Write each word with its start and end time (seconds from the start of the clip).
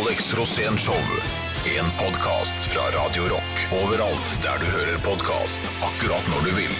Alex 0.00 0.34
Rosén 0.34 0.78
Show. 0.78 0.94
En 1.78 1.84
podkast 2.04 2.56
fra 2.56 2.82
Radio 2.98 3.22
Rock. 3.22 3.54
Overalt 3.84 4.38
der 4.42 4.56
du 4.58 4.66
hører 4.76 4.98
podkast. 4.98 5.60
Akkurat 5.88 6.28
når 6.32 6.46
du 6.46 6.52
vil. 6.56 6.76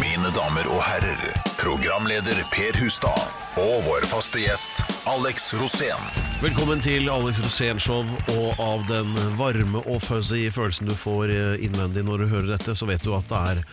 Mine 0.00 0.30
damer 0.32 0.70
og 0.72 0.80
herrer, 0.86 1.20
programleder 1.60 2.40
Per 2.54 2.80
Hustad 2.80 3.60
og 3.60 3.76
vår 3.84 4.08
faste 4.08 4.40
gjest 4.40 4.80
Alex 5.10 5.52
Rosén. 5.60 6.08
Velkommen 6.40 6.80
til 6.80 7.12
Alex 7.12 7.42
Rosén 7.44 7.82
Show, 7.82 8.08
og 8.38 8.64
av 8.64 8.88
den 8.88 9.12
varme 9.36 9.84
og 9.84 10.00
fuzzy 10.00 10.46
følelsen 10.54 10.88
du 10.88 10.96
får 10.96 11.34
eh, 11.34 11.64
innvendig 11.66 12.06
når 12.08 12.24
du 12.24 12.30
hører 12.32 12.54
dette, 12.56 12.72
så 12.72 12.88
vet 12.88 13.04
du 13.04 13.12
at 13.18 13.28
det 13.28 13.42
er 13.52 13.64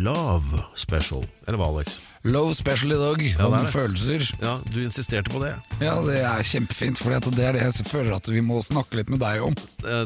Love 0.00 0.64
Special. 0.80 1.28
Eller 1.44 1.60
hva, 1.60 1.74
Alex? 1.76 2.00
Love 2.26 2.54
special 2.54 2.92
i 2.92 2.98
dag, 2.98 3.20
ja, 3.22 3.46
om 3.46 3.54
er 3.54 3.68
følelser. 3.70 4.24
Ja, 4.42 4.56
du 4.72 4.80
insisterte 4.82 5.30
på 5.30 5.38
det. 5.42 5.52
Ja, 5.78 5.94
det 6.02 6.18
er 6.26 6.42
kjempefint, 6.46 6.98
for 6.98 7.14
det 7.14 7.44
er 7.46 7.54
det 7.54 7.62
jeg 7.62 7.86
føler 7.86 8.16
at 8.16 8.26
vi 8.30 8.42
må 8.42 8.58
snakke 8.64 8.98
litt 8.98 9.12
med 9.12 9.22
deg 9.22 9.44
om. 9.46 9.54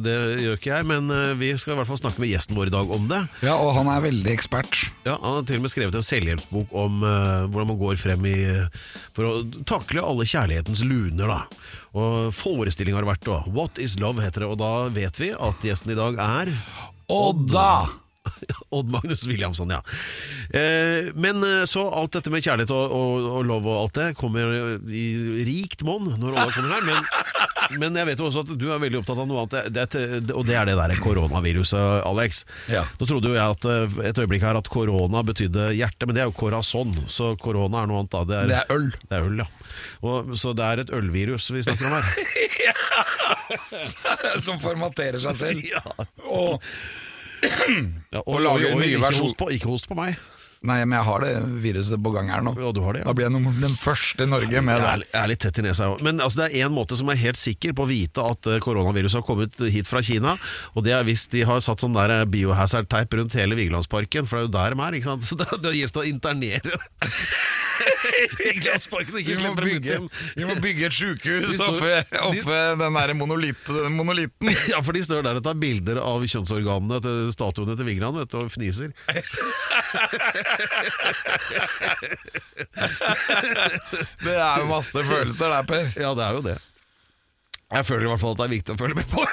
Det 0.05 0.17
gjør 0.43 0.59
ikke 0.59 0.75
jeg, 0.75 0.89
men 0.91 1.09
eh, 1.15 1.33
vi 1.41 1.53
skal 1.57 1.75
i 1.75 1.79
hvert 1.81 1.89
fall 1.89 2.03
snakke 2.03 2.21
med 2.23 2.33
gjesten 2.33 2.59
vår 2.59 2.69
i 2.69 2.75
dag 2.75 2.93
om 2.93 3.09
det. 3.09 3.23
Ja, 3.47 3.57
og 3.57 3.73
han 3.79 3.89
er 3.93 4.05
veldig 4.05 4.35
ekspert. 4.35 4.83
Ja, 5.07 5.17
Han 5.23 5.39
har 5.41 5.49
til 5.49 5.61
og 5.63 5.65
med 5.65 5.73
skrevet 5.73 5.97
en 5.99 6.07
selvhjelpsbok 6.07 6.77
om 6.85 7.01
uh, 7.01 7.49
hvordan 7.49 7.73
man 7.73 7.81
går 7.81 7.97
frem 8.01 8.29
i 8.29 8.37
for 9.17 9.29
å 9.29 9.65
takle 9.69 10.05
alle 10.05 10.29
kjærlighetens 10.29 10.85
luner. 10.85 11.33
da 11.33 11.41
Og 11.97 12.31
Forestilling 12.37 12.97
har 12.97 13.07
det 13.07 13.13
vært. 13.15 13.27
da 13.27 13.41
What 13.57 13.81
is 13.83 13.97
love 14.01 14.23
heter 14.25 14.45
det, 14.45 14.53
og 14.53 14.61
da 14.61 14.73
vet 14.93 15.21
vi 15.21 15.33
at 15.33 15.65
gjesten 15.65 15.97
i 15.97 15.99
dag 15.99 16.21
er 16.21 16.53
Odda! 17.13 18.02
Odd 18.77 18.91
Magnus 18.91 19.27
Williamson, 19.27 19.71
ja. 19.71 19.83
Eh, 20.51 21.11
men 21.15 21.43
eh, 21.43 21.65
så 21.65 21.85
alt 21.91 22.15
dette 22.17 22.31
med 22.33 22.45
kjærlighet 22.45 22.71
og, 22.75 22.95
og, 22.95 23.27
og 23.39 23.47
lov 23.49 23.67
og 23.67 23.79
alt 23.81 23.99
det 23.99 24.09
kommer 24.19 24.79
i 24.89 25.07
rikt 25.47 25.85
monn 25.87 26.13
når 26.21 26.39
Odd 26.39 26.55
kommer 26.55 26.77
her. 26.77 26.87
Men, 26.87 27.03
men 27.83 27.99
jeg 27.99 28.11
vet 28.11 28.23
jo 28.23 28.29
også 28.31 28.45
at 28.47 28.55
du 28.59 28.69
er 28.71 28.83
veldig 28.83 29.03
opptatt 29.03 29.23
av 29.25 29.29
noe 29.31 29.45
annet, 29.45 29.73
det, 29.75 29.87
det, 29.95 30.37
og 30.37 30.47
det 30.49 30.59
er 30.59 30.71
det 30.71 30.79
der 30.79 30.97
koronaviruset, 31.03 32.07
Alex. 32.09 32.45
Ja. 32.73 32.85
Nå 33.01 33.11
trodde 33.11 33.33
jo 33.33 33.39
jeg 33.39 33.59
at 33.59 33.69
eh, 33.69 33.99
et 34.13 34.23
øyeblikk 34.23 34.47
her 34.47 34.61
at 34.61 34.71
korona 34.73 35.25
betydde 35.27 35.73
hjerte, 35.79 36.09
men 36.09 36.19
det 36.19 36.25
er 36.25 36.31
jo 36.31 36.39
corazon, 36.39 36.95
så 37.11 37.35
korona 37.41 37.83
er 37.83 37.91
noe 37.91 38.05
annet. 38.05 38.15
da 38.15 38.25
Det 38.29 38.39
er, 38.39 38.53
Det 38.53 38.61
er 38.63 38.77
øl. 38.77 38.91
Det 39.03 39.19
er 39.19 39.31
øl, 39.31 39.45
ja. 39.45 39.51
Og, 40.03 40.35
så 40.39 40.53
det 40.57 40.67
er 40.67 40.83
et 40.83 40.93
ølvirus 40.95 41.49
vi 41.55 41.63
snakker 41.65 41.89
om 41.89 41.99
her. 41.99 42.05
ja. 42.69 42.75
Som 44.45 44.61
formaterer 44.63 45.23
seg 45.23 45.39
selv. 45.39 45.65
Ja. 45.67 45.83
Og, 46.29 46.61
Ja, 48.13 48.21
Og 48.27 48.41
lager 48.41 48.67
og- 48.69 48.73
og 48.75 48.81
nye 48.81 48.87
ikke 48.87 49.01
versjon- 49.03 49.21
host 49.27 49.37
på, 49.39 49.49
ikke 49.49 49.67
host 49.67 49.89
på 49.89 49.95
meg. 49.95 50.15
Nei, 50.69 50.79
men 50.87 50.97
jeg 50.99 51.07
har 51.09 51.25
det 51.25 51.33
viruset 51.65 52.03
på 52.03 52.13
gang 52.15 52.29
her 52.33 52.45
nå. 52.47 52.53
Ja, 52.61 52.71
du 52.75 52.81
har 52.85 52.97
det, 52.97 53.03
ja. 53.03 53.09
Da 53.11 53.15
blir 53.19 53.27
jeg 53.29 53.35
noen, 53.35 53.57
den 53.63 53.75
første 53.79 54.27
i 54.27 54.31
Norge 54.31 54.63
med 54.65 54.83
det. 54.83 54.93
jeg 55.13 55.21
er 55.23 55.31
litt 55.33 55.43
tett 55.45 55.59
i 55.63 55.65
nesa 55.67 55.89
òg. 55.93 56.03
Men 56.07 56.21
altså, 56.23 56.43
det 56.43 56.49
er 56.51 56.67
én 56.69 56.75
måte 56.75 56.99
som 56.99 57.11
er 57.13 57.19
helt 57.21 57.41
sikker 57.41 57.75
på 57.79 57.87
å 57.87 57.91
vite 57.91 58.23
at 58.25 58.51
eh, 58.53 58.61
koronaviruset 58.63 59.21
har 59.21 59.27
kommet 59.27 59.59
hit 59.75 59.91
fra 59.91 60.03
Kina. 60.05 60.37
Og 60.77 60.87
det 60.87 60.95
er 60.97 61.07
hvis 61.09 61.27
de 61.33 61.45
har 61.49 61.63
satt 61.65 61.83
sånn 61.85 61.97
der 61.97 62.15
eh, 62.21 62.25
biohazard-teip 62.31 63.19
rundt 63.19 63.37
hele 63.39 63.59
Vigelandsparken. 63.59 64.29
For 64.31 64.39
det 64.39 64.45
er 64.45 64.49
jo 64.49 64.55
der 64.59 64.77
de 64.79 64.87
er. 64.89 64.99
ikke 65.01 65.11
sant? 65.13 65.27
Så 65.33 65.39
det, 65.41 65.49
det 65.65 65.75
gir 65.79 65.91
seg 65.91 66.03
å 66.05 66.09
internere. 66.09 66.79
Ikke 68.53 68.75
Vi 69.23 69.35
må, 69.41 69.53
bygge, 69.57 69.97
vi 70.37 70.45
må 70.47 70.55
bygge 70.63 70.87
et 70.87 70.95
sjukehus 70.95 71.57
oppe, 71.65 71.93
oppe, 72.21 72.37
de- 72.37 72.77
den 72.83 72.97
der 72.99 73.15
monolitt, 73.19 73.73
monolitten. 73.91 74.53
Ja, 74.73 74.83
for 74.85 74.95
de 74.97 75.03
står 75.05 75.25
der 75.27 75.41
og 75.41 75.45
tar 75.47 75.57
bilder 75.59 75.99
av 76.03 76.23
kjønnsorganene 76.29 77.01
til 77.05 77.33
statuene 77.35 77.75
til 77.79 77.89
Vigeland 77.89 78.21
vet 78.21 78.31
du, 78.33 78.39
og 78.45 78.53
fniser. 78.55 78.93
Det 84.23 84.37
er 84.37 84.59
jo 84.61 84.67
masse 84.71 85.05
følelser 85.07 85.49
der, 85.53 85.63
Per. 85.63 85.89
Ja, 85.97 86.13
det 86.19 86.25
er 86.27 86.37
jo 86.39 86.43
det. 86.47 86.59
Jeg 87.73 87.87
føler 87.89 88.05
i 88.05 88.11
hvert 88.13 88.21
fall 88.21 88.35
at 88.35 88.41
det 88.43 88.47
er 88.47 88.55
viktig 88.57 88.75
å 88.75 88.81
følge 88.81 88.99
med 89.01 89.09
på. 89.09 89.21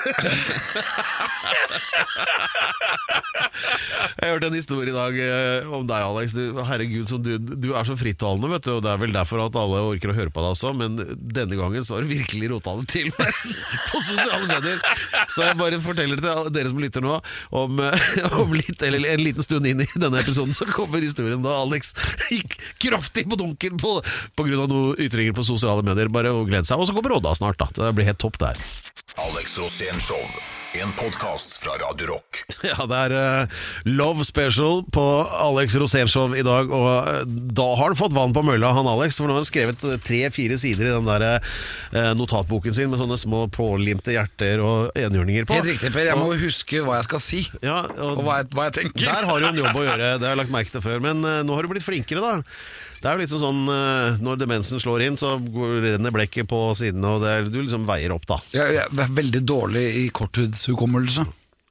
Jeg 4.20 4.34
hørte 4.34 4.50
en 4.50 4.56
historie 4.58 4.92
i 4.92 4.96
dag 4.96 5.16
eh, 5.24 5.68
om 5.74 5.86
deg, 5.88 6.04
Alex. 6.04 6.34
Du, 6.36 6.60
herregud, 6.68 7.08
som 7.10 7.22
du, 7.24 7.38
du 7.40 7.70
er 7.72 7.88
så 7.88 7.96
frittalende, 8.00 8.50
vet 8.52 8.66
du. 8.68 8.74
Og 8.76 8.82
det 8.84 8.92
er 8.92 9.00
vel 9.00 9.14
derfor 9.16 9.46
at 9.46 9.56
alle 9.60 9.80
orker 9.94 10.12
å 10.12 10.16
høre 10.18 10.34
på 10.34 10.44
deg 10.44 10.56
også, 10.56 10.74
men 10.76 10.98
denne 11.18 11.56
gangen 11.58 11.86
så 11.88 11.96
har 11.96 12.04
du 12.06 12.12
virkelig 12.12 12.50
rota 12.52 12.76
det 12.82 12.88
til 12.92 13.08
på 13.90 14.02
sosiale 14.04 14.44
medier. 14.50 14.82
Så 15.32 15.46
jeg 15.48 15.58
bare 15.60 15.80
forteller 15.84 16.20
til 16.20 16.52
dere 16.56 16.72
som 16.72 16.82
lytter 16.84 17.06
nå, 17.06 17.16
om, 17.62 17.80
eh, 17.86 18.36
om 18.42 18.54
litt, 18.58 18.84
eller 18.86 19.08
en 19.14 19.24
liten 19.24 19.46
stund 19.46 19.70
inn 19.70 19.86
i 19.86 19.90
denne 19.96 20.20
episoden, 20.20 20.56
så 20.58 20.68
kommer 20.70 21.04
historien 21.04 21.42
da 21.46 21.56
Alex 21.64 21.96
gikk 22.30 22.60
kraftig 22.84 23.26
på 23.32 23.40
dunken 23.40 23.80
på, 23.82 23.96
på 24.36 24.48
grunn 24.50 24.66
av 24.66 24.70
noen 24.72 25.00
ytringer 25.08 25.38
på 25.38 25.48
sosiale 25.48 25.86
medier. 25.88 26.12
Bare 26.12 26.36
å 26.36 26.44
glede 26.44 26.68
seg. 26.68 26.80
Og 26.80 26.92
så 26.92 26.98
kommer 26.98 27.16
Odda 27.18 27.34
snart, 27.40 27.60
da. 27.62 27.72
Det 27.72 27.96
blir 27.96 28.12
helt 28.12 28.20
topp 28.22 28.29
der. 28.38 28.56
Alex 29.18 29.58
Rosén 29.58 30.00
Show. 30.00 30.22
En 30.78 30.92
podkast 30.94 31.58
fra 31.58 31.72
Radio 31.82 32.08
Rock. 32.08 32.44
Ja, 32.70 32.86
det 32.86 32.98
er 33.08 33.14
uh, 33.16 33.62
Love 33.88 34.26
Special 34.28 34.84
på 34.94 35.04
Alex 35.32 35.74
Rosénshow 35.80 36.36
i 36.38 36.44
dag, 36.46 36.70
og 36.70 36.86
uh, 36.86 37.24
da 37.26 37.66
har 37.80 37.88
han 37.90 37.98
fått 37.98 38.14
vann 38.14 38.36
på 38.36 38.44
mølla, 38.46 38.70
han 38.76 38.86
Alex. 38.88 39.18
For 39.18 39.26
nå 39.26 39.34
har 39.34 39.42
han 39.42 39.48
skrevet 39.50 39.82
eh, 39.88 39.96
tre-fire 40.06 40.58
sider 40.62 40.90
i 40.90 40.92
den 40.94 41.08
der 41.10 41.26
uh, 41.40 42.12
notatboken 42.20 42.76
sin 42.76 42.92
med 42.92 43.02
sånne 43.02 43.18
små 43.18 43.48
pålimte 43.56 44.14
hjerter 44.14 44.62
og 44.62 44.92
enhjørninger 45.00 45.48
på. 45.50 45.58
Helt 45.58 45.72
riktig, 45.72 45.90
Per. 45.96 46.12
Jeg 46.12 46.20
må 46.20 46.30
huske 46.38 46.84
hva 46.86 47.00
jeg 47.00 47.08
skal 47.10 47.24
si, 47.24 47.42
Ja, 47.66 47.80
og 47.96 48.20
og 48.20 48.28
hva 48.28 48.42
jeg, 48.44 48.52
hva 48.54 48.68
jeg 48.70 48.78
tenker. 48.82 49.08
der 49.10 49.30
har 49.32 49.42
du 49.42 49.50
en 49.50 49.64
jobb 49.64 49.82
å 49.82 49.86
gjøre, 49.90 50.12
det 50.20 50.28
har 50.30 50.36
jeg 50.36 50.42
lagt 50.44 50.54
merke 50.54 50.76
til 50.76 50.86
før. 50.86 51.02
Men 51.08 51.26
nå 51.26 51.58
har 51.58 51.66
du 51.66 51.74
blitt 51.74 51.88
flinkere, 51.88 52.22
da. 52.22 52.60
Det 53.00 53.08
er 53.08 53.16
jo 53.16 53.24
litt 53.24 53.32
sånn 53.32 53.62
eh, 53.72 54.20
når 54.24 54.40
demensen 54.42 54.82
slår 54.82 55.06
inn, 55.08 55.18
så 55.20 55.38
renner 55.40 56.14
blekket 56.16 56.50
på 56.52 56.62
sidene, 56.80 57.16
og 57.16 57.24
det 57.24 57.36
er, 57.36 57.52
du 57.52 57.62
liksom 57.62 57.88
veier 57.88 58.12
opp, 58.16 58.28
da. 58.30 58.42
Jeg, 58.56 58.76
jeg 58.76 59.04
er 59.06 59.14
veldig 59.22 59.44
dårlig 59.48 59.86
i 60.02 60.08
korttidshukommelse. 60.14 61.28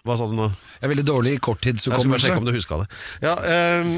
Hva 0.09 0.15
sa 0.17 0.29
du 0.31 0.33
nå? 0.39 0.47
Jeg 0.79 0.87
er 0.87 0.93
veldig 0.93 1.05
dårlig 1.05 1.31
i 1.35 1.37
Jeg 1.37 1.41
skulle 1.43 1.59
bare 1.59 1.59
korttidshukommelse. 1.59 2.27
sjekke 2.29 2.41
om 2.41 2.47
du 2.49 2.55
huska 2.55 2.77
det. 2.81 2.87
Ja, 3.27 3.35
øh, 3.53 3.89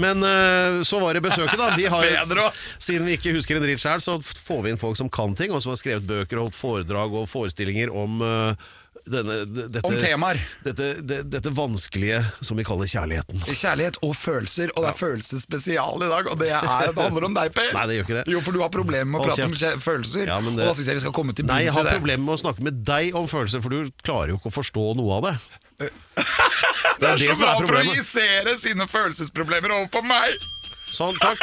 men 0.00 0.24
øh, 0.26 0.78
så 0.88 0.98
var 1.02 1.14
det 1.14 1.22
besøket, 1.22 1.58
da. 1.60 1.70
Vi 1.76 1.86
har, 1.92 2.06
siden 2.88 3.06
vi 3.06 3.18
ikke 3.18 3.34
husker 3.36 3.58
en 3.60 3.66
dritt 3.66 3.82
sjøl, 3.82 4.02
så 4.02 4.16
får 4.22 4.62
vi 4.64 4.72
inn 4.72 4.80
folk 4.80 4.98
som 4.98 5.12
kan 5.12 5.36
ting, 5.38 5.52
og 5.52 5.62
som 5.62 5.74
har 5.74 5.78
skrevet 5.80 6.08
bøker 6.08 6.40
og 6.40 6.48
holdt 6.48 6.58
foredrag 6.58 7.14
og 7.20 7.28
forestillinger 7.30 7.92
om 7.94 8.24
eh, 8.26 8.70
denne, 9.04 9.36
dette, 9.44 9.82
Om 9.86 9.96
temaer. 9.98 10.38
Dette, 10.62 10.88
det, 11.02 11.18
dette 11.32 11.52
vanskelige 11.54 12.20
som 12.40 12.58
vi 12.58 12.64
kaller 12.66 12.90
kjærligheten. 12.90 13.42
Kjærlighet 13.48 13.98
og 14.06 14.14
følelser, 14.16 14.70
og 14.76 14.86
det 14.86 14.92
er 14.92 14.98
følelsesspesial 15.00 16.06
i 16.06 16.10
dag. 16.12 16.30
Og 16.30 16.38
det, 16.40 16.50
er, 16.54 16.92
det 16.92 17.06
handler 17.08 17.26
om 17.28 17.36
deg, 17.36 17.50
Per. 17.56 17.72
Nei, 17.76 17.86
det 17.90 17.98
gjør 17.98 18.08
ikke 18.08 18.18
det. 18.20 18.24
Jo, 18.34 18.44
for 18.46 18.56
du 18.56 18.62
har 18.62 18.72
problemer 18.74 19.10
med 19.10 19.20
å 19.20 19.26
Hold 19.26 19.34
prate 19.34 19.74
om 19.74 19.82
følelser. 19.82 20.24
Ja, 20.30 20.38
det... 20.44 20.54
Og 20.54 20.62
da 20.62 20.76
syns 20.78 20.92
jeg 20.92 21.00
vi 21.00 21.04
skal 21.06 21.16
komme 21.18 21.36
til 21.36 21.48
Nei, 21.50 21.64
jeg 21.66 21.76
har 21.76 21.90
problemer 21.90 22.24
med 22.28 22.36
å 22.36 22.42
snakke 22.44 22.66
med 22.68 22.82
deg 22.86 23.18
om 23.18 23.28
følelser, 23.30 23.64
for 23.64 23.74
du 23.74 23.92
klarer 24.06 24.34
jo 24.34 24.40
ikke 24.40 24.52
å 24.52 24.56
forstå 24.60 24.86
noe 25.00 25.18
av 25.18 25.28
det. 25.30 25.36
Det 27.02 27.08
er, 27.08 27.18
det 27.18 27.32
så 27.32 27.40
som 27.40 27.48
er 27.48 27.56
bra 27.64 27.64
å 27.64 27.70
projisere 27.82 28.52
sine 28.62 28.84
følelsesproblemer 28.86 29.72
over 29.74 29.88
på 29.90 30.04
meg! 30.06 30.36
Sånn, 30.92 31.16
takk. 31.22 31.40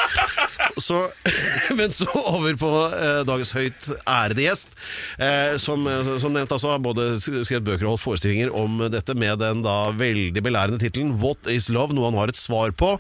Så, 0.80 1.02
men 1.78 1.94
så 1.96 2.08
over 2.14 2.56
på 2.60 2.70
eh, 2.94 3.22
dagens 3.28 3.52
høyt 3.58 3.90
ærede 4.08 4.46
gjest, 4.46 4.76
eh, 5.18 5.56
som, 5.62 5.86
eh, 5.90 6.12
som 6.22 6.36
nevnt 6.36 6.54
altså 6.56 6.74
har 6.74 6.84
både 6.84 7.12
skrevet 7.20 7.66
bøker 7.66 7.88
og 7.88 7.96
holdt 7.96 8.04
forestillinger 8.06 8.54
om 8.56 8.78
dette 8.94 9.16
med 9.18 9.42
den 9.42 9.64
da 9.66 9.90
veldig 9.98 10.44
belærende 10.46 10.80
tittelen 10.82 11.18
'What 11.20 11.50
is 11.52 11.70
love?', 11.74 11.96
noe 11.98 12.12
han 12.12 12.20
har 12.20 12.32
et 12.32 12.40
svar 12.40 12.72
på. 12.72 12.94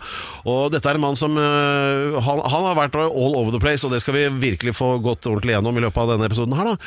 Og 0.49 0.71
dette 0.73 0.89
er 0.89 0.97
en 0.97 1.05
mann 1.05 1.19
som 1.19 1.37
eh, 1.37 2.19
han, 2.25 2.43
han 2.43 2.67
har 2.71 2.79
vært 2.79 2.97
all 2.99 3.37
over 3.37 3.53
the 3.53 3.61
place, 3.61 3.85
og 3.85 3.93
det 3.93 4.01
skal 4.03 4.17
vi 4.17 4.27
virkelig 4.49 4.75
få 4.79 4.97
gått 5.03 5.29
ordentlig 5.29 5.55
gjennom 5.55 5.77
i 5.77 5.85
løpet 5.85 6.03
av 6.03 6.15
denne 6.15 6.29
episoden 6.29 6.57
her, 6.57 6.73
da. 6.73 6.77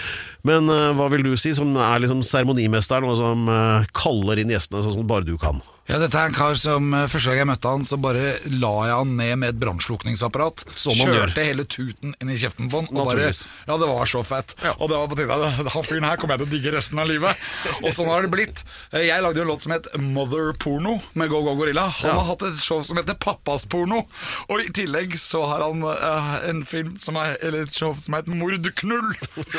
Men 0.48 0.70
eh, 0.72 0.90
hva 0.98 1.08
vil 1.12 1.26
du 1.26 1.36
si, 1.38 1.54
som 1.56 1.70
er 1.76 2.02
liksom 2.02 2.24
seremonimesteren, 2.26 3.06
og 3.08 3.20
som 3.20 3.46
eh, 3.48 3.90
kaller 3.96 4.42
inn 4.42 4.52
gjestene 4.52 4.82
sånn 4.82 4.98
som 4.98 5.08
bare 5.08 5.28
du 5.28 5.36
kan? 5.40 5.62
Ja, 5.90 5.96
Dette 5.98 6.14
er 6.14 6.28
en 6.30 6.34
kar 6.36 6.54
som 6.56 6.92
eh, 6.94 7.08
første 7.10 7.32
gang 7.32 7.40
jeg 7.42 7.46
møtte 7.50 7.70
han, 7.72 7.82
så 7.84 7.96
bare 8.00 8.28
la 8.54 8.68
jeg 8.86 8.94
han 9.00 9.10
ned 9.18 9.32
med 9.42 9.48
et 9.50 9.58
brannslukningsapparat. 9.60 10.62
Kjørte 10.78 11.08
Kjørte 11.10 11.42
hele 11.48 11.64
tuten 11.66 12.12
inn 12.22 12.30
i 12.30 12.36
kjeften 12.38 12.68
på 12.70 12.84
han. 12.84 12.86
Og 12.94 13.08
bare, 13.10 13.26
ja, 13.32 13.78
det 13.80 13.88
var 13.90 14.06
så 14.08 14.22
fett. 14.24 14.54
Og 14.78 14.86
det 14.92 15.00
var 15.00 15.10
på 15.10 15.18
tide. 15.18 15.38
Han 15.74 15.86
fyren 15.88 16.06
her 16.06 16.20
kommer 16.22 16.38
jeg 16.38 16.44
til 16.44 16.48
å 16.48 16.52
digge 16.54 16.72
resten 16.76 17.02
av 17.02 17.10
livet. 17.10 17.42
Og 17.84 17.90
sånn 17.96 18.08
har 18.12 18.22
det 18.22 18.30
blitt. 18.32 18.62
Eh, 18.94 19.08
Jeg 19.08 19.24
lagde 19.26 19.42
jo 19.42 19.46
en 19.48 19.50
låt 19.50 19.66
som 19.66 19.74
het 19.74 19.90
Mother 19.98 20.52
Porno 20.62 20.94
med 21.18 21.32
Go 21.34 21.42
Go 21.48 21.56
Gorilla. 21.58 21.88
Han 21.98 22.12
Ja. 22.12 22.14
har 22.20 22.30
hatt 22.30 22.46
et 22.46 22.62
show 22.62 22.84
som 22.86 23.02
heter 23.02 23.18
Pappas 23.18 23.66
Porno. 23.66 24.04
Og 24.48 24.62
i 24.62 24.70
tillegg 24.78 25.18
så 25.20 25.42
har 25.50 25.66
han 25.66 25.82
uh, 25.82 26.38
en 26.48 26.62
film 26.68 26.94
som 27.02 27.18
er, 27.18 27.34
eller 27.42 27.66
et 27.66 27.74
show 27.74 27.90
som 27.98 28.14
heter 28.20 28.38
Mordknull. 28.38 29.10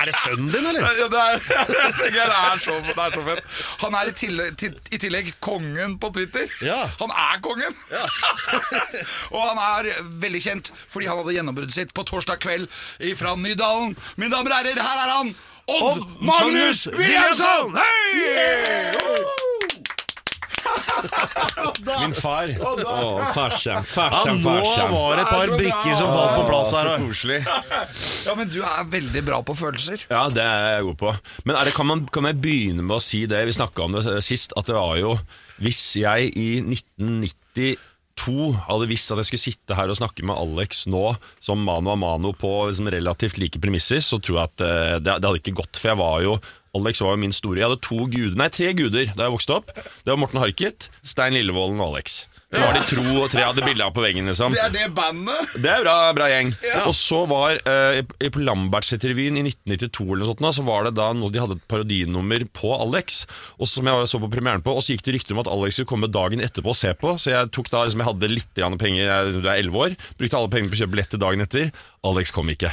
Er 0.00 0.08
det 0.10 0.14
sønnen 0.18 0.48
din, 0.50 0.64
eller? 0.66 0.88
Ja, 0.98 1.06
det, 1.12 1.20
er, 1.20 1.44
jeg 1.76 1.92
tenker, 2.00 2.32
det, 2.32 2.40
er 2.40 2.64
så, 2.64 2.74
det 2.88 2.96
er 3.04 3.14
så 3.14 3.22
fett. 3.28 3.44
Han 3.84 3.94
er 4.00 4.10
i 4.10 4.14
tillegg, 4.18 4.56
til, 4.60 4.74
i 4.94 4.98
tillegg 5.02 5.32
kongen 5.44 5.98
på 6.00 6.10
Twitter. 6.14 6.46
Ja. 6.64 6.78
Han 7.00 7.10
er 7.10 7.40
kongen! 7.44 7.74
og 9.34 9.40
han 9.42 9.58
er 9.64 9.90
veldig 10.22 10.42
kjent 10.44 10.70
fordi 10.88 11.08
han 11.10 11.18
hadde 11.20 11.36
gjennombruddet 11.38 11.76
sitt 11.76 11.94
på 11.96 12.06
torsdag 12.08 12.40
kveld 12.44 12.68
fra 13.18 13.34
Nydalen. 13.38 13.96
Mine 14.16 14.32
damer 14.34 14.54
og 14.54 14.62
herrer, 14.62 14.84
her 14.84 14.98
er 15.06 15.12
han! 15.18 15.34
Odd, 15.64 15.82
Odd 15.82 16.00
Magnus 16.20 16.84
Magnus 16.92 16.92
Hei! 16.92 17.00
Wilhelmsson! 17.00 19.13
Min 22.00 22.14
far. 22.16 22.50
Å, 22.58 22.74
farsan, 23.34 23.86
farsan, 23.86 24.40
nå 24.40 24.54
farsan. 24.54 24.92
var 24.92 25.16
det 25.16 25.24
et 25.24 25.30
par 25.30 25.44
er 25.44 25.54
brikker 25.60 25.96
som 25.98 26.10
falt 26.12 26.34
på 26.38 26.44
plass 26.48 26.74
her. 26.74 26.90
Så 26.90 26.98
koselig. 27.04 27.40
Ja, 28.24 28.36
men 28.38 28.52
du 28.52 28.60
er 28.64 28.90
veldig 28.90 29.24
bra 29.26 29.40
på 29.46 29.56
følelser. 29.58 30.04
Ja, 30.10 30.26
det 30.32 30.44
er 30.44 30.78
jeg 30.78 30.86
god 30.90 31.00
på. 31.00 31.14
Men 31.44 31.58
er 31.58 31.68
det, 31.68 31.74
kan, 31.76 31.88
man, 31.90 32.04
kan 32.12 32.28
jeg 32.30 32.40
begynne 32.42 32.84
med 32.84 32.98
å 32.98 33.02
si 33.04 33.24
det? 33.30 33.42
Vi 33.48 33.56
snakka 33.56 33.86
om 33.86 33.96
det 33.96 34.04
sist, 34.24 34.54
at 34.58 34.70
det 34.70 34.76
var 34.76 34.96
jo 35.00 35.16
Hvis 35.62 35.82
jeg 36.00 36.32
i 36.40 36.48
1992 36.62 38.38
hadde 38.68 38.88
visst 38.90 39.12
at 39.12 39.20
jeg 39.20 39.32
skulle 39.32 39.44
sitte 39.44 39.78
her 39.78 39.90
og 39.90 39.98
snakke 39.98 40.26
med 40.26 40.38
Alex 40.38 40.84
nå 40.90 41.16
som 41.42 41.62
mano 41.66 41.92
a 41.92 41.96
mano 41.98 42.32
på 42.38 42.52
liksom, 42.70 42.90
relativt 42.94 43.40
like 43.42 43.62
premisser, 43.62 44.02
så 44.04 44.20
tror 44.22 44.38
jeg 44.40 44.52
at 44.52 44.66
eh, 44.66 44.98
det, 45.02 45.18
det 45.18 45.28
hadde 45.28 45.42
ikke 45.42 45.58
gått. 45.62 45.80
For 45.80 45.92
jeg 45.92 46.00
var 46.00 46.22
jo 46.24 46.38
Alex 46.74 47.00
var 47.04 47.14
jo 47.16 47.22
min 47.24 47.32
store 47.34 47.60
Jeg 47.62 47.68
hadde 47.70 47.80
to 47.86 48.04
guder, 48.10 48.36
nei 48.40 48.48
tre 48.52 48.72
guder 48.74 49.10
da 49.14 49.28
jeg 49.28 49.36
vokste 49.38 49.56
opp. 49.60 49.74
Det 49.76 50.10
var 50.12 50.20
Morten 50.20 50.40
Harket, 50.42 50.88
Stein 51.06 51.34
Lillevolden 51.38 51.80
og 51.80 51.94
Alex. 51.94 52.24
Det 52.54 52.60
var 52.62 52.76
de 52.76 52.80
tro 52.86 53.02
og 53.18 53.30
tre 53.32 53.42
hadde 53.42 53.64
bilder 53.66 53.88
av 53.88 53.94
på 53.96 54.02
veggen. 54.04 54.28
liksom 54.30 54.52
Det 54.54 54.60
er 54.62 54.70
det 54.70 54.84
bandet. 54.94 55.54
det 55.58 55.70
er 55.72 55.80
bra, 55.82 55.94
bra 56.14 56.28
gjeng. 56.30 56.52
Og 56.86 56.92
så 56.94 57.24
var 57.26 57.58
eh, 57.66 57.98
i- 58.22 58.30
på 58.30 58.44
Lambertseterrevyen 58.46 59.40
i 59.40 59.42
1992 59.48 60.04
eller 60.06 60.22
noe 60.22 60.28
sånt, 60.36 60.54
så 60.54 60.62
var 60.62 60.84
det 60.86 60.92
da 60.94 61.08
noe 61.18 61.32
de 61.34 61.40
hadde 61.42 61.56
et 61.58 61.64
parodinummer 61.66 62.44
på 62.54 62.70
Alex. 62.78 63.24
Og 63.58 63.66
Som 63.66 63.86
jeg 63.90 64.06
så 64.06 64.20
på 64.22 64.30
premieren 64.30 64.62
på 64.62 64.70
Og 64.76 64.82
så 64.86 64.94
gikk 64.94 65.02
det 65.02 65.14
rykter 65.16 65.34
om 65.34 65.42
at 65.42 65.50
Alex 65.50 65.74
skulle 65.80 65.90
komme 65.96 66.06
dagen 66.14 66.38
etterpå 66.46 66.70
og 66.70 66.78
se 66.78 66.94
på. 66.94 67.16
Så 67.18 67.34
jeg 67.34 67.50
tok 67.50 67.70
da 67.74 67.82
liksom, 67.88 68.04
jeg 68.04 68.10
hadde 68.12 68.30
litt 68.30 68.54
grann 68.54 68.78
penger, 68.78 69.02
jeg 69.02 69.42
du 69.42 69.48
er 69.48 69.58
11 69.58 69.74
år, 69.88 69.96
brukte 70.20 70.38
alle 70.38 70.52
pengene 70.54 70.70
på 70.70 70.78
å 70.78 70.82
kjøpe 70.84 70.94
billett 70.94 71.10
til 71.10 71.18
dagen 71.26 71.42
etter. 71.42 71.72
Alex 72.06 72.30
kom 72.30 72.46
ikke. 72.54 72.70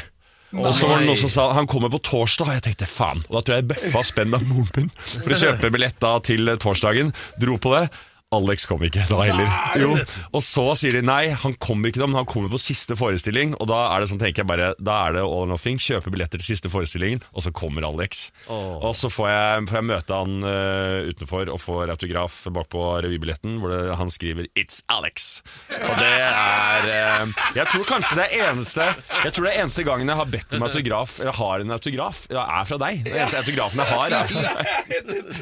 Og 0.52 0.74
så 0.76 0.88
var 0.90 1.00
det 1.00 1.08
noen 1.08 1.20
som 1.20 1.32
sa 1.32 1.48
han 1.56 1.68
kommer 1.70 1.92
på 1.94 2.02
torsdag, 2.04 2.50
og 2.50 2.58
jeg 2.58 2.66
tenkte 2.66 2.90
faen. 2.90 3.22
Og 3.30 3.38
da 3.38 3.42
tror 3.46 3.56
jeg 3.56 3.64
jeg 3.64 3.70
bøffa 3.72 4.04
spenn 4.08 4.36
av 4.36 4.44
moren 4.48 4.72
min 4.76 4.90
for 5.14 5.32
å 5.32 5.40
kjøpe 5.40 5.72
billett 5.74 6.08
til 6.28 6.52
torsdagen. 6.60 7.14
Dro 7.40 7.56
på 7.62 7.72
det. 7.78 7.86
Alex 8.32 8.64
kom 8.64 8.80
ikke 8.88 9.04
da 9.10 9.18
heller. 9.28 9.50
Jo. 9.76 9.90
Og 10.32 10.44
så 10.46 10.64
sier 10.80 10.96
de 10.96 11.02
nei, 11.04 11.34
han 11.36 11.52
kommer 11.60 11.92
ikke 11.92 12.00
da, 12.00 12.08
men 12.08 12.22
han 12.22 12.28
kommer 12.30 12.52
på 12.54 12.62
siste 12.64 12.96
forestilling. 12.96 13.58
Og 13.60 13.68
da 13.68 13.82
er 13.92 14.00
det 14.00 14.08
sånn, 14.08 14.22
tenker 14.22 14.46
jeg 14.46 14.48
bare, 14.48 14.70
da 14.80 15.00
er 15.10 15.18
det 15.18 15.24
all 15.26 15.42
or 15.44 15.50
nothing. 15.52 15.76
Kjøpe 15.82 16.14
billetter 16.14 16.40
til 16.40 16.54
siste 16.54 16.72
forestillingen, 16.72 17.26
og 17.36 17.44
så 17.44 17.52
kommer 17.52 17.84
Alex. 17.90 18.30
Og 18.48 18.94
så 18.96 19.12
får 19.12 19.28
jeg, 19.28 19.66
får 19.68 19.80
jeg 19.82 19.88
møte 19.90 20.20
han 20.22 20.48
uh, 20.48 21.10
utenfor 21.12 21.52
og 21.52 21.60
får 21.60 21.92
autograf 21.92 22.38
bak 22.56 22.70
på 22.72 22.86
revybilletten, 23.04 23.58
hvor 23.60 23.74
det, 23.74 23.82
han 24.00 24.14
skriver 24.14 24.48
'It's 24.56 24.80
Alex'. 24.88 25.42
Og 25.76 26.00
det 26.00 26.14
er 26.24 26.88
uh, 26.88 27.36
Jeg 27.58 27.68
tror 27.74 27.84
kanskje 27.90 28.16
det 28.22 28.26
er 28.30 28.48
eneste 28.52 28.88
Jeg 29.26 29.34
tror 29.34 29.48
det 29.48 29.52
er 29.52 29.62
eneste 29.64 29.84
gangen 29.88 30.08
jeg 30.08 30.20
har 30.22 30.32
bedt 30.38 30.56
om 30.56 30.64
autograf, 30.70 31.20
eller 31.20 31.36
har 31.36 31.66
en 31.66 31.76
autograf, 31.76 32.24
ja, 32.32 32.48
er 32.62 32.72
fra 32.72 32.80
deg. 32.80 33.04
Den 33.10 33.20
eneste 33.20 33.44
autografen 33.44 33.84
jeg 33.84 33.92
har, 33.92 34.18
er 34.22 34.32
fra 34.32 34.48
deg. 34.48 34.74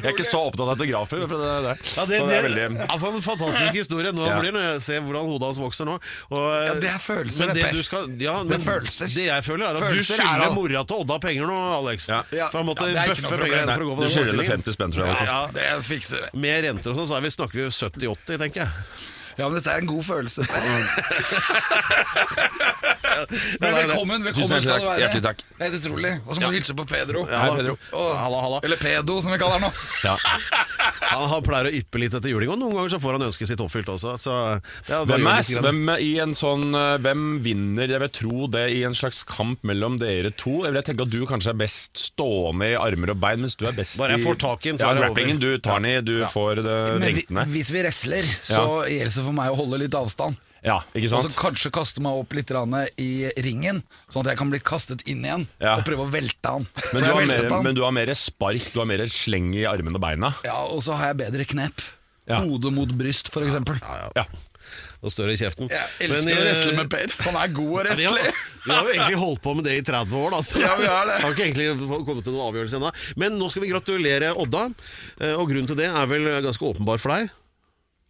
Jeg 0.00 0.04
er 0.10 0.14
ikke 0.16 0.26
så 0.26 0.42
opptatt 0.50 0.66
av 0.66 0.74
autografer. 0.74 1.26
Fra 1.30 1.38
det. 1.38 1.78
Det, 2.10 2.18
så 2.18 2.26
det 2.26 2.38
er 2.40 2.46
veldig 2.50 2.79
ja, 2.88 2.96
for 2.98 3.14
en 3.14 3.22
fantastisk 3.22 3.74
historie. 3.76 4.12
Nå 4.16 4.26
Ja. 4.26 4.38
blir 4.40 4.52
det 4.56 4.82
Se 4.82 4.98
hvordan 5.00 5.26
hodet 5.28 5.46
hans 5.50 5.58
vokser 5.60 5.84
nå. 5.88 5.98
Og, 6.30 6.46
Ja, 6.66 6.74
det 6.74 6.90
er 6.90 6.98
følelser, 7.02 7.46
men 7.46 7.54
det, 7.54 7.62
det, 7.62 7.70
Per. 7.70 7.76
du 7.76 7.82
skal, 7.82 8.08
ja, 8.20 8.36
Det 8.44 8.56
er 8.58 8.64
følelser. 8.64 9.12
Det 9.14 9.26
jeg 9.28 9.44
føler, 9.44 9.64
er 9.66 9.76
at 9.76 9.82
Følelser 9.84 10.16
du 10.16 10.22
er 10.22 10.26
skylder 10.26 10.54
mora 10.54 10.84
til 10.84 10.96
Odda 11.04 11.18
penger 11.20 11.46
nå, 11.50 11.58
Alex. 11.80 12.08
Ja. 12.08 12.22
Ja. 12.32 12.48
For 12.50 12.58
han 12.62 12.66
måtte 12.70 12.88
Ja, 12.92 13.06
bøffe 13.10 13.30
penger 13.44 13.74
for 13.74 13.84
å 13.84 13.88
gå 13.90 13.94
på 13.96 14.00
Du 14.00 14.06
den 14.08 14.14
skylder 14.16 14.36
henne 14.42 14.62
50 14.64 14.72
spenn, 14.78 14.92
tror 14.92 15.06
jeg. 15.06 15.28
Ja, 15.28 15.46
Det 15.52 15.84
fikser 15.86 16.26
det. 16.26 16.34
Med 16.34 16.64
renter 16.64 16.90
og 16.90 16.96
sånn, 17.00 17.08
så 17.08 17.16
er 17.16 17.20
vi, 17.26 17.30
snakker 17.30 17.54
vi 17.60 17.70
70-80, 17.70 18.38
tenker 18.38 18.64
jeg. 18.64 18.70
Ja, 19.38 19.46
men 19.48 19.54
dette 19.58 19.70
er 19.74 19.78
en 19.82 19.86
god 19.90 20.04
følelse. 20.04 20.42
Men 23.60 23.74
velkommen, 23.74 24.22
velkommen 24.24 24.48
skal 24.62 24.78
du 24.80 24.86
være. 24.86 24.98
hjertelig 25.02 25.22
takk. 25.24 25.40
Helt 25.60 25.74
utrolig. 25.76 26.12
Og 26.24 26.34
så 26.36 26.40
må 26.40 26.48
du 26.50 26.54
hilse 26.56 26.74
på 26.78 26.84
Pedro. 26.88 27.24
Ja, 27.28 27.40
Hei. 27.44 27.50
Pedro. 27.58 27.74
Og- 27.98 28.14
Halla, 28.20 28.38
halla. 28.44 28.60
Eller 28.64 28.78
Pedo, 28.80 29.16
som 29.22 29.32
vi 29.34 29.38
kaller 29.40 29.58
han 29.58 29.64
nå. 29.66 29.70
Ja. 30.06 30.14
Han, 31.10 31.26
han 31.28 31.42
pleier 31.44 31.68
å 31.68 31.72
yppe 31.74 32.00
litt 32.00 32.14
etter 32.16 32.30
juling, 32.32 32.50
og 32.54 32.58
noen 32.60 32.74
ganger 32.78 32.92
så 32.94 33.00
får 33.02 33.16
han 33.18 33.24
ønsket 33.26 33.50
sitt 33.50 33.60
oppfylt 33.64 33.88
også. 33.92 34.14
Så, 34.22 34.34
ja, 34.88 35.00
Hvem, 35.08 35.26
er, 35.26 35.42
hvem, 35.66 35.82
i 36.00 36.10
en 36.22 36.32
sånn, 36.38 36.68
eh, 36.78 36.96
hvem 37.02 37.24
vinner, 37.44 37.90
jeg 37.92 38.00
vil 38.04 38.12
tro 38.20 38.46
det, 38.54 38.64
i 38.78 38.80
en 38.88 38.94
slags 38.96 39.20
kamp 39.28 39.64
mellom 39.68 39.98
dere 40.00 40.30
to? 40.40 40.60
Jeg 40.68 40.76
vil 40.78 40.86
tenke 40.86 41.06
at 41.06 41.12
du 41.12 41.18
kanskje 41.28 41.52
er 41.52 41.58
best 41.60 42.00
stående 42.06 42.70
i 42.72 42.78
armer 42.78 43.12
og 43.14 43.20
bein, 43.22 43.42
mens 43.44 43.58
du 43.60 43.66
er 43.68 43.76
best 43.76 43.98
Bare 44.00 44.16
jeg 44.16 44.24
får 44.24 44.38
tak 44.46 44.64
i 44.70 44.74
så 44.76 44.78
ja, 44.86 44.92
er 44.94 45.00
det 45.00 45.02
over. 45.02 45.08
rappingen. 45.10 45.42
Du 45.42 45.50
tar 45.58 45.82
den 45.82 45.90
i, 45.90 45.96
du 46.06 46.14
får 46.30 46.62
det 46.62 46.78
Men 46.94 47.04
vrengt 47.08 47.34
ned. 47.40 47.52
hvis 47.58 47.72
vi 47.74 47.84
wrestler, 47.84 48.30
så 48.46 48.64
gjelder 48.88 49.12
det 49.18 49.19
for 49.26 49.36
meg 49.36 49.52
å 49.52 49.58
holde 49.58 49.82
litt 49.82 49.96
avstand. 49.96 50.38
Ja, 50.60 50.82
ikke 50.92 51.08
Og 51.16 51.24
så 51.24 51.30
kanskje 51.38 51.70
kaste 51.72 52.02
meg 52.04 52.18
opp 52.20 52.34
litt 52.36 52.50
i 53.00 53.10
ringen, 53.40 53.80
sånn 54.12 54.26
at 54.26 54.34
jeg 54.34 54.40
kan 54.42 54.50
bli 54.52 54.60
kastet 54.60 55.06
inn 55.08 55.24
igjen. 55.24 55.46
Ja. 55.62 55.78
Og 55.78 55.86
prøve 55.88 56.04
å 56.04 56.10
velte 56.12 56.52
han. 56.52 56.66
Men 56.68 56.84
For 56.90 56.98
du, 56.98 57.06
jeg 57.06 57.14
har 57.14 57.22
veltet 57.22 57.46
mer, 57.46 57.54
han. 57.54 57.64
men 57.64 57.78
du 57.78 57.82
har 57.86 57.96
mer 57.96 58.12
spark, 58.18 58.68
du 58.74 58.82
har 58.82 58.90
mer 58.90 59.06
sleng 59.08 59.54
i 59.56 59.64
armene 59.68 59.96
og 59.96 60.04
beina. 60.04 60.34
Ja, 60.44 60.60
Og 60.68 60.84
så 60.84 60.98
har 61.00 61.14
jeg 61.14 61.22
bedre 61.24 61.48
knep. 61.48 61.80
Ja. 62.28 62.42
Hode 62.44 62.70
mot 62.74 62.92
bryst, 62.94 63.32
for 63.32 63.46
eksempel. 63.46 63.80
Ja. 64.14 64.28
Og 65.00 65.08
større 65.14 65.32
i 65.32 65.38
kjeften. 65.40 65.70
Jeg 65.72 66.10
elsker 66.10 66.26
Men, 66.28 66.34
å 66.34 66.36
eh, 66.36 66.44
wrestle 66.44 66.74
med 66.76 66.90
Per. 66.92 67.14
Han 67.24 67.38
er 67.40 67.52
god 67.56 67.70
å 67.72 67.84
Ja, 67.88 67.94
vi, 67.96 68.04
har, 68.04 68.18
wrestle. 68.18 68.48
vi 68.66 68.74
har 68.74 68.84
jo 68.84 68.92
egentlig 68.92 69.20
holdt 69.22 69.42
på 69.46 69.54
med 69.56 69.66
det 69.66 69.76
i 69.80 69.84
30 69.88 70.18
år, 70.20 70.34
da. 70.36 70.40
Så 70.44 70.60
Ja, 70.60 70.74
vi 70.76 70.90
har 70.92 71.08
det. 71.08 71.16
har 71.24 71.34
ikke 71.34 71.46
egentlig 71.48 71.88
kommet 71.88 72.26
til 72.28 72.36
noen 72.36 72.46
avgjørelse 72.50 72.80
ennå. 72.82 72.92
Men 73.24 73.40
nå 73.40 73.48
skal 73.50 73.64
vi 73.64 73.72
gratulere 73.72 74.34
Odda, 74.44 74.66
eh, 75.24 75.32
og 75.32 75.48
grunnen 75.48 75.70
til 75.72 75.80
det 75.80 75.88
er 75.88 76.10
vel 76.12 76.28
ganske 76.44 76.68
åpenbar 76.74 77.00
for 77.00 77.16
deg. 77.16 77.32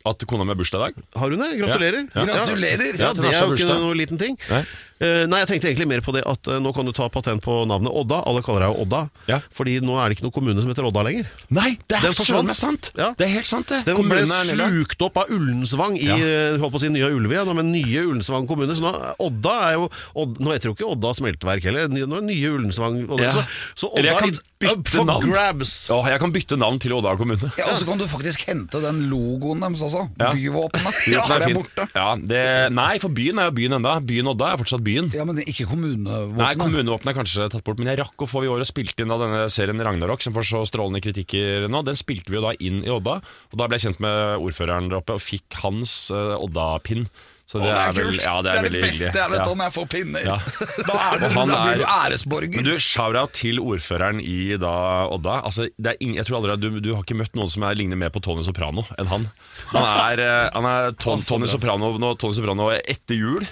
At 0.09 0.23
kona 0.25 0.47
mi 0.47 0.55
har 0.55 0.57
bursdag 0.57 0.81
i 0.81 0.85
dag? 0.87 1.03
Har 1.21 1.35
hun 1.35 1.43
det? 1.43 1.51
Gratulerer. 1.61 2.07
Ja. 2.15 2.25
Gratulerer. 2.25 2.95
Ja, 2.97 3.11
Det 3.13 3.35
er 3.35 3.43
jo 3.45 3.59
ikke 3.59 3.81
noe 3.83 3.99
liten 3.99 4.21
ting. 4.21 4.39
Nei. 4.49 4.63
Eh, 5.01 5.25
nei, 5.31 5.39
jeg 5.41 5.49
tenkte 5.49 5.69
egentlig 5.71 5.89
mer 5.89 6.03
på 6.05 6.13
det 6.13 6.21
at 6.29 6.49
eh, 6.53 6.59
nå 6.61 6.75
kan 6.77 6.85
du 6.85 6.93
ta 6.93 7.07
patent 7.09 7.41
på 7.41 7.55
navnet 7.65 7.89
Odda. 7.97 8.19
Alle 8.29 8.43
kaller 8.45 8.67
deg 8.67 8.75
jo 8.75 8.83
Odda, 8.85 8.99
Ja. 9.31 9.39
fordi 9.57 9.79
nå 9.81 9.95
er 9.97 10.11
det 10.13 10.19
ikke 10.19 10.27
noen 10.27 10.35
kommune 10.37 10.61
som 10.61 10.69
heter 10.69 10.85
Odda 10.85 11.05
lenger. 11.07 11.31
Nei, 11.57 11.71
det 11.89 11.97
er 11.97 12.43
meg 12.45 12.53
sant! 12.59 12.91
Ja. 12.99 13.15
Det 13.17 13.25
er 13.25 13.33
helt 13.33 13.49
sant, 13.49 13.67
det. 13.73 13.79
Den 13.89 13.97
ble 13.97 14.21
Kommunen 14.21 14.51
slukt 14.51 15.01
opp 15.07 15.17
av 15.23 15.33
Ullensvang 15.33 15.97
i 15.97 16.05
Ja. 16.05 16.19
eh, 16.21 16.59
holdt 16.61 16.75
på 16.75 16.81
å 16.83 16.85
si 16.85 16.91
nye 16.93 17.09
Ulve, 17.17 17.33
ja, 17.33 17.45
men 17.49 17.73
nye 17.73 18.05
Ullensvang 18.11 18.45
kommune. 18.47 18.77
Så 18.77 18.85
nå, 18.85 18.93
Odda 19.25 19.55
er 19.71 19.73
jo 19.79 19.89
Odda, 20.15 20.45
Nå 20.45 20.53
heter 20.53 20.69
jo 20.71 20.75
ikke 20.77 20.91
Odda 20.93 21.15
smelteverk 21.17 21.65
heller, 21.65 21.89
nå 21.89 22.05
er 22.05 22.21
det 22.21 22.29
nye 22.29 22.53
Ullensvang. 22.59 23.01
Odda, 23.09 23.23
Ja. 23.25 23.31
Så, 23.33 23.47
så 23.87 23.91
Eller 23.97 24.11
jeg 24.13 24.17
Odda 24.17 24.21
kan 24.21 24.31
bytte 24.61 24.77
up 24.77 24.89
for 24.93 25.05
navn. 25.09 25.25
grabs. 25.33 25.73
Åh, 25.97 26.05
jeg 26.13 26.21
kan 26.21 26.33
bytte 26.37 26.59
navn 26.61 26.79
til 26.79 26.93
Odda 26.93 27.17
kommune. 27.17 27.49
Ja, 27.57 27.71
Og 27.73 27.79
så 27.81 27.87
kan 27.89 27.97
du 27.97 28.05
faktisk 28.05 28.45
hente 28.45 28.81
den 28.85 29.09
logoen 29.09 29.61
deres 29.65 29.81
også. 29.81 30.05
Ja. 30.21 30.33
Byvåpenet. 30.37 31.01
Ja, 31.09 31.25
det 31.25 31.49
er 31.49 31.55
borte. 31.57 31.89
Ja, 31.97 32.09
det, 32.21 32.45
nei, 32.77 32.99
for 33.01 33.09
byen 33.09 33.39
er 33.41 33.49
jo 33.49 33.57
byen 33.57 33.79
enda. 33.81 33.97
Byen 34.05 34.29
Odda 34.29 34.53
er 34.53 34.61
fortsatt 34.61 34.83
byen. 34.85 34.90
Ja, 35.17 35.25
men 35.29 35.41
er 35.43 35.49
ikke 35.51 35.67
kommunevåpenet. 35.71 36.37
Nei, 36.41 36.53
kommunevåpenet 36.61 37.13
er 37.15 37.19
kanskje 37.21 37.49
tatt 37.55 37.65
bort, 37.67 37.79
men 37.83 37.91
jeg 37.93 38.01
rakk 38.03 38.27
å 38.27 38.31
få 38.31 38.45
i 38.47 38.51
år 38.53 38.65
og 38.65 38.71
spilte 38.71 39.05
inn 39.05 39.13
da 39.13 39.19
denne 39.23 39.43
serien 39.53 39.81
Ragnarok, 39.87 40.23
som 40.25 40.37
får 40.37 40.49
så 40.51 40.63
strålende 40.69 41.03
kritikker 41.05 41.69
nå. 41.71 41.83
Den 41.87 41.99
spilte 41.99 42.33
vi 42.33 42.41
jo 42.41 42.47
da 42.49 42.55
inn 42.59 42.83
i 42.87 42.91
Odda, 42.95 43.19
og 43.23 43.59
da 43.61 43.67
ble 43.71 43.79
jeg 43.81 43.89
kjent 43.91 44.01
med 44.05 44.41
ordføreren 44.47 44.89
der 44.93 45.01
oppe 45.03 45.19
og 45.19 45.25
fikk 45.25 45.61
hans 45.65 45.99
uh, 46.15 46.37
Odda-pinn. 46.41 47.07
Så 47.51 47.59
det, 47.59 47.67
det, 47.67 47.71
det 47.75 47.81
er 47.83 47.95
vel, 47.97 48.05
kult. 48.13 48.23
ja, 48.23 48.33
det 48.39 48.43
det 48.47 48.51
er, 48.51 48.59
er 48.61 48.71
det 48.71 48.81
beste 48.85 49.19
jeg 49.19 49.31
vet 49.33 49.41
Ja. 49.41 49.47
om 49.51 49.59
når 49.59 49.67
jeg 49.67 49.75
får 49.75 49.87
pinner. 49.91 50.23
Ja. 50.23 50.37
Da 50.87 50.99
er 51.03 51.17
du, 51.19 51.25
da 51.35 51.45
blir 51.49 51.81
du 51.81 51.83
er- 51.83 51.95
æresborger. 51.97 52.53
Men 52.61 52.69
du, 52.69 52.71
shout-out 52.79 53.33
til 53.35 53.59
ordføreren 53.59 54.21
i 54.23 54.37
da 54.63 54.75
Odda. 55.11 55.41
Altså, 55.49 55.67
det 55.75 55.91
er 55.91 55.99
ingen, 55.99 56.21
jeg 56.21 56.29
tror 56.29 56.39
aldri 56.39 56.55
du, 56.63 56.79
du 56.79 56.93
har 56.95 57.03
ikke 57.03 57.19
møtt 57.19 57.35
noen 57.35 57.51
som 57.51 57.67
er, 57.67 57.75
ligner 57.75 57.99
mer 57.99 58.13
på 58.15 58.23
Tony 58.23 58.45
Soprano 58.47 58.85
enn 59.03 59.11
han. 59.11 59.27
Han 59.73 59.83
er, 59.83 60.23
eh, 60.29 60.47
han 60.55 60.69
er 60.71 60.95
ton, 61.03 61.27
Tony, 61.27 61.51
Soprano, 61.51 61.91
nå, 61.99 62.13
Tony 62.23 62.39
Soprano 62.39 62.71
etter 62.79 63.19
jul. 63.19 63.43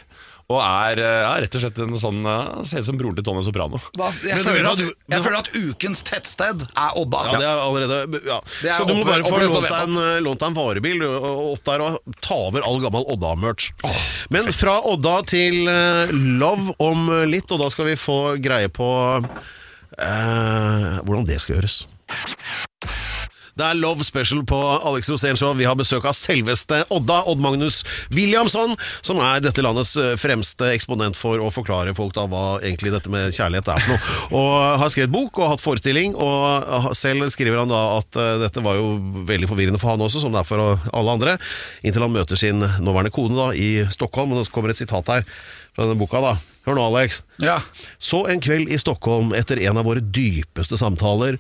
Og 0.49 0.59
er 0.65 0.97
eh, 1.05 1.17
ja, 1.27 1.33
rett 1.45 1.57
og 1.59 1.61
slett 1.61 1.79
en 1.85 1.97
sånn 2.01 2.23
eh, 2.25 2.63
ser 2.65 2.81
ut 2.81 2.87
som 2.87 2.97
broren 2.97 3.17
til 3.19 3.25
Tony 3.27 3.43
Soprano. 3.45 3.77
Hva? 3.99 4.07
jeg, 4.25 4.39
Men 4.39 4.47
føler 4.47 4.69
at, 4.71 4.79
du- 4.81 5.13
jeg 5.13 5.25
føler 5.27 5.39
at 5.43 5.51
ukens 5.59 6.01
tettsted 6.09 6.65
er 6.73 6.97
Odda. 6.97 7.21
Ja, 7.27 7.35
det 7.43 7.49
er 7.51 7.61
allerede 7.67 8.23
ja. 8.31 8.39
Det 8.63 8.71
er 8.73 8.79
Så 8.81 8.87
du 8.89 8.95
må 8.97 9.05
bare 9.05 9.27
få 9.27 9.35
opplest 9.37 9.53
og 9.53 9.61
lånt 9.61 9.75
deg 9.75 9.83
en, 9.91 9.99
eh, 10.07 10.21
lånt 10.25 10.41
deg 10.41 10.49
en 10.49 10.57
varebil 10.57 11.05
og- 11.05 11.27
og 11.29 11.43
opp 11.53 11.65
der 11.69 11.85
og 11.85 12.17
ta 12.25 12.39
over 12.49 12.65
all 12.65 12.81
gammel 12.81 13.05
Odda-merch. 13.13 13.69
Men 14.33 14.49
fra 14.57 14.79
Odda 14.89 15.19
til 15.29 15.69
eh, 15.69 16.15
Love 16.17 16.73
om 16.81 17.11
litt, 17.29 17.53
og 17.53 17.61
da 17.61 17.69
skal 17.77 17.91
vi 17.93 17.99
få 18.01 18.19
greie 18.41 18.73
på 18.73 18.89
eh, 19.99 20.99
hvordan 21.05 21.29
det 21.29 21.41
skal 21.45 21.59
gjøres. 21.59 21.83
Det 23.59 23.67
er 23.67 23.79
Love 23.81 24.05
Special 24.07 24.45
på 24.47 24.57
Alex 24.87 25.09
Rosén 25.11 25.35
Show. 25.39 25.51
Vi 25.59 25.67
har 25.67 25.75
besøk 25.75 26.05
av 26.07 26.15
selveste 26.15 26.85
Odda, 26.95 27.25
Odd 27.27 27.41
Magnus 27.43 27.81
Williamson, 28.15 28.77
som 29.03 29.19
er 29.19 29.43
dette 29.43 29.65
landets 29.67 29.97
eh, 29.99 30.13
fremste 30.21 30.69
eksponent 30.77 31.19
for 31.19 31.43
å 31.43 31.51
forklare 31.51 31.95
folk 31.99 32.15
da 32.15 32.29
hva 32.31 32.61
egentlig 32.61 32.93
dette 32.95 33.11
med 33.11 33.35
kjærlighet 33.35 33.73
er 33.75 33.83
for 33.83 33.97
noe. 33.97 34.15
Og 34.39 34.83
har 34.85 34.93
skrevet 34.95 35.11
bok 35.11 35.41
og 35.43 35.51
hatt 35.57 35.65
forestilling, 35.65 36.15
og 36.15 36.93
selv 36.99 37.27
skriver 37.35 37.59
han 37.59 37.73
da 37.73 37.83
at 37.97 38.19
eh, 38.21 38.35
dette 38.45 38.63
var 38.63 38.79
jo 38.79 38.93
veldig 39.27 39.51
forvirrende 39.51 39.83
for 39.83 39.91
han 39.97 40.07
også, 40.07 40.23
som 40.23 40.35
det 40.35 40.45
er 40.45 40.51
for 40.53 40.87
alle 40.95 41.17
andre, 41.19 41.35
inntil 41.83 42.07
han 42.07 42.15
møter 42.15 42.39
sin 42.39 42.63
nåværende 42.63 43.15
kone 43.15 43.35
da 43.35 43.51
i 43.59 43.73
Stockholm. 43.91 44.37
Og 44.39 44.47
så 44.47 44.55
kommer 44.55 44.71
et 44.71 44.79
sitat 44.79 45.11
her 45.11 45.27
fra 45.75 45.83
denne 45.83 45.99
boka. 45.99 46.23
da. 46.23 46.37
Hør 46.69 46.79
nå, 46.79 46.87
Alex. 46.93 47.23
Ja. 47.43 47.59
Så 47.99 48.23
en 48.31 48.43
kveld 48.45 48.71
i 48.71 48.79
Stockholm, 48.79 49.35
etter 49.35 49.59
en 49.67 49.81
av 49.81 49.87
våre 49.89 50.03
dypeste 50.05 50.79
samtaler, 50.79 51.39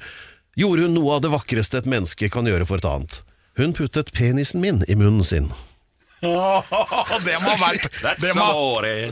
gjorde 0.59 0.89
hun 0.89 0.97
noe 0.99 1.17
av 1.17 1.25
det 1.25 1.33
vakreste 1.33 1.81
et 1.81 1.89
menneske 1.89 2.31
kan 2.33 2.49
gjøre 2.49 2.67
for 2.69 2.81
et 2.81 2.89
annet. 2.89 3.21
Hun 3.59 3.75
puttet 3.75 4.13
penisen 4.15 4.63
min 4.63 4.85
i 4.91 4.97
munnen 4.99 5.25
sin. 5.27 5.51
det 6.19 7.35
må 7.45 7.53
ha 7.53 7.59
vært 7.63 7.85
det 8.19 8.33
må. 8.35 8.47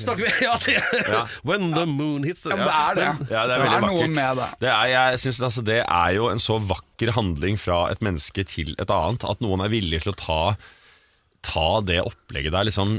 Snakker 0.02 0.22
vi 0.24 0.30
Ja, 0.42 0.56
det 0.64 0.74
Ja. 1.06 1.20
When 1.46 1.70
the 1.74 1.84
moon 1.86 2.24
hits 2.26 2.42
the 2.42 2.50
ja, 2.50 2.64
det 2.64 2.72
er 2.74 2.98
det. 2.98 3.10
Ja, 3.30 3.44
det 3.46 3.58
er 3.58 3.62
det 3.62 3.74
er 3.76 3.84
noe 3.86 4.08
med 4.10 4.40
det. 4.40 4.48
Det 4.64 4.70
er, 4.72 4.86
jeg 4.90 5.20
synes, 5.22 5.40
altså, 5.48 5.64
det 5.66 5.80
er 5.84 6.16
jo 6.18 6.30
en 6.32 6.42
så 6.42 6.58
vakker 6.58 7.14
handling 7.14 7.60
fra 7.62 7.84
et 7.92 8.02
menneske 8.02 8.46
til 8.50 8.74
et 8.82 8.90
annet, 8.90 9.26
at 9.26 9.44
noen 9.44 9.62
er 9.62 9.70
villig 9.70 10.02
til 10.02 10.14
å 10.14 10.18
ta, 10.18 10.40
ta 11.46 11.68
det 11.86 12.00
opplegget 12.02 12.54
der 12.56 12.66
liksom 12.66 12.98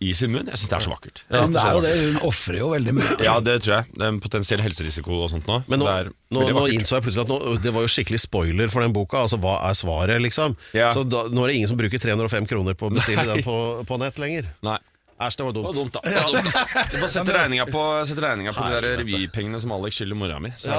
i 0.00 0.14
sin 0.16 0.32
munn. 0.32 0.46
Jeg 0.48 0.56
syns 0.60 0.70
det 0.70 0.76
er 0.78 0.84
så 0.86 0.92
vakkert. 0.94 1.20
Men 1.28 1.52
det 1.52 1.60
er 1.60 1.74
jo 1.76 1.80
det, 1.84 1.90
hun 2.00 2.20
ofrer 2.30 2.56
jo 2.62 2.70
veldig 2.72 2.94
mye. 2.96 3.16
Ja, 3.24 3.34
det 3.44 3.58
tror 3.64 3.74
jeg. 3.76 3.90
Det 3.92 4.06
er 4.06 4.12
en 4.14 4.20
potensiell 4.24 4.62
helserisiko 4.64 5.18
og 5.26 5.28
sånt 5.34 5.50
nå. 5.50 5.58
Men 5.68 5.82
nå, 5.82 5.88
det 5.88 5.96
er 6.06 6.08
nå, 6.36 6.46
nå 6.56 6.64
innså 6.72 6.96
jeg 6.96 7.04
plutselig 7.04 7.26
at 7.26 7.32
nå, 7.34 7.58
det 7.64 7.74
var 7.76 7.84
jo 7.84 7.92
skikkelig 7.92 8.22
spoiler 8.24 8.72
for 8.72 8.84
den 8.84 8.94
boka. 8.96 9.20
Altså, 9.26 9.36
Hva 9.42 9.58
er 9.68 9.76
svaret, 9.76 10.22
liksom? 10.24 10.56
Ja. 10.76 10.88
Så 10.96 11.04
da, 11.04 11.26
nå 11.28 11.44
er 11.44 11.52
det 11.52 11.58
ingen 11.60 11.70
som 11.74 11.80
bruker 11.80 12.00
305 12.00 12.48
kroner 12.48 12.78
på 12.80 12.88
å 12.88 12.94
bestille 12.96 13.26
den 13.28 13.44
på, 13.44 13.56
på 13.84 14.00
nett 14.00 14.20
lenger. 14.22 14.48
Nei. 14.64 14.78
Æsj, 15.24 15.36
det 15.38 15.44
var 15.46 15.52
dumt. 15.54 15.64
Det 15.64 15.68
var 15.68 15.76
dumt. 15.78 15.92
da. 15.94 16.00
Det 16.04 16.22
var 16.24 16.32
dumt. 16.32 16.88
Du 16.90 16.96
får 16.98 17.10
sette 17.12 17.34
regninga 17.36 17.66
på, 17.70 17.82
sette 18.08 18.24
regninga 18.24 18.54
på 18.56 18.64
de 18.64 18.72
der 18.80 18.96
revypengene 18.98 19.60
som 19.62 19.74
Alex 19.76 20.00
skylder 20.00 20.18
mora 20.18 20.40
mi. 20.42 20.50
Så, 20.58 20.74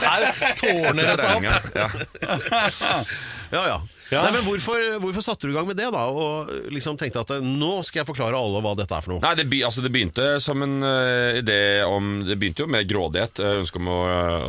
Her 0.00 0.24
tårner 0.62 1.10
det 1.10 1.18
seg 1.20 1.36
opp! 1.36 1.68
ja. 1.82 1.90
Ja, 3.52 3.82
ja. 4.12 4.22
Nei, 4.26 4.32
men 4.36 4.44
hvorfor, 4.46 4.78
hvorfor 5.02 5.24
satte 5.24 5.48
du 5.48 5.54
i 5.54 5.56
gang 5.56 5.68
med 5.68 5.78
det, 5.80 5.88
da? 5.94 6.04
Og 6.12 6.50
liksom 6.72 6.98
tenkte 7.00 7.22
at 7.24 7.32
eh, 7.36 7.44
nå 7.44 7.80
skal 7.86 8.02
jeg 8.02 8.08
forklare 8.10 8.38
alle 8.38 8.62
hva 8.64 8.74
dette 8.78 8.96
er 8.96 9.04
for 9.04 9.14
noe. 9.14 9.22
Nei, 9.24 9.32
det, 9.38 9.46
be, 9.50 9.62
altså 9.66 9.84
det 9.84 9.92
begynte 9.94 10.26
som 10.42 10.62
en 10.64 10.78
uh, 10.84 11.38
idé 11.38 11.58
om 11.86 12.20
Det 12.26 12.36
begynte 12.40 12.64
jo 12.64 12.70
med 12.70 12.88
grådighet, 12.90 13.40
uh, 13.42 13.60
ønske 13.62 13.80
om 13.80 13.90
å, 13.92 13.98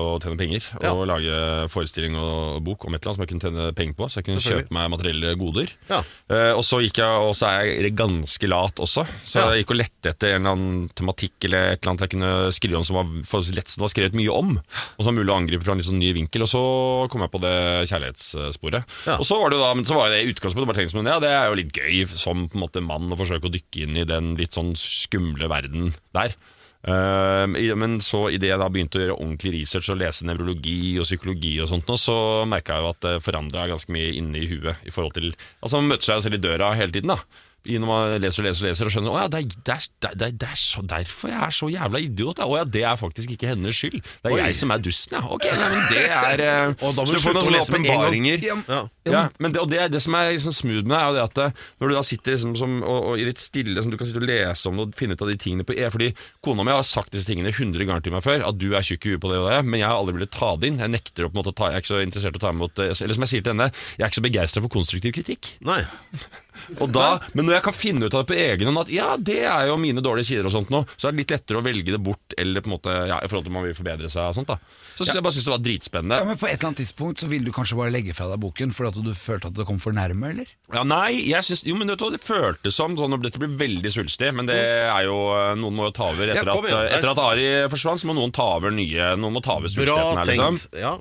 å 0.03 0.07
tjene 0.23 0.39
penger. 0.39 0.67
Ja. 0.83 0.93
Og 0.93 1.07
lage 1.09 1.39
forestilling 1.73 2.17
og 2.19 2.61
bok 2.65 2.87
om 2.87 2.95
et 2.95 3.01
eller 3.01 3.13
annet 3.13 3.19
som 3.19 3.25
jeg 3.25 3.31
kunne 3.33 3.47
tjene 3.47 3.69
penger 3.77 3.97
på. 3.99 4.09
Så 4.09 4.21
jeg 4.21 4.29
kunne 4.29 4.43
kjøpe 4.43 4.77
meg 4.77 4.91
materielle 4.93 5.35
goder. 5.39 5.73
Ja. 5.91 6.01
Uh, 6.31 6.51
og 6.57 6.63
så 6.67 6.81
gikk 6.83 7.01
jeg, 7.01 7.23
og 7.29 7.35
så 7.37 7.53
er 7.53 7.71
jeg 7.71 7.95
ganske 7.97 8.51
lat 8.51 8.83
også, 8.83 9.07
så 9.23 9.47
jeg 9.53 9.63
gikk 9.63 9.75
og 9.75 9.79
lette 9.79 10.13
etter 10.13 10.35
en 10.35 10.41
eller 10.41 10.57
annen 10.57 10.89
tematikk 10.97 11.47
eller 11.47 11.73
et 11.73 11.81
eller 11.81 11.93
annet 11.93 12.05
jeg 12.05 12.13
kunne 12.15 12.33
skrive 12.55 12.79
om 12.79 12.87
som 12.87 12.99
var 12.99 13.47
lett, 13.55 13.71
som 13.71 13.85
var 13.85 13.91
skrevet 13.93 14.17
mye 14.17 14.33
om. 14.33 14.55
Og 14.59 14.99
som 14.99 15.11
var 15.11 15.17
mulig 15.19 15.33
å 15.33 15.37
angripe 15.37 15.65
fra 15.65 15.75
en 15.75 15.81
litt 15.81 15.87
sånn 15.87 16.01
ny 16.01 16.11
vinkel. 16.15 16.45
Og 16.45 16.51
så 16.51 16.63
kom 17.11 17.23
jeg 17.23 17.33
på 17.33 17.41
det 17.43 17.55
kjærlighetssporet. 17.91 18.95
Og 19.17 19.25
så 19.27 19.39
var 19.39 19.52
det 19.52 19.52
jo 19.53 19.61
da, 19.61 19.69
men 19.77 19.85
så 19.87 19.97
var 19.97 20.11
det 20.11 20.23
i 20.23 20.33
utgangspunktet 20.33 20.69
bare 20.69 20.81
tenkt 20.81 20.93
som 20.93 21.07
ja, 21.07 21.19
det 21.21 21.31
er 21.31 21.47
jo 21.49 21.59
litt 21.59 21.77
gøy 21.77 22.03
som 22.09 22.47
på 22.49 22.57
en 22.57 22.65
måte 22.65 22.83
mann 22.83 23.13
å 23.13 23.19
forsøke 23.19 23.49
å 23.49 23.53
dykke 23.53 23.85
inn 23.85 24.01
i 24.01 24.07
den 24.09 24.33
litt 24.39 24.57
sånn 24.57 24.73
skumle 24.79 25.49
verden 25.51 25.93
der. 26.15 26.35
Uh, 26.83 27.47
men 27.79 27.95
så 28.03 28.25
idet 28.35 28.49
jeg 28.49 28.59
da 28.59 28.67
begynte 28.67 28.99
å 28.99 29.03
gjøre 29.05 29.15
ordentlig 29.15 29.53
research 29.61 29.87
og 29.93 30.01
lese 30.01 30.27
nevrologi 30.27 30.97
og 30.99 31.07
psykologi, 31.07 31.53
og 31.63 31.69
sånt 31.71 31.87
så 32.01 32.17
merka 32.49 32.75
jeg 32.75 32.83
jo 32.83 32.91
at 32.91 33.05
det 33.05 33.13
forandra 33.23 33.69
ganske 33.71 33.93
mye 33.95 34.11
inni 34.19 34.43
huet. 34.51 34.83
i 34.83 34.91
forhold 34.91 35.15
til, 35.15 35.31
altså 35.61 35.79
Man 35.79 35.93
møter 35.93 36.09
seg 36.09 36.19
jo 36.19 36.25
selv 36.27 36.39
i 36.41 36.43
døra 36.43 36.73
hele 36.75 36.91
tiden. 36.91 37.15
da 37.15 37.21
når 37.63 37.87
man 37.87 38.15
leser 38.19 38.43
og 38.43 38.47
leser 38.49 38.65
og 38.65 38.69
leser 38.69 38.89
og 38.89 38.91
skjønner 38.91 39.13
Å 39.13 39.19
ja, 39.21 39.27
det 39.31 39.39
er, 39.39 39.53
det 39.55 39.75
er, 39.75 39.85
det 40.03 40.27
er, 40.27 40.33
det 40.41 40.47
er 40.49 40.59
så 40.59 40.81
derfor 40.83 41.31
jeg 41.31 41.39
er 41.47 41.55
så 41.55 41.69
jævla 41.71 42.01
idiot. 42.03 42.41
Ja. 42.41 42.47
Å 42.49 42.57
ja, 42.59 42.65
det 42.67 42.83
er 42.89 42.97
faktisk 42.99 43.35
ikke 43.35 43.53
hennes 43.53 43.77
skyld. 43.77 44.01
Det 44.03 44.31
er 44.31 44.35
Oi. 44.35 44.41
jeg 44.41 44.57
som 44.59 44.73
er 44.75 44.83
dusten, 44.83 45.15
ja. 45.15 45.23
Ok, 45.31 45.47
nei, 45.47 45.69
men 45.71 45.85
det 45.93 46.03
er 46.09 46.43
eh, 46.43 46.73
Og 46.85 46.97
da 46.97 47.05
må 47.05 47.15
du 47.15 47.21
slutte 47.23 47.45
å 47.47 47.53
lese 47.53 47.75
med 47.75 47.87
åpenbaringer. 47.87 48.47
Ja. 48.67 48.81
Ja, 49.03 49.23
men 49.43 49.51
det, 49.55 49.59
og 49.59 49.71
det, 49.71 49.81
det 49.91 49.99
som 50.03 50.15
er 50.15 50.31
liksom 50.31 50.55
smooth 50.55 50.87
med 50.87 50.95
det, 50.95 50.99
er 50.99 51.07
jo 51.07 51.15
det 51.17 51.23
at 51.23 51.41
eh, 51.43 51.63
når 51.79 51.91
du 51.91 51.95
da 51.97 52.03
sitter 52.07 52.35
liksom 52.35 52.53
som, 52.59 52.75
og, 52.83 52.99
og 53.11 53.23
i 53.23 53.27
litt 53.27 53.41
stille, 53.43 53.83
som 53.83 53.91
du 53.91 53.97
kan 53.99 54.07
sitte 54.09 54.21
og 54.21 54.27
lese 54.29 54.69
om 54.69 54.79
det 54.79 54.85
og 54.87 54.99
finne 54.99 55.17
ut 55.17 55.23
av 55.25 55.31
de 55.31 55.39
tingene 55.39 55.67
på 55.67 55.75
E 55.75 55.89
Fordi 55.93 56.11
kona 56.43 56.67
mi 56.67 56.75
har 56.75 56.85
sagt 56.87 57.15
disse 57.15 57.27
tingene 57.27 57.51
100 57.51 57.83
ganger 57.83 58.05
til 58.05 58.15
meg 58.15 58.23
før, 58.25 58.45
at 58.47 58.59
du 58.59 58.69
er 58.71 58.85
tjukk 58.85 59.07
i 59.07 59.15
huet 59.15 59.23
på 59.23 59.31
det 59.31 59.41
og 59.41 59.49
det, 59.51 59.59
men 59.67 59.81
jeg 59.81 59.89
har 59.89 59.99
aldri 59.99 60.17
villet 60.19 60.33
ta 60.35 60.53
det 60.59 60.71
inn. 60.71 60.79
Jeg 60.83 60.95
nekter 60.95 61.27
å 61.27 61.31
på 61.31 61.37
en 61.37 61.43
måte 61.43 61.55
ta, 61.57 61.71
jeg 61.71 61.79
er 61.79 61.85
ikke 61.85 61.93
så 61.93 62.03
interessert 62.03 62.39
i 62.39 62.41
å 62.41 62.45
ta 62.45 62.55
imot 62.55 62.83
eh, 62.83 62.95
Eller 62.95 63.19
som 63.19 63.27
jeg 63.27 63.35
sier 63.35 63.45
til 63.45 63.55
henne, 63.55 63.69
jeg 63.97 64.05
er 64.05 64.11
ikke 64.11 64.21
så 64.21 64.27
begeistra 64.29 64.65
for 64.65 64.77
konstruktiv 64.79 65.15
kritikk. 65.19 65.53
Nei. 65.67 65.83
Og 66.79 66.91
da, 66.93 67.07
men 67.33 67.47
når 67.47 67.57
jeg 67.57 67.65
kan 67.67 67.75
finne 67.77 68.07
ut 68.07 68.13
av 68.15 68.23
det 68.23 68.31
på 68.33 68.37
egen 68.39 68.69
hånd, 68.69 68.81
at 68.85 68.91
ja, 68.93 69.09
det 69.17 69.39
er 69.49 69.67
jo 69.69 69.77
mine 69.81 70.03
dårlige 70.03 70.29
sider 70.31 70.49
og 70.49 70.53
sånt 70.55 70.71
nå, 70.73 70.83
så 70.95 71.09
er 71.09 71.15
det 71.15 71.23
litt 71.23 71.33
lettere 71.35 71.59
å 71.61 71.65
velge 71.65 71.95
det 71.95 72.01
bort, 72.03 72.35
eller 72.37 72.63
på 72.63 72.69
en 72.71 72.75
måte, 72.75 72.95
ja, 73.09 73.19
i 73.23 73.29
forhold 73.31 73.47
til 73.47 73.53
om 73.53 73.59
man 73.59 73.67
vil 73.67 73.77
forbedre 73.77 74.11
seg 74.11 74.29
og 74.31 74.37
sånt 74.39 74.51
da. 74.53 74.59
Så 74.93 75.03
synes 75.03 75.17
jeg 75.17 75.25
bare 75.25 75.35
synes 75.37 75.47
det 75.49 75.53
var 75.55 75.63
dritspennende. 75.65 76.19
Ja, 76.21 76.27
men 76.29 76.39
På 76.39 76.47
et 76.49 76.57
eller 76.57 76.69
annet 76.69 76.81
tidspunkt 76.83 77.23
så 77.23 77.29
ville 77.31 77.47
du 77.49 77.53
kanskje 77.55 77.77
bare 77.79 77.93
legge 77.93 78.13
fra 78.17 78.27
deg 78.29 78.41
boken 78.43 78.73
fordi 78.75 78.91
at 78.93 79.07
du 79.07 79.13
følte 79.17 79.49
at 79.49 79.57
det 79.57 79.65
kom 79.69 79.79
for 79.81 79.95
nærme, 79.95 80.29
eller? 80.35 80.51
Ja, 80.73 80.83
nei, 80.87 81.23
jeg 81.29 81.45
synes, 81.45 81.63
jo, 81.67 81.75
men 81.79 81.89
vet 81.91 82.01
du 82.01 82.05
hva, 82.07 82.11
det 82.13 82.21
føltes 82.23 82.77
som 82.77 82.97
sånn, 82.97 83.15
Dette 83.23 83.39
blir 83.41 83.53
veldig 83.57 83.91
svulstig, 83.93 84.31
men 84.35 84.49
det 84.49 84.57
er 84.59 85.05
jo 85.07 85.17
Noen 85.59 85.75
må 85.77 85.87
jo 85.89 85.93
ta 85.95 86.09
over. 86.11 86.29
Etter, 86.33 86.49
Ja, 86.49 86.55
at, 86.57 86.95
etter 86.97 87.11
at 87.13 87.21
Ari 87.23 87.47
forsvant, 87.71 88.01
så 88.01 88.09
må 88.09 88.15
noen 88.17 88.33
ta 88.35 88.45
over 88.57 88.73
nye 88.73 89.13
Noen 89.19 89.37
må 89.37 89.41
ta 89.45 89.57
over 89.59 89.71
svulstigheten 89.71 90.19
her, 90.21 90.29
liksom. 90.29 90.59
Ja. 90.81 90.93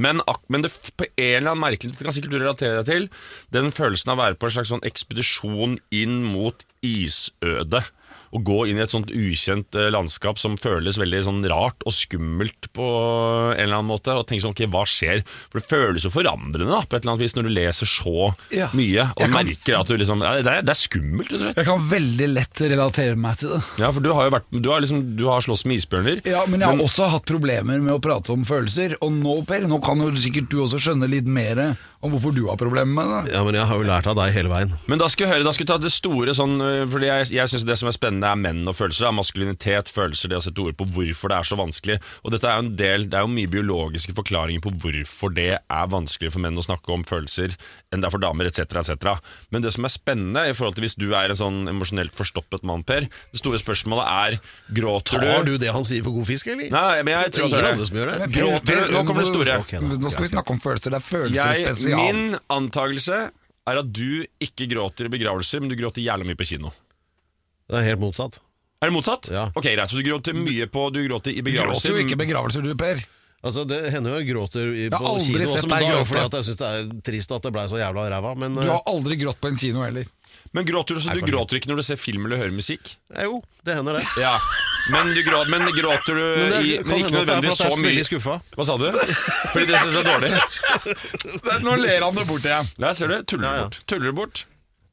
Men, 0.00 0.22
men 0.52 0.64
det, 0.66 0.72
på 0.96 1.06
en 1.08 1.36
eller 1.40 1.52
annen 1.52 1.62
merkelig 1.62 1.96
Det 1.96 2.06
kan 2.06 2.14
sikkert 2.16 2.34
du 2.34 2.38
relatere 2.40 2.80
deg 2.80 2.88
til. 2.90 3.08
Den 3.54 3.72
følelsen 3.74 4.12
av 4.12 4.18
å 4.18 4.22
være 4.24 4.38
på 4.40 4.48
en 4.48 4.54
slags 4.56 4.72
sånn 4.72 4.84
ekspedisjon 4.96 5.78
inn 5.94 6.22
mot 6.32 6.64
isødet. 6.86 7.84
Å 8.34 8.40
gå 8.42 8.56
inn 8.68 8.76
i 8.76 8.82
et 8.82 8.90
sånt 8.90 9.08
ukjent 9.14 9.76
eh, 9.78 9.86
landskap 9.94 10.36
som 10.36 10.56
føles 10.60 10.96
veldig 10.98 11.20
sånn 11.24 11.44
rart 11.48 11.84
og 11.86 11.94
skummelt 11.94 12.66
på 12.74 12.84
en 13.54 13.60
eller 13.62 13.76
annen 13.78 13.88
måte. 13.88 14.12
Og 14.18 14.26
tenke 14.28 14.42
sånn, 14.42 14.52
ok, 14.52 14.64
hva 14.74 14.82
skjer? 14.90 15.22
For 15.52 15.62
det 15.62 15.68
føles 15.70 16.04
jo 16.04 16.10
forandrende 16.12 16.66
da, 16.68 16.80
på 16.82 16.98
et 16.98 17.06
eller 17.06 17.14
annet 17.14 17.22
vis 17.22 17.36
når 17.38 17.46
du 17.48 17.52
leser 17.54 17.88
så 17.88 18.26
Ja. 18.52 18.66
mye. 18.76 19.06
Og 19.14 19.22
kan- 19.22 19.32
merker 19.38 19.78
at 19.78 19.86
du 19.88 19.94
liksom 19.96 20.20
ja, 20.26 20.34
det, 20.42 20.52
er, 20.52 20.66
det 20.66 20.74
er 20.74 20.80
skummelt, 20.82 21.30
rett 21.30 21.38
og 21.38 21.44
slett. 21.46 21.56
Jeg 21.62 21.70
kan 21.70 21.88
veldig 21.94 22.28
lett 22.34 22.64
relatere 22.74 23.16
meg 23.16 23.38
til 23.40 23.54
det. 23.54 23.62
Ja, 23.78 23.92
for 23.94 24.00
du 24.04 24.12
har 24.12 24.28
jo 24.28 24.34
vært 24.36 24.50
Du 24.66 24.68
har 24.74 24.80
liksom 24.84 25.16
Du 25.16 25.24
har 25.30 25.40
slåss 25.46 25.64
med 25.64 25.78
isbjørner. 25.78 26.20
Ja, 26.26 26.44
Men 26.50 26.60
jeg 26.66 26.68
har 26.74 26.82
også 26.84 27.08
hatt 27.14 27.24
problemer 27.30 27.78
med 27.80 27.94
å 27.94 28.02
prate 28.02 28.34
om 28.34 28.44
følelser. 28.44 28.98
Og 29.00 29.12
nå, 29.14 29.38
Per, 29.46 29.60
nå 29.70 29.78
kan 29.86 30.02
jo 30.02 30.10
sikkert 30.18 30.50
du 30.50 30.58
også 30.66 30.82
skjønne 30.82 31.08
litt 31.08 31.30
mer 31.30 31.76
om 32.04 32.12
hvorfor 32.12 32.34
du 32.36 32.42
har 32.46 32.58
problemer 32.60 32.92
med 32.92 33.08
det. 33.26 33.32
ja, 33.34 33.40
men 33.46 33.56
jeg 33.56 33.66
har 33.70 33.80
jo 33.80 33.86
lært 33.88 34.06
av 34.10 34.16
deg 34.18 34.34
hele 34.34 34.50
veien. 34.52 34.72
Men 34.90 35.00
da 35.00 35.08
skal 35.08 35.26
vi 35.26 35.32
høre, 35.32 35.46
da 35.46 35.52
skal 35.56 35.64
vi 35.64 35.70
ta 35.70 35.78
det 35.80 35.92
store 35.94 36.34
sånn 36.36 36.60
øh, 36.60 36.82
Fordi 36.90 37.08
jeg, 37.08 37.28
jeg 37.34 37.50
synes 37.50 37.64
det 37.66 37.76
som 37.80 37.88
er 37.90 37.96
spennende 37.96 38.28
er 38.28 38.40
menn 38.40 38.62
og 38.68 38.76
følelser 38.76 39.08
da. 39.08 39.12
Maskulinitet, 39.16 39.90
følelser, 39.92 40.30
det 40.30 40.38
å 40.38 40.44
sette 40.44 40.62
ord 40.62 40.76
på 40.78 40.86
hvorfor 40.92 41.32
det 41.32 41.38
er 41.38 41.48
så 41.48 41.58
vanskelig 41.58 41.96
Og 42.22 42.34
dette 42.34 42.50
er 42.50 42.58
jo 42.58 42.64
en 42.66 42.72
del, 42.78 43.06
det 43.10 43.18
er 43.18 43.24
jo 43.24 43.32
mye 43.32 43.50
biologiske 43.50 44.14
forklaringer 44.16 44.62
på 44.64 44.74
hvorfor 44.84 45.32
det 45.36 45.48
er 45.56 45.90
vanskelig 45.92 46.32
for 46.34 46.44
menn 46.44 46.60
å 46.60 46.66
snakke 46.66 46.92
om 46.94 47.06
følelser 47.08 47.56
Enn 47.90 48.04
det 48.04 48.10
er 48.10 48.14
for 48.14 48.22
damer, 48.22 48.50
etc, 48.50 48.66
etc 48.82 49.16
Men 49.54 49.64
det 49.64 49.72
som 49.76 49.88
er 49.88 49.94
spennende, 49.94 50.44
i 50.50 50.54
forhold 50.56 50.76
til 50.76 50.86
hvis 50.86 50.98
du 51.00 51.08
er 51.16 51.32
en 51.32 51.40
sånn 51.40 51.58
emosjonelt 51.72 52.14
forstoppet 52.16 52.66
mann, 52.68 52.84
Per 52.86 53.08
Det 53.08 53.40
store 53.40 53.60
spørsmålet 53.62 54.12
er, 54.12 54.38
gråter 54.76 55.22
du? 55.22 55.26
Tar 55.26 55.48
du 55.48 55.54
det 55.62 55.72
han 55.74 55.86
sier 55.88 56.04
for 56.04 56.16
god 56.18 56.28
fisk, 56.28 56.52
eller? 56.52 56.68
Nei, 56.72 57.02
men 57.06 57.14
jeg 57.16 57.32
Det 57.32 57.38
tror 57.38 57.46
er 57.46 57.50
ingen 57.56 57.70
andre 57.72 57.88
som 57.88 57.98
gjør 58.00 58.12
det. 58.12 58.30
Gråter 58.36 58.80
du? 58.82 58.94
Nå 58.94 59.02
kommer 59.08 59.24
det 59.24 59.30
store. 59.32 59.58
Okay. 59.64 59.80
Nå 59.80 60.12
skal 60.12 60.26
vi 60.26 60.30
snakke 60.32 60.54
om 60.54 60.60
følelser. 60.62 60.94
Det 60.94 61.00
er 61.00 61.06
følelser 61.06 61.62
jeg, 61.62 61.76
spesial. 61.86 62.16
Min 62.16 62.38
antakelse 62.52 63.20
er 63.66 63.80
at 63.82 63.92
du 63.92 64.26
ikke 64.42 64.68
gråter 64.70 65.08
i 65.08 65.12
begravelser 65.16 65.62
Men 65.64 65.72
du 65.72 65.76
gråter 65.80 66.04
jævlig 66.04 66.26
mye 66.28 66.38
på 66.38 66.46
kino 66.46 66.70
Det 67.66 67.80
er 67.80 67.86
helt 67.88 67.98
motsatt. 68.02 68.36
Er 68.82 68.90
det 68.90 68.94
motsatt? 68.94 69.26
Ja. 69.32 69.48
Ok, 69.56 69.64
greit, 69.72 69.90
Så 69.90 69.98
du 69.98 70.04
gråter 70.06 70.36
mye 70.38 70.66
på 70.70 70.84
Du 70.94 71.00
gråter 71.08 71.32
i 71.32 71.40
Du 71.40 71.50
gråter 71.50 71.64
begravelser? 71.64 71.90
jo 71.96 72.04
ikke 72.04 72.14
i 72.18 72.20
begravelser, 72.26 72.62
du, 72.62 72.74
Per. 72.78 73.00
Altså, 73.46 73.64
Det 73.68 73.80
hender 73.92 74.10
jo 74.14 74.20
jeg 74.22 74.28
gråter 74.34 74.70
i, 74.74 74.84
har 74.90 74.98
på 74.98 75.10
aldri 75.14 75.32
kino 75.32 75.48
sett 75.50 75.64
også, 75.64 75.68
men 75.68 75.74
deg 75.76 75.82
da 75.82 75.86
er 75.86 75.90
det 75.90 75.96
gråte. 75.96 76.06
fordi 76.12 76.24
at 76.26 76.36
jeg 76.38 76.46
syns 76.46 76.60
det 76.62 76.68
er 76.68 77.02
trist 77.10 77.34
at 77.36 77.42
det 77.46 77.52
blei 77.56 77.66
så 77.70 77.78
jævla 77.82 78.06
ræva. 78.10 78.32
Men 78.38 78.54
Du 78.54 78.62
eh, 78.64 78.70
har 78.72 78.82
aldri 78.90 79.16
grått 79.20 79.40
på 79.42 79.48
en 79.52 79.58
kino 79.60 79.82
heller. 79.84 80.06
Men 80.54 80.64
gråter 80.66 80.94
du 80.96 81.00
så 81.04 81.14
du 81.14 81.20
gråter 81.26 81.58
ikke 81.60 81.68
når 81.70 81.76
du 81.82 81.82
ser 81.86 81.96
film 82.00 82.26
eller 82.26 82.40
hører 82.40 82.54
musikk? 82.54 82.96
eh, 83.14 83.24
jo, 83.28 83.42
det 83.66 83.76
hender 83.76 83.98
det. 83.98 84.04
Ja, 84.22 84.38
Men, 84.92 85.12
du 85.14 85.22
gråter, 85.26 85.50
men 85.50 85.70
gråter 85.74 86.18
du 86.18 86.24
Men 86.24 86.52
det 86.52 86.58
i 86.62 86.74
Men 86.86 87.00
ikke 87.00 87.14
nødvendigvis 87.14 87.58
så 87.58 87.70
veldig 87.70 87.94
mye 87.96 88.04
skuffa. 88.06 88.36
Hva 88.56 88.66
sa 88.68 88.76
du? 88.80 88.90
Fordi 88.94 89.64
det 89.66 89.80
synes 89.80 89.96
jeg 89.96 90.02
er 90.02 90.10
dårlig? 90.12 91.62
Nå 91.66 91.78
ler 91.82 92.04
han 92.06 92.20
det 92.20 92.26
bort 92.28 92.46
igjen. 92.46 92.70
Nei, 92.82 92.92
ser 92.98 93.10
du? 93.10 93.16
Tuller 93.26 93.48
du 93.48 93.64
bort? 93.64 93.80
Tuller 93.90 94.12
du 94.12 94.20
bort? 94.20 94.44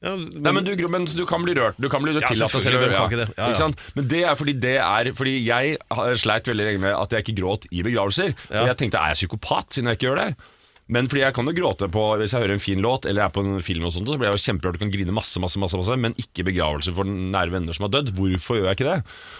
Ja, 0.04 0.12
Nei, 0.20 0.52
men 0.52 0.66
du, 0.66 0.72
men 0.92 1.06
du 1.08 1.22
kan 1.28 1.44
bli 1.46 1.54
rørt. 1.56 1.78
Du 1.80 1.88
kan 1.88 2.02
bli 2.04 2.12
Ja, 2.12 2.28
tillatt 2.28 2.52
selv 2.60 2.82
å? 2.82 2.88
Ja, 2.92 3.46
ja. 3.48 3.68
Men 3.96 4.08
det 4.10 4.20
er 4.28 4.36
fordi 4.36 4.52
det 4.60 4.74
er 4.82 5.08
Fordi 5.16 5.38
jeg 5.46 5.78
har 5.96 6.18
sleit 6.20 6.50
veldig 6.50 6.66
lenge 6.68 6.82
med 6.82 6.92
at 6.98 7.14
jeg 7.14 7.24
ikke 7.24 7.36
gråt 7.40 7.64
i 7.72 7.84
begravelser. 7.86 8.34
Ja. 8.50 8.64
Og 8.64 8.72
jeg 8.72 8.80
tenkte 8.82 9.00
er 9.00 9.14
jeg 9.14 9.22
psykopat 9.22 9.78
siden 9.78 9.88
jeg 9.92 10.00
ikke 10.00 10.10
gjør 10.10 10.20
det? 10.20 10.28
Men 10.92 11.06
fordi 11.08 11.22
jeg 11.22 11.32
kan 11.32 11.46
jo 11.48 11.52
gråte 11.56 11.86
på 11.88 12.00
hvis 12.20 12.34
jeg 12.34 12.42
hører 12.44 12.52
en 12.58 12.60
fin 12.60 12.80
låt 12.84 13.06
eller 13.08 13.22
jeg 13.22 13.30
er 13.30 13.32
på 13.32 13.40
en 13.40 13.60
film, 13.64 13.86
og 13.88 13.92
sånt, 13.94 14.08
så 14.10 14.18
blir 14.20 14.28
jeg 14.28 14.36
jo 14.36 14.42
kjemperørt 14.44 14.76
og 14.76 14.82
kan 14.82 14.90
grine 14.92 15.14
masse, 15.16 15.40
masse, 15.40 15.56
masse, 15.62 15.78
masse 15.80 15.96
men 15.96 16.12
ikke 16.20 16.44
begravelse 16.44 16.92
for 16.92 17.08
nære 17.08 17.54
venner 17.54 17.72
som 17.76 17.86
har 17.86 17.92
dødd. 17.94 18.10
Hvorfor 18.18 18.58
gjør 18.58 18.68
jeg 18.68 18.76
ikke 18.76 18.88
det? 18.90 18.96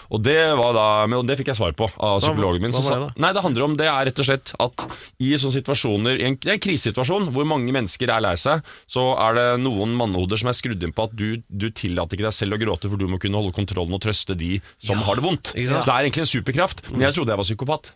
Og 0.09 0.23
det, 0.25 0.37
var 0.57 0.71
da, 0.73 0.85
det 1.29 1.35
fikk 1.37 1.51
jeg 1.51 1.59
svar 1.59 1.75
på 1.77 1.89
av 2.01 2.17
psykologen 2.23 2.65
min. 2.65 2.73
hva 2.73 2.81
hva 2.81 2.87
sa- 2.87 2.97
det 2.97 3.09
da? 3.11 3.21
Nei, 3.27 3.31
det 3.37 3.43
handler 3.45 3.67
om 3.67 3.75
det 3.77 3.89
er 3.91 4.09
rett 4.09 4.21
og 4.23 4.29
slett 4.29 4.53
at 4.65 4.85
i 5.21 5.29
sånne 5.37 5.57
situasjoner, 5.59 6.17
i 6.23 6.25
en, 6.31 6.37
er 6.49 6.55
en 6.57 6.63
krisesituasjon 6.65 7.29
hvor 7.35 7.45
mange 7.49 7.75
mennesker 7.75 8.09
er 8.15 8.25
lei 8.25 8.33
seg, 8.41 8.65
så 8.89 9.05
er 9.27 9.37
det 9.37 9.45
noen 9.61 9.93
mannehoder 9.99 10.41
som 10.41 10.49
er 10.49 10.57
skrudd 10.57 10.81
inn 10.81 10.95
på 10.97 11.05
at 11.05 11.13
du, 11.13 11.27
du 11.45 11.67
tillater 11.69 12.17
ikke 12.17 12.25
deg 12.31 12.37
selv 12.39 12.57
å 12.57 12.61
gråte, 12.65 12.89
for 12.89 12.97
du 12.97 13.05
må 13.11 13.21
kunne 13.21 13.37
holde 13.37 13.53
kontrollen 13.53 13.93
og 13.93 14.01
trøste 14.01 14.33
de 14.39 14.57
som 14.81 14.97
har 15.05 15.21
det 15.21 15.27
vondt. 15.27 15.53
Det 15.53 15.69
er 15.69 16.07
egentlig 16.09 16.25
en 16.25 16.33
superkraft, 16.33 16.81
men 16.89 17.05
jeg 17.05 17.19
trodde 17.19 17.35
jeg 17.35 17.41
var 17.43 17.47
psykopat. 17.51 17.93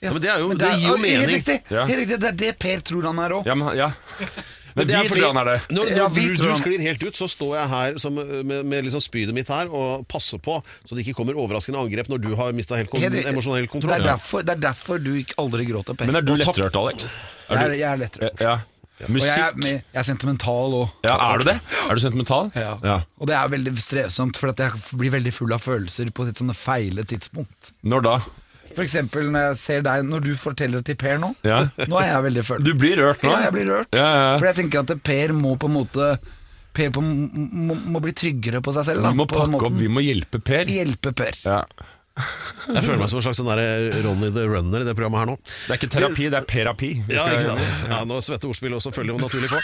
Ja, 0.00 0.12
men 0.14 0.22
det, 0.22 0.28
er 0.30 0.38
jo, 0.44 0.48
Men 0.52 0.58
det, 0.60 0.68
gir 0.78 0.84
jo 0.86 0.94
Helt 0.96 1.02
mening. 1.02 1.30
riktig, 1.32 1.56
Ja. 1.74 1.84
helt 1.88 1.98
riktig, 2.04 2.18
det 2.22 2.28
er 2.28 2.36
det 2.38 2.52
Per 2.62 2.80
tror 2.86 3.02
han 3.08 3.18
er 3.18 3.30
òg. 3.34 3.46
Ja, 3.50 3.54
men, 3.58 3.76
ja. 3.76 3.90
Men 4.78 4.86
det 4.86 4.94
er 4.94 5.02
vi 5.02 5.08
fordi- 5.08 5.20
tror 5.24 5.32
han 5.34 5.38
er 5.40 5.48
det. 5.48 5.62
Når, 5.74 5.88
når 5.90 5.96
Ja, 5.98 6.06
vi 6.14 6.20
du, 6.28 6.34
du 6.38 6.54
sklir 6.54 6.80
helt 6.84 7.02
ut, 7.02 7.16
så 7.18 7.26
står 7.26 7.54
jeg 7.58 7.68
her 7.72 7.96
som, 7.98 8.14
med, 8.14 8.60
med 8.64 8.84
liksom 8.86 9.02
spydet 9.02 9.34
mitt 9.34 9.48
her 9.50 9.66
og 9.74 10.04
passer 10.06 10.38
på, 10.38 10.60
så 10.86 10.94
det 10.94 11.02
ikke 11.02 11.16
kommer 11.18 11.34
overraskende 11.34 11.80
angrep 11.82 12.06
når 12.12 12.20
du 12.22 12.28
har 12.38 12.52
mista 12.54 12.76
helt 12.78 12.90
kon 12.92 13.02
emosjonell 13.02 13.66
kontroll. 13.66 13.90
Det 13.96 14.04
er, 14.06 14.12
derfor, 14.12 14.44
det 14.46 14.54
er 14.54 14.62
derfor 14.68 15.02
du 15.02 15.10
aldri 15.42 15.66
gråter, 15.66 15.98
Per. 15.98 16.06
Men 16.06 16.20
er 16.20 16.22
du 16.28 16.36
lettrørt, 16.38 16.78
Alex? 16.78 17.08
Jeg 17.50 17.58
er, 17.58 17.74
jeg 17.74 17.88
er 17.90 17.96
lettrørt. 18.04 18.40
Ja. 18.46 18.54
Og 19.08 19.18
jeg 19.18 19.34
er, 19.38 19.52
jeg 19.66 19.98
er 19.98 20.06
sentimental 20.06 20.72
òg. 20.84 20.88
Ja, 21.06 21.16
Er 21.32 21.38
du 21.42 21.44
det? 21.50 21.58
Er 21.88 21.94
du 21.98 22.00
sentimental? 22.06 22.52
Ja. 22.54 23.00
Og 23.18 23.26
det 23.30 23.34
er 23.34 23.48
veldig 23.50 23.74
strevsomt, 23.82 24.36
for 24.38 24.50
at 24.54 24.62
jeg 24.62 24.78
blir 24.94 25.10
veldig 25.10 25.32
full 25.34 25.52
av 25.58 25.62
følelser 25.66 26.10
på 26.14 26.28
et 26.28 26.38
sånne 26.38 26.54
feile 26.54 27.02
tidspunkt. 27.02 27.72
Når 27.82 28.06
da? 28.06 28.16
For 28.74 28.84
eksempel 28.84 29.28
når 29.32 29.46
jeg 29.50 29.58
ser 29.62 29.84
deg 29.86 30.04
Når 30.08 30.24
du 30.26 30.32
forteller 30.38 30.82
til 30.86 30.98
Per 31.00 31.18
nå. 31.22 31.32
Ja. 31.46 31.62
Nå 31.88 32.00
er 32.00 32.10
jeg 32.12 32.24
veldig 32.28 32.44
følt. 32.46 32.66
Du 32.66 32.72
blir 32.78 33.00
rørt 33.00 33.22
nå? 33.26 33.32
Ja, 33.32 33.44
jeg 33.48 33.56
blir 33.56 33.70
rørt. 33.72 33.94
Ja, 33.96 34.08
ja. 34.08 34.32
For 34.38 34.50
jeg 34.50 34.58
tenker 34.62 34.84
at 34.84 34.94
Per 35.06 35.36
må 35.36 35.54
på 35.60 35.70
en 35.70 35.76
måte 35.78 36.10
Per 36.78 36.90
på, 36.94 37.02
må, 37.02 37.74
må 37.90 38.02
bli 38.04 38.12
tryggere 38.14 38.60
på 38.62 38.74
seg 38.76 38.90
selv. 38.92 39.02
Da, 39.06 39.10
Vi 39.14 39.18
må 39.18 39.26
pakke 39.30 39.62
opp, 39.66 39.78
vi 39.78 39.88
må 39.90 40.04
hjelpe 40.04 40.38
Per. 40.44 40.68
Hjelpe 40.70 41.14
Per. 41.16 41.38
Ja. 41.46 41.62
Jeg 42.18 42.82
føler 42.82 42.98
meg 42.98 43.10
som 43.10 43.20
en 43.20 43.24
slags 43.28 43.38
sånn 43.38 43.50
Ronny 44.04 44.30
the 44.34 44.44
Runner 44.50 44.82
i 44.82 44.86
det 44.88 44.94
programmet 44.98 45.20
her 45.22 45.28
nå. 45.30 45.36
Det 45.38 45.70
er 45.70 45.78
ikke 45.78 45.90
terapi, 45.92 46.26
det 46.32 46.40
er 46.40 46.46
perapi. 46.50 46.90
Ja, 47.14 47.26
Ja, 47.30 47.54
ja, 47.92 48.00
nå 48.08 48.18
svetter 48.24 48.50
ordspillet 48.50 48.78
også 48.80 48.90
følger 48.94 49.14
jo 49.14 49.20
naturlig 49.22 49.50
på. 49.52 49.60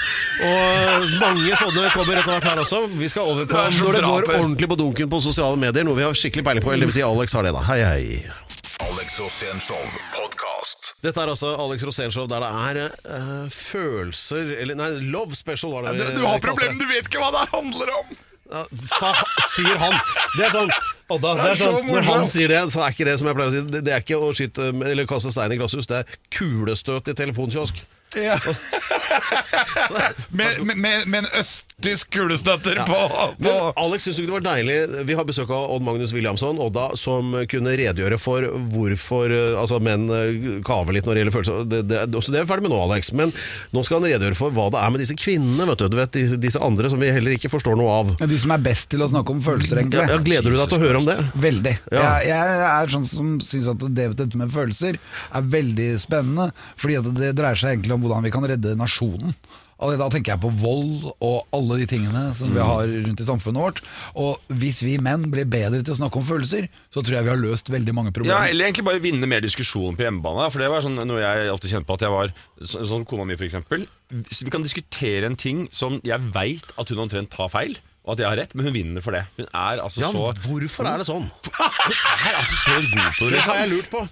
Og 0.46 1.08
mange 1.18 1.58
sånne 1.58 1.88
kommer 1.96 2.20
etter 2.20 2.30
hvert 2.36 2.48
her 2.52 2.62
også. 2.62 2.84
Vi 2.94 3.10
skal 3.10 3.26
over 3.32 3.48
på 3.50 3.58
Det 3.58 3.80
når 3.80 3.98
det 3.98 4.04
går 4.06 4.28
ordentlig 4.38 4.70
på 4.70 4.78
dunken 4.84 5.10
på 5.10 5.22
sosiale 5.24 5.58
medier, 5.60 5.86
noe 5.86 5.98
vi 5.98 6.06
har 6.06 6.14
skikkelig 6.18 6.46
peiling 6.46 6.66
på. 6.66 6.72
Eller 6.74 6.86
det 6.86 6.92
vil 6.94 6.98
si 7.00 7.06
Alex 7.06 7.34
har 7.34 7.46
det, 7.48 7.54
da. 7.58 7.64
Hei, 7.66 7.80
hei. 7.82 8.43
Alex 8.82 9.18
Rosénshow 9.20 9.82
podkast. 10.14 10.94
Dette 11.04 11.20
er 11.22 11.30
altså 11.30 11.52
Alex 11.62 11.84
Rosénshow 11.86 12.26
der 12.30 12.42
det 12.42 12.48
er 12.50 12.78
eh, 13.16 13.50
følelser 13.52 14.50
Eller 14.58 14.78
nei, 14.78 14.88
love 15.12 15.36
special 15.38 15.74
var 15.76 15.86
det. 15.86 15.94
Du, 15.98 16.04
vi 16.04 16.16
du 16.18 16.24
har 16.26 16.40
kalte 16.40 16.48
problemer, 16.48 16.78
du 16.80 16.86
vet 16.90 17.06
ikke 17.06 17.22
hva 17.22 17.30
det 17.36 17.44
handler 17.52 17.92
om! 18.00 18.14
Ja, 18.50 18.64
sa, 18.90 19.12
sier 19.48 19.78
han. 19.80 19.94
Det 20.36 20.48
er 20.48 20.52
sånn 20.52 20.72
Odda, 21.14 21.30
det 21.38 21.44
er 21.44 21.54
er 21.54 21.60
sånn, 21.62 21.86
Når 21.88 22.08
han 22.10 22.26
sier 22.28 22.50
det, 22.50 22.60
så 22.74 22.82
er 22.84 22.96
ikke 22.96 23.06
det 23.08 23.16
som 23.20 23.30
jeg 23.30 23.38
pleier 23.38 23.52
å 23.52 23.54
si 23.54 23.62
Det, 23.70 23.82
det 23.86 23.94
er 23.94 24.04
ikke 24.04 24.20
å 24.20 24.32
skyte 24.36 24.68
eller 24.90 25.08
kaste 25.08 25.32
stein 25.34 25.54
i 25.54 25.60
glasshus, 25.60 25.88
det 25.90 26.02
er 26.02 26.18
kulestøt 26.34 27.12
i 27.12 27.16
telefonkiosk. 27.22 27.80
Ja. 28.16 28.38
med, 30.28 30.46
med, 30.66 30.76
med, 30.76 31.06
med 31.10 31.18
en 31.24 31.28
østtysk 31.40 32.10
kulestøtter 32.14 32.78
på, 32.86 32.98
på 33.08 33.22
Men 33.42 33.72
Alex, 33.80 34.06
syns 34.06 34.18
du 34.18 34.24
ikke 34.24 34.30
det 34.30 34.36
var 34.36 34.46
deilig 34.46 35.04
Vi 35.08 35.16
har 35.18 35.26
besøk 35.28 35.50
av 35.54 35.72
Odd 35.74 35.84
Magnus 35.86 36.12
Williamson, 36.14 36.60
Odda, 36.62 36.90
som 37.00 37.34
kunne 37.50 37.74
redegjøre 37.78 38.18
for 38.20 38.46
hvorfor 38.74 39.32
eh, 39.34 39.58
altså, 39.60 39.80
menn 39.82 40.06
eh, 40.12 40.60
kaver 40.66 40.96
litt 40.96 41.08
når 41.08 41.16
det 41.16 41.24
gjelder 41.24 41.36
følelser. 41.36 41.66
Det, 41.70 41.82
det, 41.90 42.02
også 42.14 42.34
det 42.34 42.40
er 42.40 42.46
vi 42.46 42.52
ferdig 42.52 42.66
med 42.66 42.74
nå, 42.74 42.80
Alex. 42.86 43.10
Men 43.16 43.32
nå 43.74 43.84
skal 43.86 44.00
han 44.00 44.08
redegjøre 44.08 44.38
for 44.38 44.54
hva 44.54 44.68
det 44.74 44.82
er 44.82 44.94
med 44.94 45.02
disse 45.04 45.16
kvinnene, 45.18 45.68
vet 45.70 45.82
du. 45.82 45.88
du 45.92 45.98
vet, 45.98 46.12
disse, 46.14 46.38
disse 46.40 46.62
andre 46.64 46.90
som 46.92 47.02
vi 47.02 47.10
heller 47.14 47.36
ikke 47.36 47.50
forstår 47.52 47.78
noe 47.80 47.98
av. 48.00 48.14
De 48.20 48.40
som 48.40 48.54
er 48.54 48.64
best 48.64 48.90
til 48.92 49.04
å 49.04 49.10
snakke 49.10 49.34
om 49.34 49.42
følelser, 49.44 49.82
egentlig. 49.82 50.06
Ja, 50.10 50.20
gleder 50.24 50.54
du 50.54 50.58
deg 50.58 50.70
til 50.70 50.80
å 50.80 50.84
høre 50.84 51.02
om 51.02 51.08
det? 51.08 51.18
Veldig. 51.46 51.74
Ja. 51.94 52.04
Jeg, 52.24 52.30
jeg 52.30 52.64
er 52.70 52.94
sånn 52.94 53.08
som 53.08 53.34
syns 53.44 53.70
at 53.74 53.86
det, 53.96 54.08
dette 54.20 54.40
med 54.40 54.52
følelser 54.54 54.98
er 54.98 55.48
veldig 55.56 55.90
spennende. 56.02 56.50
Fordi 56.80 57.00
det 57.20 57.34
dreier 57.38 57.58
seg 57.58 57.74
egentlig 57.74 57.96
om 57.96 58.03
hvordan 58.04 58.24
vi 58.26 58.32
kan 58.34 58.46
redde 58.48 58.76
nasjonen. 58.78 59.34
Og 59.82 59.98
Da 59.98 60.06
tenker 60.08 60.34
jeg 60.34 60.40
på 60.44 60.50
vold 60.62 61.08
og 61.18 61.48
alle 61.54 61.80
de 61.80 61.86
tingene 61.90 62.20
som 62.38 62.52
vi 62.54 62.62
har 62.62 62.86
rundt 62.86 63.20
i 63.20 63.26
samfunnet 63.26 63.60
vårt. 63.60 63.80
Og 64.14 64.38
hvis 64.60 64.80
vi 64.86 64.94
menn 65.02 65.26
blir 65.32 65.48
bedre 65.50 65.82
til 65.82 65.96
å 65.96 65.98
snakke 65.98 66.20
om 66.20 66.26
følelser, 66.28 66.68
så 66.94 67.02
tror 67.02 67.18
jeg 67.18 67.26
vi 67.26 67.32
har 67.34 67.42
løst 67.42 67.72
veldig 67.74 67.94
mange 67.96 68.12
problemer. 68.14 68.46
Ja. 68.46 68.52
Eller 68.54 68.68
egentlig 68.68 68.86
bare 68.86 69.02
vinne 69.04 69.28
mer 69.28 69.42
diskusjon 69.44 69.98
på 69.98 70.06
hjemmebane. 70.06 70.46
For 70.54 70.62
det 70.62 70.70
var 70.72 70.86
sånn, 70.86 71.00
noe 71.10 71.20
jeg 71.20 71.50
ofte 71.52 71.68
kjente 71.72 71.90
på 71.90 71.98
at 71.98 72.06
jeg 72.06 72.14
var 72.14 72.32
Sånn 72.62 72.86
Sånn 72.94 73.04
kona 73.08 73.26
mi, 73.26 73.34
for 73.36 73.48
eksempel. 73.48 73.88
Vi 74.14 74.52
kan 74.54 74.62
diskutere 74.64 75.26
en 75.26 75.36
ting 75.36 75.66
som 75.74 75.98
jeg 76.06 76.30
veit 76.32 76.70
at 76.78 76.88
hun 76.94 77.02
omtrent 77.04 77.32
tar 77.34 77.50
feil, 77.52 77.74
og 78.06 78.14
at 78.14 78.22
jeg 78.22 78.28
har 78.30 78.38
rett, 78.38 78.54
men 78.54 78.68
hun 78.68 78.76
vinner 78.76 79.02
for 79.04 79.16
det. 79.16 79.24
Hun 79.40 79.48
er 79.50 79.82
altså 79.82 80.04
Ja, 80.04 80.12
så 80.14 80.30
hvorfor 80.46 80.86
er 80.86 81.02
det 81.02 81.08
sånn? 81.08 81.26
Hun 81.26 82.28
er 82.30 82.36
altså 82.38 82.60
så 82.62 82.76
god 82.78 83.18
på 83.18 83.26
det. 83.26 83.32
Det 83.40 83.48
har 83.48 83.64
jeg 83.64 83.72
lurt 83.74 83.90
på. 83.90 84.04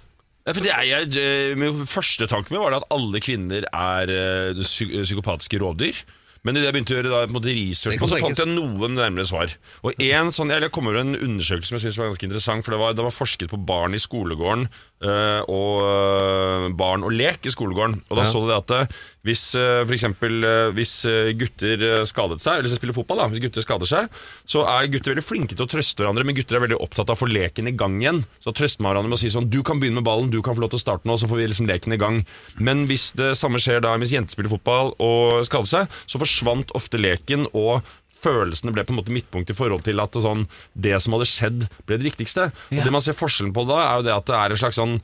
Ja, 0.43 0.51
for 0.51 0.63
det 0.65 0.73
er 0.75 0.83
jeg, 0.83 1.55
min 1.59 1.85
første 1.87 2.27
tanke 2.27 2.51
min 2.51 2.59
var 2.63 2.75
at 2.75 2.89
alle 2.91 3.21
kvinner 3.23 3.63
er 3.69 4.11
eh, 4.11 4.59
psy 4.59 4.89
psykopatiske 5.05 5.61
rovdyr. 5.63 6.03
Men 6.43 6.57
idet 6.59 6.67
jeg 6.67 6.75
begynte 6.75 6.91
å 6.91 6.97
gjøre 6.97 7.11
da, 7.13 7.19
på 7.31 7.41
research, 7.45 7.95
Det 7.95 8.01
på, 8.01 8.07
så 8.11 8.17
fant 8.19 8.41
jeg 8.41 8.49
noen 8.51 8.97
nærmere 8.97 9.23
svar. 9.27 9.53
Og 9.87 10.01
en 10.03 10.31
sånn, 10.35 10.51
Jeg 10.51 10.73
kom 10.75 10.89
over 10.91 10.99
en 10.99 11.15
undersøkelse 11.15 11.71
som 11.71 11.77
jeg 11.77 11.85
synes 11.85 11.99
var 12.01 12.09
ganske 12.11 12.27
interessant. 12.27 12.65
For 12.65 12.75
Det 12.75 12.79
var, 12.81 12.97
det 12.99 13.05
var 13.05 13.15
forsket 13.15 13.53
på 13.53 13.61
barn 13.63 13.95
i 13.95 14.01
skolegården 14.03 14.67
og 15.03 15.81
eh, 15.83 16.67
barn 16.79 17.03
og 17.03 17.11
lek 17.11 17.45
i 17.45 17.53
skolegården. 17.53 17.99
Og 18.09 18.17
Da 18.17 18.23
Ja. 18.23 18.29
så 18.29 18.41
du 18.43 18.47
det 18.51 18.59
at 18.61 18.71
eh, 18.71 19.01
hvis 19.23 19.43
uh, 19.55 19.83
f.eks. 19.87 20.03
hvis 20.75 20.93
eh, 21.07 21.31
gutter 21.39 21.83
eh, 21.87 22.01
skadet 22.07 22.41
seg, 22.43 22.57
eller 22.57 22.67
hvis 22.67 22.75
spiller 22.75 22.95
fotball, 22.95 23.21
da, 23.21 23.27
hvis 23.31 23.43
gutter 23.45 23.63
skader 23.63 23.87
seg, 23.87 24.17
så 24.43 24.65
er 24.67 24.89
gutter 24.91 25.13
veldig 25.13 25.23
flinke 25.23 25.55
til 25.55 25.63
å 25.63 25.69
trøste 25.71 26.03
hverandre, 26.03 26.25
men 26.27 26.35
gutter 26.35 26.59
er 26.59 26.65
veldig 26.65 26.79
opptatt 26.83 27.07
av 27.07 27.15
å 27.15 27.21
få 27.21 27.29
leken 27.31 27.71
i 27.71 27.75
gang 27.79 27.95
igjen. 28.01 28.19
Så 28.43 28.51
trøster 28.55 28.83
man 28.83 28.91
hverandre 28.91 29.13
med 29.13 29.19
å 29.19 29.21
si 29.23 29.31
sånn 29.31 29.47
Du 29.53 29.61
kan 29.63 29.79
begynne 29.79 30.01
med 30.01 30.07
ballen, 30.09 30.31
du 30.33 30.41
kan 30.43 30.57
få 30.57 30.65
lov 30.65 30.73
til 30.73 30.81
å 30.81 30.83
starte 30.83 31.07
nå, 31.07 31.15
så 31.15 31.29
får 31.31 31.39
vi 31.39 31.47
liksom 31.53 31.71
leken 31.71 31.95
i 31.95 32.01
gang. 32.03 32.19
Men 32.59 32.83
hvis 32.91 33.13
det 33.15 33.31
samme 33.39 33.63
skjer 33.63 33.79
da 33.85 33.95
hvis 34.01 34.11
jenter 34.15 34.35
spiller 34.35 34.51
fotball 34.51 34.91
og 34.99 35.47
skader 35.47 35.71
seg, 35.71 35.99
så 36.03 36.19
forsvant 36.19 36.75
ofte 36.75 36.99
leken, 36.99 37.47
og 37.55 37.79
følelsene 38.23 38.73
ble 38.75 38.85
på 38.87 38.95
en 38.95 38.99
måte 39.01 39.13
midtpunkt 39.15 39.51
i 39.51 39.57
forhold 39.57 39.85
til 39.85 40.01
at 40.03 40.15
det, 40.15 40.23
sånn, 40.23 40.47
det 40.73 40.95
som 41.03 41.17
hadde 41.17 41.29
skjedd, 41.29 41.67
ble 41.87 41.99
det 41.99 42.09
viktigste. 42.09 42.49
Og 42.71 42.81
det 42.81 42.93
man 42.93 43.03
ser 43.03 43.17
forskjellen 43.19 43.53
på 43.55 43.67
da, 43.69 43.79
er 43.83 44.01
jo 44.01 44.07
det 44.09 44.17
at 44.17 44.29
det 44.29 44.39
er 44.39 44.55
en 44.55 44.63
slags 44.63 44.79
sånn 44.81 44.97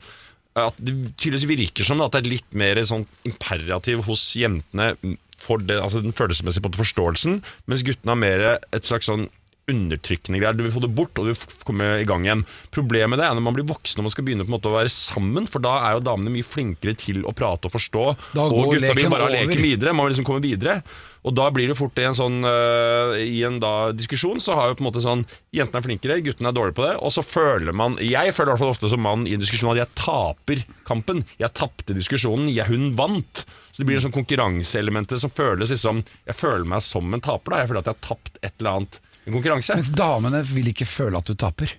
at 0.58 0.78
det 0.82 0.92
tydeligvis 1.14 1.46
virker 1.46 1.86
som 1.86 2.00
at 2.02 2.14
det 2.14 2.24
er 2.24 2.32
litt 2.32 2.56
mer 2.58 2.80
sånn 2.88 3.04
imperativ 3.28 4.02
hos 4.08 4.24
jentene 4.36 4.94
for 5.40 5.62
det, 5.62 5.78
altså 5.80 6.02
den 6.04 6.12
følelsesmessige 6.16 6.72
forståelsen, 6.76 7.38
mens 7.70 7.84
guttene 7.86 8.12
har 8.12 8.18
mer 8.20 8.42
et 8.58 8.86
slags 8.86 9.08
sånn 9.08 9.28
undertrykkende 9.70 10.40
greier. 10.40 10.56
Du 10.58 10.64
vil 10.66 10.74
få 10.74 10.82
det 10.84 10.92
bort, 10.96 11.14
og 11.18 11.28
du 11.28 11.32
vil 11.32 11.60
komme 11.66 11.92
i 12.02 12.08
gang 12.08 12.26
igjen. 12.26 12.46
Problemet 12.74 13.20
det 13.20 13.26
er 13.28 13.36
når 13.36 13.46
man 13.48 13.56
blir 13.56 13.68
voksen 13.70 14.00
og 14.00 14.08
man 14.08 14.14
skal 14.14 14.26
begynne 14.26 14.46
på 14.46 14.52
en 14.52 14.56
måte 14.58 14.70
å 14.72 14.78
være 14.78 14.92
sammen, 14.94 15.48
for 15.50 15.64
da 15.64 15.76
er 15.86 15.98
jo 15.98 16.06
damene 16.10 16.34
mye 16.34 16.46
flinkere 16.46 16.96
til 16.98 17.22
å 17.24 17.34
prate 17.36 17.70
og 17.70 17.76
forstå, 17.76 18.08
og 18.46 18.74
gutta 18.74 18.96
vil 18.98 19.12
bare 19.12 19.30
leke 19.36 19.60
videre. 19.60 19.94
Man 19.96 20.08
vil 20.08 20.16
liksom 20.16 20.28
komme 20.28 20.44
videre. 20.44 20.80
Og 21.26 21.34
da 21.36 21.50
blir 21.52 21.68
det 21.68 21.76
fort 21.76 21.98
i 22.00 22.06
en 22.08 22.16
sånn 22.16 22.40
uh, 22.46 23.12
I 23.20 23.42
en 23.44 23.58
da 23.60 23.90
diskusjon 23.92 24.40
så 24.40 24.56
har 24.56 24.70
jo 24.70 24.78
på 24.78 24.84
en 24.84 24.88
måte 24.88 25.02
sånn 25.04 25.26
Jentene 25.52 25.82
er 25.82 25.84
flinkere, 25.84 26.20
guttene 26.24 26.48
er 26.52 26.56
dårlige 26.56 26.78
på 26.78 26.86
det. 26.86 26.94
Og 27.04 27.12
så 27.14 27.24
føler 27.26 27.76
man 27.76 27.98
Jeg 28.00 28.34
føler 28.36 28.52
i 28.52 28.54
hvert 28.54 28.62
fall 28.64 28.74
ofte 28.74 28.92
som 28.92 29.04
mann 29.04 29.26
i 29.28 29.36
en 29.36 29.42
diskusjon 29.42 29.72
at 29.74 29.82
jeg 29.82 29.96
taper 30.00 30.64
kampen. 30.88 31.24
Jeg 31.40 31.52
tapte 31.58 31.96
diskusjonen. 31.96 32.48
Jeg, 32.52 32.70
hun 32.70 32.94
vant. 32.98 33.44
Så 33.70 33.82
det 33.82 33.90
blir 33.90 34.02
sånn 34.02 34.16
konkurranseelementet 34.16 35.22
som 35.22 35.32
føles 35.32 35.72
liksom 35.74 36.02
Jeg 36.28 36.38
føler 36.38 36.66
meg 36.72 36.84
som 36.86 37.12
en 37.12 37.24
taper. 37.24 37.52
da 37.52 37.62
Jeg 37.62 37.72
føler 37.72 37.84
at 37.84 37.92
jeg 37.92 37.98
har 37.98 38.08
tapt 38.08 38.40
et 38.40 38.54
eller 38.56 38.80
annet 38.80 39.00
en 39.26 39.36
konkurranse. 39.36 39.76
Mens 39.78 39.92
damene 39.96 40.42
vil 40.48 40.72
ikke 40.72 40.88
føle 40.88 41.20
at 41.20 41.28
du 41.30 41.36
taper. 41.38 41.76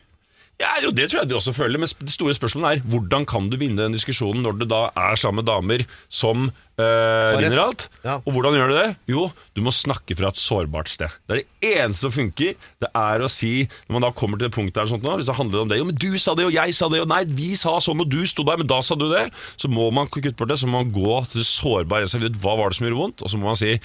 Ja, 0.62 0.76
jo, 0.84 0.92
Det 0.94 1.08
tror 1.10 1.24
jeg 1.24 1.30
de 1.32 1.38
også 1.38 1.54
føler, 1.58 1.80
men 1.82 1.90
det 1.90 2.14
store 2.14 2.36
spørsmålet 2.38 2.68
er 2.70 2.90
hvordan 2.92 3.26
kan 3.26 3.48
du 3.50 3.56
vinne 3.58 3.82
den 3.82 3.96
diskusjonen 3.96 4.44
når 4.46 4.60
du 4.60 4.66
da 4.70 4.82
er 4.94 5.18
sammen 5.18 5.42
med 5.42 5.48
damer 5.50 5.84
som 6.06 6.52
øh, 6.52 7.40
vinner 7.40 7.64
alt? 7.64 7.88
Ja. 8.06 8.20
Og 8.20 8.36
hvordan 8.36 8.58
gjør 8.60 8.70
du 8.70 8.76
det? 8.78 8.90
Jo, 9.10 9.24
du 9.58 9.64
må 9.66 9.74
snakke 9.74 10.18
fra 10.20 10.30
et 10.30 10.42
sårbart 10.42 10.92
sted. 10.92 11.10
Det 11.26 11.34
er 11.34 11.42
det 11.42 11.72
eneste 11.80 12.06
som 12.06 12.14
funker. 12.14 12.54
Det 12.84 12.92
er 12.94 13.26
å 13.26 13.32
si, 13.32 13.54
når 13.88 13.98
man 13.98 14.06
da 14.06 14.14
kommer 14.22 14.38
til 14.38 14.50
det 14.50 14.54
punktet 14.58 14.84
her, 14.84 14.92
sånt 14.94 15.08
nå, 15.08 15.18
hvis 15.18 15.32
det 15.32 15.40
handler 15.40 15.64
om 15.64 15.74
det 15.74 15.82
Jo, 15.82 15.90
men 15.90 15.98
du 15.98 16.10
sa 16.22 16.38
det, 16.38 16.46
og 16.52 16.54
jeg 16.60 16.78
sa 16.78 16.92
det, 16.94 17.02
og 17.02 17.10
nei, 17.10 17.24
vi 17.42 17.56
sa 17.58 17.78
sånn, 17.82 18.06
og 18.06 18.14
du 18.14 18.22
sto 18.30 18.46
der, 18.46 18.62
men 18.62 18.70
da 18.70 18.84
sa 18.86 19.00
du 19.00 19.08
det. 19.10 19.28
Så 19.58 19.72
må 19.72 19.90
man 19.96 20.12
kutte 20.14 20.36
bort 20.38 20.54
det, 20.54 20.62
så 20.62 20.70
må 20.70 20.84
man 20.84 20.94
gå 20.94 21.24
til 21.32 21.42
det 21.42 21.50
sårbare. 21.50 22.12
Hva 22.38 22.58
var 22.60 22.70
det 22.70 22.78
som 22.78 22.90
gjorde 22.90 23.02
vondt? 23.02 23.26
Og 23.26 23.34
så 23.34 23.42
må 23.42 23.50
man 23.50 23.58
si 23.60 23.80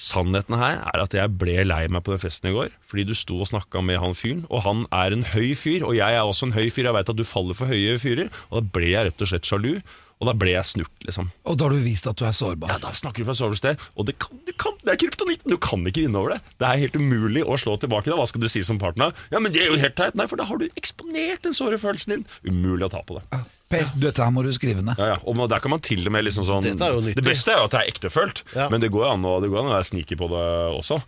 Sannheten 0.00 0.56
her 0.56 0.78
er 0.88 1.02
at 1.02 1.12
jeg 1.12 1.34
ble 1.36 1.58
lei 1.66 1.82
meg 1.92 2.00
på 2.06 2.14
den 2.14 2.22
festen 2.22 2.48
i 2.48 2.54
går 2.56 2.70
fordi 2.88 3.04
du 3.10 3.12
sto 3.14 3.36
og 3.44 3.50
snakka 3.50 3.82
med 3.84 4.00
han 4.00 4.16
fyren, 4.16 4.46
og 4.48 4.64
han 4.64 4.86
er 4.96 5.12
en 5.12 5.26
høy 5.34 5.50
fyr, 5.58 5.84
og 5.86 5.92
jeg 5.98 6.16
er 6.16 6.24
også 6.24 6.48
en 6.48 6.56
høy 6.56 6.70
fyr. 6.72 6.88
Jeg 6.88 6.96
veit 6.96 7.12
at 7.12 7.18
du 7.18 7.26
faller 7.28 7.58
for 7.58 7.68
høye 7.70 7.98
fyrer, 8.00 8.30
og 8.48 8.62
da 8.62 8.70
ble 8.78 8.88
jeg 8.94 9.10
rett 9.10 9.20
og 9.26 9.30
slett 9.30 9.50
sjalu. 9.50 9.74
Og 10.20 10.28
da 10.28 10.34
ble 10.36 10.50
jeg 10.52 10.68
snurt, 10.68 11.04
liksom. 11.08 11.30
Og 11.48 11.54
da 11.56 11.64
har 11.64 11.72
du 11.72 11.80
vist 11.80 12.04
at 12.10 12.18
du 12.20 12.26
er 12.28 12.34
sårbar. 12.36 12.74
Ja, 12.74 12.80
Da 12.82 12.90
snakker 12.92 13.22
du 13.22 13.28
fra 13.30 13.36
sårbart 13.38 13.60
sted, 13.62 13.84
og 13.96 14.04
det, 14.08 14.18
kan, 14.20 14.36
du 14.44 14.52
kan, 14.60 14.74
det 14.84 14.92
er 14.92 14.98
kryptonitten! 15.00 15.48
Du 15.48 15.56
kan 15.56 15.86
ikke 15.88 16.02
vinne 16.04 16.20
over 16.20 16.34
det. 16.34 16.42
Det 16.60 16.68
er 16.68 16.82
helt 16.82 16.98
umulig 17.00 17.44
å 17.46 17.56
slå 17.60 17.78
tilbake. 17.80 18.12
da 18.12 18.18
Hva 18.20 18.26
skal 18.28 18.44
du 18.44 18.50
si 18.52 18.60
som 18.66 18.80
partner? 18.82 19.14
Ja, 19.32 19.40
men 19.40 19.54
det 19.54 19.62
er 19.64 19.72
jo 19.72 19.78
helt 19.80 19.96
teit! 19.96 20.18
Nei, 20.20 20.26
for 20.28 20.36
da 20.40 20.44
har 20.50 20.60
du 20.60 20.66
eksponert 20.76 21.40
den 21.46 21.56
såre 21.56 21.80
følelsen 21.80 22.18
din. 22.18 22.26
Umulig 22.44 22.90
å 22.90 22.92
ta 22.92 23.00
på 23.06 23.16
det. 23.16 23.40
Per, 23.70 23.86
dette 24.02 24.24
her 24.24 24.32
må 24.34 24.42
du 24.42 24.50
skrive 24.54 24.82
ned. 24.82 24.98
Ja, 24.98 25.12
ja. 25.14 25.16
Og 25.30 25.38
der 25.50 25.62
kan 25.62 25.70
man 25.70 25.82
til 25.84 26.02
og 26.02 26.14
med 26.14 26.26
liksom 26.26 26.46
sånn 26.48 26.64
Dette 26.66 26.88
er 26.88 26.96
jo 26.96 27.02
nyttig. 27.04 27.20
Det 27.20 27.26
beste 27.26 27.54
er 27.54 27.60
jo 27.60 27.68
at 27.68 27.74
det 27.76 27.80
er 27.84 27.92
ektefølt, 27.94 28.44
Ja. 28.56 28.68
men 28.72 28.82
det 28.82 28.90
går 28.90 29.06
an 29.12 29.26
å, 29.26 29.38
det 29.42 29.50
går 29.52 29.62
an 29.62 29.70
å 29.70 29.76
være 29.76 29.86
sneaky 29.92 30.18
på 30.18 30.30
det 30.32 30.44
også. 30.74 30.98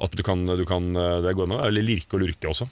At 0.00 0.14
du 0.14 0.22
kan, 0.22 0.44
du 0.46 0.62
kan 0.64 0.92
Det 0.94 1.34
går 1.34 1.48
an 1.48 1.56
å 1.56 1.62
være 1.64 1.82
lirke 1.82 2.16
og 2.16 2.22
lurke 2.22 2.48
også. 2.52 2.68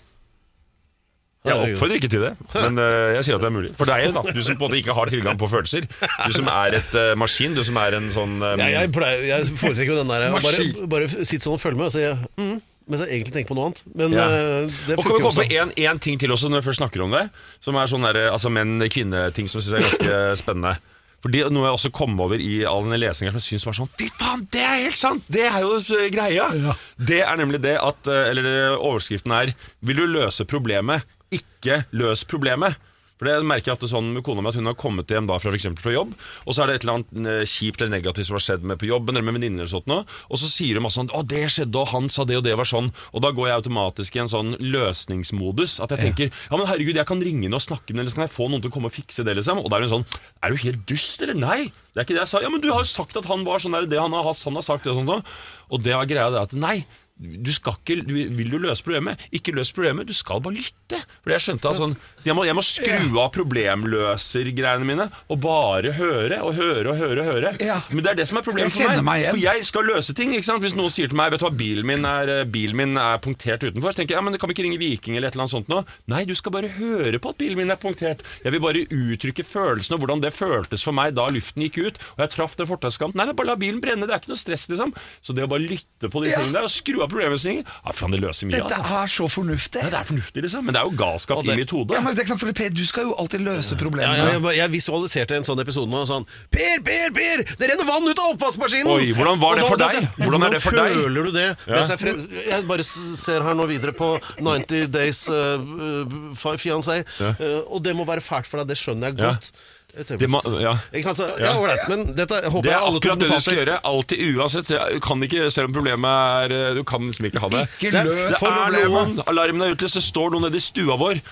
Jeg 1.46 1.74
oppfordrer 1.76 2.00
ikke 2.00 2.10
til 2.10 2.22
det, 2.24 2.32
men 2.56 2.78
eh, 2.82 3.16
jeg 3.16 3.26
sier 3.28 3.36
at 3.38 3.44
det 3.44 3.48
er 3.50 3.54
mulig. 3.54 3.70
For 3.78 3.88
deg, 3.88 4.08
da, 4.16 4.22
du 4.26 4.40
som 4.42 4.56
på 4.58 4.64
en 4.64 4.64
måte 4.66 4.78
ikke 4.80 4.96
har 4.98 5.12
tilgang 5.12 5.38
på 5.38 5.48
følelser. 5.50 5.86
Du 5.86 6.34
som 6.34 6.48
er 6.50 6.78
et 6.80 6.96
eh, 6.98 7.12
maskin, 7.18 7.54
du 7.54 7.62
som 7.66 7.78
er 7.82 7.98
en 8.00 8.08
sånn 8.14 8.40
eh, 8.42 8.56
Jeg, 8.64 8.74
jeg, 8.74 8.92
pleier, 8.96 9.22
jeg 9.28 9.52
foretrekker 9.60 9.92
jo 9.94 9.98
den 10.00 10.10
der 10.10 10.26
bare, 10.34 10.64
bare 10.96 11.26
sitt 11.28 11.46
sånn 11.46 11.54
og 11.54 11.62
følg 11.62 11.78
med 11.78 11.86
og 11.90 11.94
si 11.94 12.02
mm, 12.02 12.56
mens 12.86 13.02
jeg 13.02 13.10
egentlig 13.16 13.34
tenker 13.34 13.50
på 13.52 13.56
noe 13.58 13.68
annet. 13.70 13.80
Men 13.98 14.12
Ja. 14.14 14.26
eh, 14.30 14.66
det 14.86 14.98
Og 14.98 15.04
kan 15.04 15.16
vi 15.16 15.22
komme 15.24 15.46
på 15.46 15.60
en, 15.62 15.72
en 15.76 15.98
ting 15.98 16.18
til 16.22 16.30
også, 16.30 16.48
når 16.50 16.62
vi 16.62 16.68
først 16.70 16.82
snakker 16.82 17.02
om 17.02 17.10
det? 17.16 17.24
Som 17.60 17.74
er 17.76 17.86
sånn 17.90 18.04
altså 18.06 18.50
menn-kvinne-ting 18.52 19.48
som 19.50 19.60
jeg 19.60 19.66
synes 19.66 19.80
er 19.80 19.88
ganske 19.88 20.20
spennende. 20.42 20.76
Fordi 21.24 21.40
Noe 21.50 21.64
jeg 21.66 21.74
også 21.78 21.90
kom 21.96 22.12
over 22.20 22.38
i 22.38 22.60
all 22.68 22.84
denne 22.84 22.98
lesingen 23.00 23.32
som 23.32 23.40
jeg 23.40 23.48
synes 23.48 23.64
var 23.66 23.74
sånn 23.78 23.88
Fy 23.98 24.06
faen, 24.20 24.44
det 24.52 24.60
er 24.62 24.82
helt 24.84 24.98
sant! 25.00 25.24
Det 25.32 25.46
er 25.48 25.60
jo 25.64 25.78
greia! 26.12 26.44
greia! 26.52 26.74
Det 27.08 27.22
er 27.24 27.36
nemlig 27.40 27.62
det 27.64 27.72
at 27.82 28.06
eh, 28.12 28.28
Eller 28.30 28.46
eh, 28.50 28.76
overskriften 28.76 29.32
er 29.34 29.54
Vil 29.82 29.96
du 29.96 30.04
løse 30.06 30.44
problemet, 30.46 31.02
ikke 31.34 31.80
løs 31.96 32.22
problemet. 32.28 32.76
For 33.16 33.28
det 33.28 33.36
merker 33.48 33.72
jeg 33.72 33.80
er 33.80 33.90
sånn 33.90 34.12
med 34.12 34.24
kona 34.26 34.44
mi 34.44 34.50
at 34.50 34.58
hun 34.58 34.68
har 34.68 34.76
kommet 34.78 35.10
hjem 35.12 35.28
da 35.28 35.38
fra, 35.40 35.52
for 35.52 35.80
fra 35.80 35.94
jobb, 35.94 36.12
og 36.44 36.52
så 36.52 36.62
er 36.62 36.68
det 36.68 36.74
et 36.76 36.84
eller 36.84 36.98
annet 36.98 37.30
eh, 37.32 37.48
kjipt 37.48 37.80
eller 37.80 37.94
negativt 37.96 38.28
som 38.28 38.36
har 38.36 38.44
skjedd 38.44 38.66
med 38.68 38.80
på 38.80 38.90
jobben 38.90 39.16
eller 39.16 39.24
med 39.24 39.38
venninner 39.38 39.64
og 39.64 39.72
sånt 39.72 39.88
nå, 39.90 40.02
og 40.04 40.40
så 40.40 40.50
sier 40.50 40.76
hun 40.76 40.84
masse 40.84 41.00
sånn 41.00 41.08
'Å, 41.12 41.22
det 41.24 41.44
skjedde, 41.52 41.80
og 41.80 41.92
han 41.94 42.10
sa 42.12 42.26
det, 42.28 42.36
og 42.36 42.44
det 42.44 42.56
var 42.58 42.68
sånn', 42.68 42.92
og 43.12 43.24
da 43.24 43.32
går 43.32 43.48
jeg 43.48 43.56
automatisk 43.62 44.16
i 44.16 44.22
en 44.24 44.32
sånn 44.32 44.50
løsningsmodus. 44.60 45.80
At 45.80 45.96
jeg 45.96 46.04
tenker 46.04 46.26
'Ja, 46.28 46.56
men 46.56 46.68
herregud, 46.68 46.96
jeg 46.96 47.06
kan 47.08 47.22
ringe 47.22 47.48
henne 47.48 47.56
og 47.56 47.64
snakke 47.64 47.92
med 47.92 48.04
henne, 48.04 48.06
eller 48.06 48.12
så 48.12 48.20
kan 48.20 48.28
jeg 48.28 48.36
få 48.36 48.48
noen 48.50 48.62
til 48.62 48.70
å 48.70 48.74
komme 48.74 48.92
og 48.92 48.96
fikse 48.96 49.24
det', 49.24 49.36
liksom. 49.36 49.64
Og 49.64 49.70
da 49.70 49.76
er 49.76 49.88
hun 49.88 50.04
sånn 50.04 50.08
'Er 50.42 50.50
du 50.50 50.56
helt 50.56 50.86
dust, 50.86 51.22
eller?' 51.22 51.36
Nei, 51.36 51.72
det 51.92 51.96
er 51.96 52.04
ikke 52.04 52.16
det 52.16 52.24
jeg 52.24 52.32
sa. 52.32 52.40
'Ja, 52.40 52.50
men 52.50 52.60
du 52.60 52.72
har 52.72 52.80
jo 52.84 52.88
sagt 52.88 53.16
at 53.16 53.24
han 53.24 53.44
var 53.44 53.58
sånn 53.58 53.72
der, 53.72 53.86
det 53.88 54.00
han 54.00 54.12
har, 54.12 54.24
han 54.24 54.54
har 54.54 54.62
sagt 54.62 54.84
det 54.84 54.92
og 54.92 55.00
sånt', 55.00 55.24
og, 55.70 55.82
det 55.82 55.94
var 55.94 56.06
greia 56.06 56.30
det 56.30 56.40
at 56.40 56.52
nei. 56.52 56.84
Du 57.16 57.48
skal 57.54 57.72
ikke, 57.78 58.02
du, 58.04 58.12
Vil 58.36 58.50
du 58.52 58.58
løse 58.60 58.84
problemet? 58.84 59.22
Ikke 59.32 59.54
løs 59.56 59.70
problemet, 59.72 60.04
du 60.08 60.12
skal 60.12 60.42
bare 60.44 60.58
lytte. 60.58 60.98
Fordi 61.24 61.32
Jeg 61.32 61.44
skjønte 61.46 61.70
at 61.70 61.78
sånn, 61.78 61.94
jeg, 62.26 62.34
må, 62.36 62.44
jeg 62.44 62.56
må 62.58 62.64
skru 62.66 63.16
av 63.22 63.30
problemløsergreiene 63.32 64.84
mine 64.86 65.06
og 65.32 65.40
bare 65.40 65.94
høre 65.96 66.42
og 66.44 66.52
høre 66.58 66.92
og 66.92 67.00
høre. 67.00 67.22
og 67.24 67.30
høre 67.30 67.52
Ja. 67.64 67.78
Men 67.90 68.04
det 68.04 68.10
er 68.12 68.18
det 68.20 68.26
som 68.28 68.38
er 68.40 68.44
problemet 68.44 68.76
Jeg 68.76 68.90
for 68.90 69.00
meg 69.00 69.24
meg. 69.24 69.30
For 69.30 69.40
jeg 69.40 69.64
skal 69.64 69.88
løse 69.88 70.14
ting. 70.16 70.34
ikke 70.36 70.44
sant? 70.48 70.62
Hvis 70.64 70.76
noen 70.76 70.92
sier 70.92 71.08
til 71.08 71.16
meg 71.16 71.32
Vet 71.32 71.40
du 71.40 71.46
hva, 71.48 71.52
bilen 71.56 71.86
min 71.88 72.04
er, 72.04 72.28
eh, 72.28 72.44
bilen 72.44 72.76
min 72.76 72.96
er 73.00 73.18
punktert 73.24 73.64
utenfor, 73.64 73.96
tenker 73.96 74.14
jeg 74.14 74.20
ja, 74.20 74.24
men 74.24 74.36
kan 74.36 74.48
vi 74.48 74.54
ikke 74.56 74.66
ringe 74.66 74.78
Viking 74.80 75.16
eller 75.16 75.28
et 75.28 75.34
eller 75.34 75.46
annet 75.46 75.56
sånt 75.56 75.72
nå? 75.72 75.82
Nei, 76.12 76.24
du 76.28 76.34
skal 76.38 76.52
bare 76.52 76.68
høre 76.76 77.18
på 77.18 77.32
at 77.32 77.38
bilen 77.40 77.56
min 77.56 77.70
er 77.72 77.80
punktert. 77.80 78.20
Jeg 78.44 78.52
vil 78.52 78.60
bare 78.60 78.84
uttrykke 78.92 79.44
følelsen 79.44 79.96
og 79.96 80.04
hvordan 80.04 80.22
det 80.22 80.32
føltes 80.36 80.84
for 80.84 80.92
meg 80.96 81.16
da 81.16 81.26
luften 81.32 81.64
gikk 81.64 81.80
ut 81.80 82.00
og 82.16 82.22
jeg 82.24 82.34
traff 82.36 82.56
den 82.60 82.68
fortauskanten. 82.68 83.16
Nei, 83.18 83.32
bare 83.32 83.52
la 83.52 83.56
bilen 83.60 83.80
brenne. 83.80 84.06
Det 84.06 84.14
er 84.14 84.20
ikke 84.22 84.32
noe 84.34 84.40
stress, 84.40 84.68
liksom. 84.70 84.92
Så 85.24 85.34
det 85.36 85.44
å 85.46 85.50
bare 85.50 85.64
lytte 85.66 86.10
på 86.12 86.22
de 86.24 86.32
tingene 86.32 86.54
der 86.56 86.66
og 86.68 86.72
skru 86.72 87.00
av 87.04 87.05
problemløsninger 87.12 87.64
Ja, 87.66 87.92
faen, 87.92 88.10
det 88.14 88.20
løser 88.22 88.46
mye, 88.50 88.56
Dette 88.60 88.76
altså. 88.80 89.00
er 89.02 89.06
så 89.16 89.26
fornuftig. 89.30 89.82
Ja, 89.82 89.90
det 89.92 89.98
er 90.00 90.04
fornuftig, 90.08 90.42
liksom. 90.46 90.64
Men 90.66 90.74
det 90.74 90.80
er 90.82 90.86
jo 90.90 90.96
galskap 90.96 91.44
i 91.44 91.56
mitt 91.56 91.70
hode. 91.74 91.94
Ja, 91.94 92.00
men 92.04 92.14
det 92.14 92.20
er 92.20 92.26
ikke 92.26 92.34
sant, 92.34 92.40
for 92.44 92.52
Per, 92.52 92.70
Du 92.76 92.84
skal 92.86 93.04
jo 93.08 93.14
alltid 93.18 93.40
løse 93.46 93.74
Ja, 93.76 93.80
problemene. 93.82 94.16
ja, 94.16 94.26
jeg, 94.36 94.56
jeg 94.58 94.70
visualiserte 94.76 95.36
en 95.36 95.44
sånn 95.48 95.60
episode 95.62 95.90
nå. 95.90 96.04
Sånn 96.08 96.26
Per, 96.50 96.80
Per, 96.86 97.10
Per! 97.16 97.44
Det 97.58 97.70
renner 97.70 97.86
vann 97.88 98.08
ut 98.08 98.18
av 98.18 98.32
oppvaskmaskinen! 98.34 98.90
Oi, 98.92 99.12
hvordan 99.16 99.40
var 99.40 99.54
det 99.56 99.62
da- 99.62 99.68
for 99.68 99.76
deg? 99.76 100.08
Hvordan 100.20 100.46
er 100.46 100.50
det 100.56 100.62
for 100.62 100.76
deg? 100.80 100.94
føler 100.96 101.24
du 101.24 101.32
det? 101.32 101.46
Jeg, 101.66 101.98
frem, 102.00 102.20
jeg 102.50 102.66
bare 102.66 102.84
ser 102.84 103.42
her 103.46 103.54
nå 103.54 103.66
videre 103.70 103.92
på 103.96 104.12
90 104.40 104.86
Days 104.92 105.28
uh, 105.28 106.56
Fiancé, 106.58 107.02
uh, 107.20 107.62
og 107.70 107.82
det 107.84 107.94
må 107.96 108.04
være 108.08 108.20
fælt 108.24 108.46
for 108.48 108.60
deg. 108.62 108.68
Det 108.74 108.78
skjønner 108.80 109.10
jeg 109.12 109.18
Ja. 109.20 109.32
godt. 109.34 109.50
Det 109.96 110.28
må, 110.28 110.42
ja. 110.60 110.74
Ikke 110.92 111.06
sant? 111.08 111.16
Så, 111.22 111.26
ja, 111.40 111.54
ålreit. 111.56 111.86
Men 111.88 112.02
dette 112.18 112.42
håper 112.44 112.66
Det 112.66 112.72
jeg 112.72 112.76
er 112.76 112.84
alle 112.84 113.00
akkurat 113.00 113.22
det 113.22 113.28
du 113.30 113.40
skal 113.40 113.56
gjøre. 113.62 113.76
Alltid 113.88 114.24
uansett. 114.36 114.68
Du 114.92 115.00
kan 115.00 115.22
ikke, 115.24 115.46
selv 115.54 115.70
om 115.70 115.76
problemet 115.78 116.44
er 116.44 116.54
eh, 116.56 116.74
Du 116.76 116.82
kan 116.84 117.00
liksom 117.08 117.28
ikke 117.30 117.40
ha 117.40 117.48
det. 117.54 117.62
Ikke 117.78 117.92
Det 117.94 118.02
er- 118.02 118.10
løs 118.10 118.20
Det 118.20 118.36
er 118.36 118.44
problemet. 118.44 118.92
noen, 118.92 119.24
alarmen 119.32 119.62
er 119.66 119.72
utløst, 119.76 119.96
det 119.96 120.04
står 120.04 120.30
noen 120.36 120.44
nede 120.48 120.60
i 120.60 120.64
stua 120.66 120.98
vår. 121.00 121.22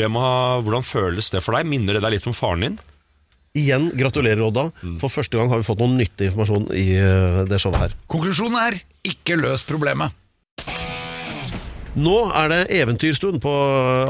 Det 0.00 0.08
må, 0.08 0.24
ha- 0.24 0.60
hvordan 0.64 0.82
føles 0.88 1.28
det 1.30 1.42
for 1.44 1.52
deg? 1.58 1.68
Minner 1.68 1.98
det 1.98 2.02
deg 2.06 2.16
litt 2.16 2.26
om 2.26 2.32
faren 2.36 2.60
din? 2.64 2.78
Igjen, 3.54 3.90
gratulerer, 3.94 4.40
Odda. 4.48 4.70
Mm. 4.82 4.96
For 4.98 5.12
første 5.12 5.38
gang 5.38 5.52
har 5.52 5.60
vi 5.60 5.68
fått 5.68 5.78
noe 5.78 5.92
nyttig 5.94 6.26
informasjon 6.32 6.64
i 6.74 6.88
uh, 6.98 7.44
det 7.46 7.60
showet 7.62 7.76
her. 7.78 7.92
Konklusjonen 8.10 8.56
er 8.58 8.80
ikke 9.06 9.36
løs 9.38 9.62
problemet. 9.68 10.10
Nå 11.94 12.14
er 12.34 12.48
det 12.50 12.62
eventyrstund 12.74 13.38
på 13.44 13.50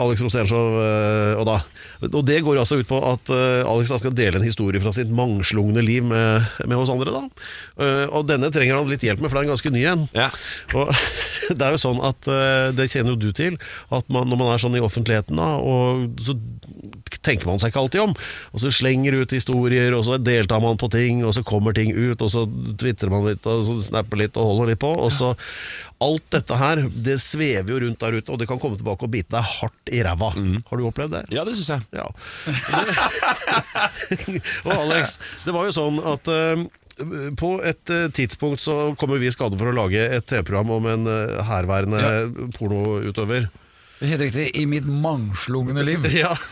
Alex 0.01 0.23
Rosénshow, 0.25 0.79
uh, 0.81 1.43
Odda. 1.43 1.59
Og 2.03 2.23
det 2.27 2.41
går 2.45 2.59
altså 2.61 2.79
ut 2.81 2.89
på 2.89 2.99
at 3.07 3.31
eh, 3.33 3.63
Alex 3.69 3.93
da 3.93 3.99
skal 4.01 4.15
dele 4.17 4.41
en 4.41 4.47
historie 4.47 4.83
fra 4.83 4.93
sitt 4.95 5.13
mangslungne 5.15 5.85
liv 5.85 6.05
med, 6.07 6.49
med 6.67 6.79
oss 6.79 6.93
andre. 6.93 7.15
da. 7.15 7.23
Eh, 7.85 8.05
og 8.11 8.27
denne 8.29 8.51
trenger 8.55 8.81
han 8.81 8.91
litt 8.91 9.05
hjelp 9.07 9.23
med, 9.23 9.31
for 9.31 9.39
det 9.39 9.45
er 9.45 9.49
en 9.49 9.55
ganske 9.55 9.75
ny 9.75 9.85
en. 9.93 10.07
Ja. 10.17 10.29
Og 10.75 10.93
det 11.59 11.69
er 11.69 11.77
jo 11.77 11.83
sånn 11.85 12.03
at 12.05 12.31
eh, 12.31 12.69
det 12.77 12.91
kjenner 12.93 13.15
jo 13.15 13.21
du 13.27 13.31
til, 13.37 13.59
at 13.95 14.11
man, 14.13 14.29
når 14.31 14.43
man 14.43 14.53
er 14.55 14.63
sånn 14.63 14.79
i 14.79 14.85
offentligheten, 14.85 15.41
da, 15.41 15.55
og 15.63 16.21
så 16.25 16.37
tenker 17.23 17.49
man 17.51 17.61
seg 17.63 17.73
ikke 17.73 17.85
alltid 17.85 18.05
om. 18.07 18.15
Og 18.53 18.63
så 18.65 18.73
slenger 18.75 19.21
ut 19.21 19.35
historier, 19.37 19.95
og 19.97 20.05
så 20.09 20.19
deltar 20.19 20.63
man 20.65 20.81
på 20.81 20.91
ting, 20.93 21.25
og 21.27 21.35
så 21.37 21.45
kommer 21.47 21.77
ting 21.77 21.93
ut, 21.95 22.21
og 22.21 22.31
så 22.33 22.47
tvitrer 22.81 23.13
man 23.13 23.29
litt, 23.29 23.47
og 23.47 23.65
så 23.69 23.79
snapper 23.91 24.25
litt 24.25 24.39
og 24.41 24.51
holder 24.53 24.73
litt 24.75 24.83
på. 24.85 24.93
Og 24.95 25.13
så 25.15 25.35
Alt 26.03 26.25
dette 26.35 26.57
her, 26.59 26.81
det 27.07 27.15
svever 27.23 27.71
jo 27.71 27.79
rundt 27.85 28.01
der 28.03 28.17
ute, 28.19 28.33
og 28.35 28.41
det 28.41 28.49
kan 28.51 28.59
komme 28.61 28.77
tilbake 28.77 29.07
og 29.07 29.13
bite 29.13 29.31
deg 29.31 29.47
hardt 29.47 29.93
i 29.95 30.03
ræva. 30.05 30.33
Har 30.35 30.81
du 30.81 30.87
opplevd 30.89 31.15
det? 31.15 31.23
ja, 31.37 31.45
det 31.47 31.55
syns 31.57 31.71
jeg. 31.71 31.85
Ja. 31.95 32.09
og 34.67 34.73
Alex, 34.75 35.19
det 35.47 35.55
var 35.55 35.69
jo 35.69 35.77
sånn 35.77 36.01
at 36.03 36.29
uh, 36.35 36.65
på 37.39 37.55
et 37.65 37.95
uh, 37.95 38.09
tidspunkt 38.15 38.63
så 38.65 38.95
kommer 39.01 39.23
vi 39.23 39.31
i 39.31 39.35
skade 39.35 39.59
for 39.61 39.71
å 39.71 39.77
lage 39.77 40.03
et 40.03 40.27
TV-program 40.29 40.75
om 40.77 40.91
en 40.93 41.09
uh, 41.09 41.43
herværende 41.47 42.51
pornoutøver. 42.59 43.49
Helt 44.05 44.21
riktig. 44.21 44.51
I 44.61 44.67
mitt 44.67 44.85
mangslungne 44.87 45.83
liv. 45.87 46.05
Ja. 46.23 46.35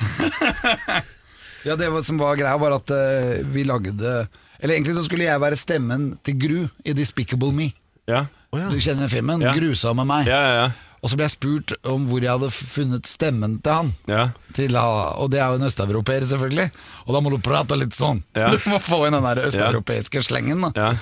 Ja, 1.65 1.77
Det 1.77 1.89
var- 1.91 2.03
som 2.03 2.19
var 2.19 2.35
greia, 2.37 2.57
var 2.59 2.73
at 2.75 2.91
eh, 2.91 3.45
vi 3.47 3.63
lagde 3.65 4.27
Eller 4.59 4.75
egentlig 4.75 4.97
så 4.97 5.05
skulle 5.05 5.25
jeg 5.29 5.41
være 5.41 5.57
stemmen 5.57 6.19
til 6.27 6.35
Gru 6.39 6.69
i 6.85 6.93
Despicable 6.93 7.53
Me. 7.55 7.69
Ja, 8.09 8.27
Du 8.51 8.79
kjenner 8.83 9.09
filmen? 9.09 9.41
Ja. 9.43 9.53
Grusomme 9.55 10.05
meg. 10.07 10.27
ja, 10.27 10.41
ja. 10.55 10.71
Og 11.03 11.11
så 11.11 11.17
ble 11.19 11.25
jeg 11.27 11.33
spurt 11.35 11.73
om 11.91 12.05
hvor 12.07 12.23
jeg 12.23 12.31
hadde 12.31 12.51
funnet 12.55 13.07
stemmen 13.11 13.57
til 13.63 13.73
han. 13.75 13.89
ja. 14.07 14.29
Til, 14.55 14.75
ha- 14.79 15.15
og 15.19 15.31
det 15.33 15.41
er 15.41 15.49
jo 15.51 15.59
en 15.59 15.67
østeuropeer, 15.67 16.23
selvfølgelig. 16.31 16.69
Og 17.07 17.15
da 17.15 17.21
må 17.21 17.31
du 17.33 17.39
prate 17.43 17.75
litt 17.79 17.95
sånn. 17.99 18.21
Ja. 18.39 18.51
Du 18.55 18.59
må 18.71 18.79
få 18.83 19.01
inn 19.09 19.17
den 19.17 19.25
der 19.27 19.41
østeuropeiske 19.49 20.23
slengen. 20.23 20.61
Da. 20.63 20.71
Ja. 20.77 20.93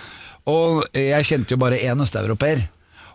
Og 0.48 0.86
jeg 0.96 1.24
kjente 1.28 1.52
jo 1.52 1.60
bare 1.60 1.76
én 1.84 2.00
østeuropeer. 2.00 2.62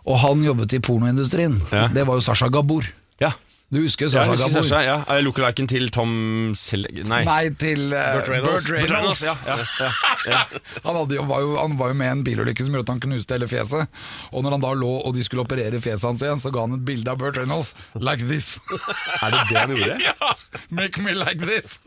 Og 0.06 0.18
han 0.22 0.44
jobbet 0.46 0.76
i 0.78 0.78
pornoindustrien. 0.78 1.58
Ja. 1.72 1.88
Det 1.90 2.06
var 2.06 2.14
jo 2.20 2.22
Sasha 2.22 2.46
Gabor. 2.54 2.86
Ja. 3.20 3.34
Du 3.68 3.80
husker 3.82 4.06
Sasha 4.08 4.30
husker 4.30 4.46
Gabor? 4.52 4.62
Sasha, 4.62 4.82
ja. 4.86 4.96
Er 5.10 5.24
Lookaliken 5.26 5.66
til 5.66 5.88
Tom 5.90 6.52
Selleck 6.54 7.00
Nei. 7.02 7.24
Nei, 7.26 7.48
til 7.58 7.88
uh, 7.90 8.12
Burt 8.14 8.28
Reynolds. 8.30 8.68
Reynolds. 8.70 9.22
Ja, 9.26 9.34
ja, 9.42 9.56
ja, 9.80 9.88
ja. 10.30 10.42
Han, 10.86 10.98
jo, 11.10 11.24
var 11.26 11.42
jo, 11.42 11.56
han 11.58 11.74
var 11.78 11.90
jo 11.90 11.96
med 11.98 12.06
i 12.06 12.12
en 12.14 12.22
bilulykke 12.26 12.62
som 12.62 12.74
gjorde 12.74 12.86
at 12.86 12.92
han 12.94 13.00
knuste 13.02 13.34
hele 13.34 13.48
fjeset. 13.50 13.90
Og 14.30 14.44
når 14.44 14.56
han 14.56 14.62
da 14.62 14.70
lå 14.78 14.90
og 15.00 15.14
de 15.16 15.22
skulle 15.26 15.42
operere 15.42 15.80
fjeset 15.82 16.06
hans 16.06 16.22
igjen, 16.22 16.42
så 16.42 16.52
ga 16.54 16.62
han 16.66 16.76
et 16.76 16.84
bilde 16.86 17.10
av 17.10 17.18
Burt 17.18 17.38
Reynolds. 17.38 17.72
Like 17.98 18.26
this. 18.30 18.56
Er 19.24 19.34
det 19.34 19.42
det 19.50 19.58
han 19.58 19.74
gjorde? 19.74 19.98
ja, 20.08 20.30
make 20.70 21.02
me 21.02 21.14
like 21.16 21.42
this. 21.42 21.80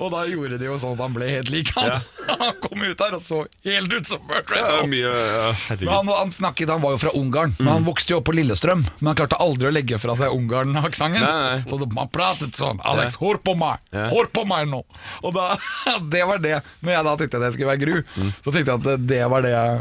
og 0.00 0.12
da 0.12 0.24
gjorde 0.28 0.60
de 0.60 0.68
jo 0.68 0.76
sånn 0.80 0.96
at 0.98 1.04
han 1.04 1.16
ble 1.16 1.28
helt 1.30 1.52
lik 1.52 1.72
han. 1.78 2.00
han 2.28 2.60
kom 2.64 2.84
ut 2.84 3.00
der 3.00 3.16
og 3.16 3.24
så 3.24 3.42
helt 3.64 3.92
ut 3.92 4.08
som 4.08 4.24
Burt 4.28 4.52
Reynolds. 4.52 4.88
mye, 4.92 5.12
ja, 5.12 5.78
Men 5.80 5.92
han, 5.94 6.12
han 6.12 6.34
snakket, 6.34 6.72
han 6.76 6.84
var 6.84 6.96
jo 6.96 7.02
fra 7.06 7.14
Ungarn, 7.16 7.56
men 7.60 7.72
han 7.72 7.88
vokste 7.88 8.14
jo 8.14 8.20
opp 8.20 8.28
på 8.28 8.36
Lillestrøm. 8.36 8.84
Men 9.00 9.12
han 9.12 9.20
klarte 9.22 9.40
aldri 9.40 9.70
å 9.70 9.74
legge 9.74 10.00
fra 10.02 10.16
seg 10.20 10.32
Ungarn-aksenten. 10.36 10.73
Nei, 10.74 10.82
aksenten. 10.88 11.64
Så 11.70 11.78
Man 11.94 12.10
pratet 12.12 12.58
sånn 12.58 12.80
'Alex, 12.82 13.16
hør 13.22 13.38
på 13.44 13.54
meg! 13.58 13.78
Ja. 13.94 14.08
Hør 14.12 14.28
på 14.34 14.44
meg 14.50 14.68
nå!' 14.70 14.82
Og 15.22 15.34
da, 15.36 15.56
det 16.14 16.24
var 16.28 16.38
det. 16.42 16.58
Når 16.82 16.96
jeg 16.96 17.04
da 17.08 17.16
tenkte 17.20 17.40
at 17.40 17.46
jeg 17.48 17.56
skulle 17.58 17.72
være 17.72 17.84
Gru, 17.84 18.02
Mm. 18.14 18.30
så 18.44 18.52
tenkte 18.52 18.74
jeg 18.74 18.80
at 18.98 19.06
det, 19.08 19.22
var 19.30 19.42
det 19.46 19.54
jeg 19.54 19.80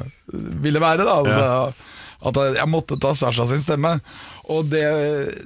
ville 0.63 0.79
være. 0.83 1.03
da 1.05 1.17
altså, 1.19 1.73
At 2.23 2.37
jeg 2.55 2.69
måtte 2.71 2.99
ta 3.03 3.13
Sasha 3.13 3.45
sin 3.49 3.61
stemme. 3.61 3.97
Og 4.47 4.69
det, 4.71 4.83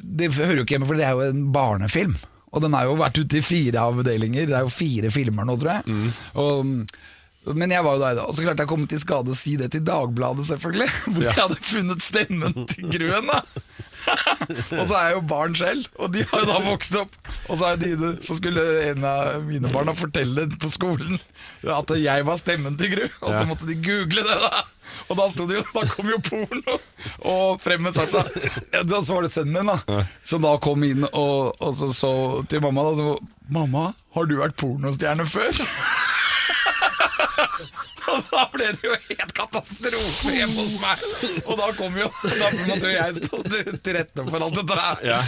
det 0.03 0.31
hører 0.35 0.59
jo 0.61 0.65
ikke 0.65 0.75
hjemme, 0.77 0.87
for 0.89 0.95
det 0.99 1.05
er 1.07 1.15
jo 1.17 1.25
en 1.31 1.45
barnefilm. 1.51 2.15
Og 2.53 2.61
den 2.63 2.73
har 2.77 2.85
jo 2.85 2.95
vært 2.97 3.17
ute 3.19 3.37
i 3.39 3.41
fire 3.45 3.81
avdelinger. 3.81 4.45
Det 4.47 4.55
er 4.55 4.65
jo 4.65 4.71
fire 4.71 5.09
filmer 5.13 5.45
nå, 5.45 5.57
tror 5.59 5.79
jeg. 5.79 5.83
Mm. 5.89 6.11
Og 6.35 7.55
men 7.55 7.71
jeg 7.71 7.79
var 7.85 7.95
jo 7.95 8.01
der 8.01 8.15
da, 8.17 8.23
og 8.27 8.33
så 8.35 8.43
klarte 8.43 8.59
jeg 8.59 8.67
å 8.67 8.71
komme 8.73 8.87
til 8.91 8.99
skade 8.99 9.31
å 9.31 9.35
si 9.37 9.53
det 9.55 9.69
til 9.71 9.79
Dagbladet, 9.87 10.43
selvfølgelig. 10.49 10.87
Hvor 11.15 11.23
jeg 11.23 11.35
hadde 11.37 11.57
funnet 11.63 12.01
stemmen 12.03 12.65
til 12.67 12.89
Gruen, 12.91 13.29
da. 13.31 13.37
og 14.79 14.83
så 14.87 14.93
er 14.97 15.09
jeg 15.09 15.17
jo 15.17 15.23
barn 15.29 15.57
selv, 15.57 15.89
og 15.99 16.13
de 16.13 16.23
har 16.29 16.43
jo 16.43 16.49
da 16.49 16.57
vokst 16.67 16.97
opp. 16.99 17.17
Og 17.47 17.59
så, 17.59 17.73
de, 17.81 17.91
så 18.25 18.37
skulle 18.37 18.63
en 18.87 19.05
av 19.07 19.43
mine 19.47 19.71
barna 19.73 19.95
fortelle 19.97 20.47
på 20.59 20.71
skolen 20.73 21.19
at 21.67 21.93
jeg 21.99 22.25
var 22.27 22.39
stemmen 22.39 22.75
til 22.79 22.93
Gru, 22.93 23.05
og 23.21 23.31
så 23.33 23.45
måtte 23.49 23.67
de 23.69 23.77
google 23.81 24.23
det, 24.23 24.39
da. 24.43 24.65
Og 25.07 25.19
da, 25.19 25.27
jo, 25.51 25.63
da 25.73 25.83
kom 25.91 26.09
jo 26.11 26.17
porno 26.23 26.77
og 27.27 27.61
frem 27.63 27.83
med 27.85 27.95
sarta. 27.95 28.23
Ja, 28.73 28.83
da 28.87 29.01
så 29.03 29.17
var 29.17 29.27
det 29.27 29.33
sønnen 29.35 29.55
min, 29.59 29.71
da. 29.71 30.03
Som 30.27 30.43
da 30.45 30.55
kom 30.63 30.83
inn 30.87 31.05
og, 31.07 31.57
og 31.59 31.75
så, 31.79 31.91
så 31.95 32.11
til 32.49 32.63
mamma. 32.63 32.87
da 32.89 32.95
så, 32.99 33.17
'Mamma, 33.47 33.93
har 34.11 34.25
du 34.27 34.35
vært 34.41 34.57
pornostjerne 34.59 35.23
før?' 35.23 35.61
Og 38.11 38.27
da 38.31 38.43
ble 38.53 38.67
det 38.71 38.85
jo 38.87 38.93
helt 38.95 39.33
katastrofe 39.35 40.31
hjemme 40.31 40.63
hos 40.63 40.75
meg. 40.79 41.01
Og 41.43 41.57
da 41.59 41.71
kom 41.75 41.97
jo 41.99 42.07
Da 42.23 42.51
måtte 42.69 42.87
jo 42.87 42.93
jeg 42.93 43.17
stå 43.19 43.41
til 43.49 43.97
rette 43.97 44.27
for 44.29 44.45
alt 44.45 44.59
dette 44.61 44.77
her. 44.79 45.01
Ja. 45.09 45.21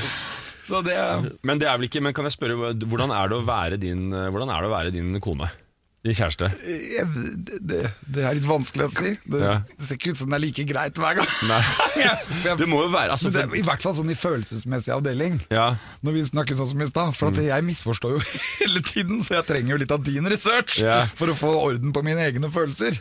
Så 0.69 0.83
det 0.85 0.95
Men 1.43 1.59
det 1.59 1.67
er 1.67 1.79
vel 1.79 1.89
ikke 1.89 2.01
Men 2.05 2.13
kan 2.13 2.27
jeg 2.27 2.35
spørre 2.35 2.73
Hvordan 2.77 3.11
er 3.15 3.31
det 3.31 3.39
å 3.39 3.45
være 3.47 3.79
din 3.81 4.11
Hvordan 4.13 4.51
er 4.53 4.61
det 4.61 4.69
å 4.69 4.75
være 4.75 4.93
din 4.93 5.17
kone? 5.23 5.49
Din 5.99 6.15
kjæreste? 6.15 6.47
Det, 6.63 7.57
det, 7.59 7.79
det 8.07 8.23
er 8.23 8.37
litt 8.37 8.45
vanskelig 8.47 8.85
å 8.87 8.91
si. 8.93 9.09
Det, 9.27 9.41
Ja. 9.43 9.55
det 9.75 9.87
ser 9.89 9.97
ikke 9.99 10.13
ut 10.13 10.21
som 10.21 10.29
det 10.31 10.37
er 10.37 10.43
like 10.45 10.63
greit 10.69 10.95
hver 11.01 11.17
gang. 11.19 11.33
Det 12.61 12.67
må 12.71 12.79
jo 12.85 12.91
være 12.93 13.11
altså, 13.17 13.31
for, 13.35 13.55
I 13.59 13.63
hvert 13.67 13.83
fall 13.83 13.97
sånn 13.97 14.13
i 14.13 14.15
følelsesmessig 14.15 14.93
avdeling. 14.95 15.41
Ja. 15.51 15.73
Når 16.07 16.15
vi 16.15 16.23
snakker 16.31 16.55
sånn 16.55 16.71
som 16.71 16.85
i 16.85 16.87
stad. 16.87 17.11
For 17.19 17.33
at 17.33 17.41
jeg 17.43 17.67
misforstår 17.67 18.15
jo 18.15 18.21
hele 18.61 18.83
tiden, 18.87 19.19
så 19.27 19.41
jeg 19.41 19.49
trenger 19.51 19.75
jo 19.75 19.81
litt 19.83 19.91
av 19.97 20.05
din 20.07 20.31
research 20.31 20.79
Ja. 20.85 21.01
for 21.19 21.33
å 21.33 21.35
få 21.37 21.51
orden 21.65 21.91
på 21.95 22.05
mine 22.07 22.23
egne 22.29 22.47
følelser. 22.53 22.95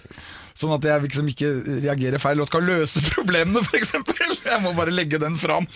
Sånn 0.59 0.73
at 0.75 0.83
jeg 0.83 1.05
liksom 1.05 1.29
ikke 1.31 1.49
reagerer 1.85 2.18
feil 2.18 2.40
og 2.42 2.49
skal 2.49 2.64
løse 2.66 2.99
problemene, 3.14 3.61
f.eks. 3.62 3.92
Jeg 4.49 4.59
må 4.64 4.73
bare 4.75 4.90
legge 4.90 5.21
den 5.23 5.37
fram. 5.38 5.68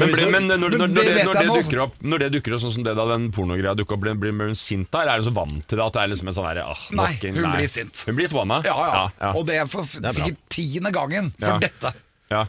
Men, 0.00 0.10
blir- 0.10 0.30
men 0.32 0.48
når, 0.50 0.58
når, 0.64 0.74
når, 0.74 0.88
det, 0.96 1.04
når, 1.28 1.38
det 1.38 1.44
dukker 1.52 1.82
opp, 1.84 1.94
når 2.02 2.24
det 2.24 2.30
dukker 2.38 2.56
opp 2.56 2.64
sånn 2.64 2.74
som 2.80 2.86
det 2.86 2.96
da 2.98 3.04
den 3.12 3.28
pornogreia 3.34 3.76
dukka 3.78 3.94
opp, 3.94 4.08
blir, 4.18 4.34
hun 4.34 4.58
sint 4.58 4.90
da? 4.90 5.04
Eller 5.04 5.20
er 5.20 5.22
hun 5.22 5.28
så 5.28 5.34
vant 5.38 5.62
til 5.70 5.78
det 5.78 5.86
at 5.86 5.94
det 5.94 6.02
er 6.02 6.10
liksom 6.16 6.32
en 6.32 6.38
sånn 6.40 6.48
herre 6.50 6.66
ah, 6.72 6.82
Nei, 6.90 7.06
nok 7.14 7.28
nei. 7.28 7.36
hun 7.38 7.54
blir 7.60 7.70
sint. 7.70 8.02
Hun 8.08 8.18
blir 8.18 8.32
forbanna? 8.32 8.58
Ja, 8.66 8.74
ja. 8.82 9.04
ja, 9.22 9.30
Og 9.38 9.46
det 9.46 9.60
er 9.62 9.70
for 9.70 9.86
det 9.86 10.10
er 10.10 10.18
sikkert 10.18 10.42
tiende 10.58 10.90
gangen 10.98 11.30
for 11.38 11.62
dette. 11.62 11.94
ja. 12.34 12.42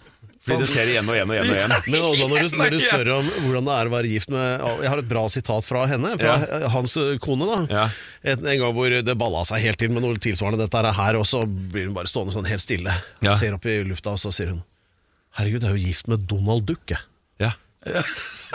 Fordi 0.46 0.62
det 0.62 0.68
ser 0.70 0.90
igjen 0.92 1.08
og 1.10 1.16
igjen 1.18 1.32
og 1.32 1.36
igjen. 1.36 1.50
og 1.50 1.56
igjen. 1.58 1.72
Men 1.96 2.04
også 2.06 2.28
når, 2.30 2.44
du, 2.46 2.58
når 2.62 2.74
du 2.76 2.80
spør 2.84 3.10
om 3.16 3.30
hvordan 3.48 3.66
det 3.70 3.76
er 3.80 3.90
å 3.90 3.94
være 3.96 4.12
gift 4.12 4.30
med 4.36 4.66
Jeg 4.86 4.92
har 4.94 5.02
et 5.02 5.10
bra 5.10 5.24
sitat 5.34 5.66
fra 5.66 5.86
henne, 5.90 6.12
fra 6.22 6.36
hans 6.76 6.98
kone. 7.26 7.48
da 7.50 7.58
Ja. 7.74 7.86
en, 8.34 8.46
en 8.54 8.60
gang 8.62 8.76
hvor 8.78 8.94
det 9.10 9.18
balla 9.18 9.42
seg 9.50 9.66
helt 9.66 9.82
til 9.82 9.90
med 9.96 10.06
noe 10.06 10.22
tilsvarende 10.22 10.62
dette 10.68 10.78
er 10.84 10.92
her, 11.00 11.18
og 11.18 11.26
så 11.26 11.44
blir 11.50 11.90
hun 11.90 11.98
bare 11.98 12.12
stående 12.12 12.36
sånn 12.38 12.46
helt 12.50 12.62
stille. 12.64 12.94
Ja. 13.26 13.34
Ser 13.42 13.58
opp 13.58 13.66
i 13.66 13.80
lufta, 13.90 14.14
og 14.14 14.22
så 14.22 14.30
sier 14.36 14.54
hun 14.54 14.62
Herregud, 15.36 15.66
jeg 15.66 15.74
er 15.74 15.76
jo 15.76 15.88
gift 15.90 16.08
med 16.08 16.22
Donald 16.32 16.64
Duck, 16.70 16.86
jeg. 16.94 17.02
Ja. 17.44 17.50
Ja, 17.86 18.02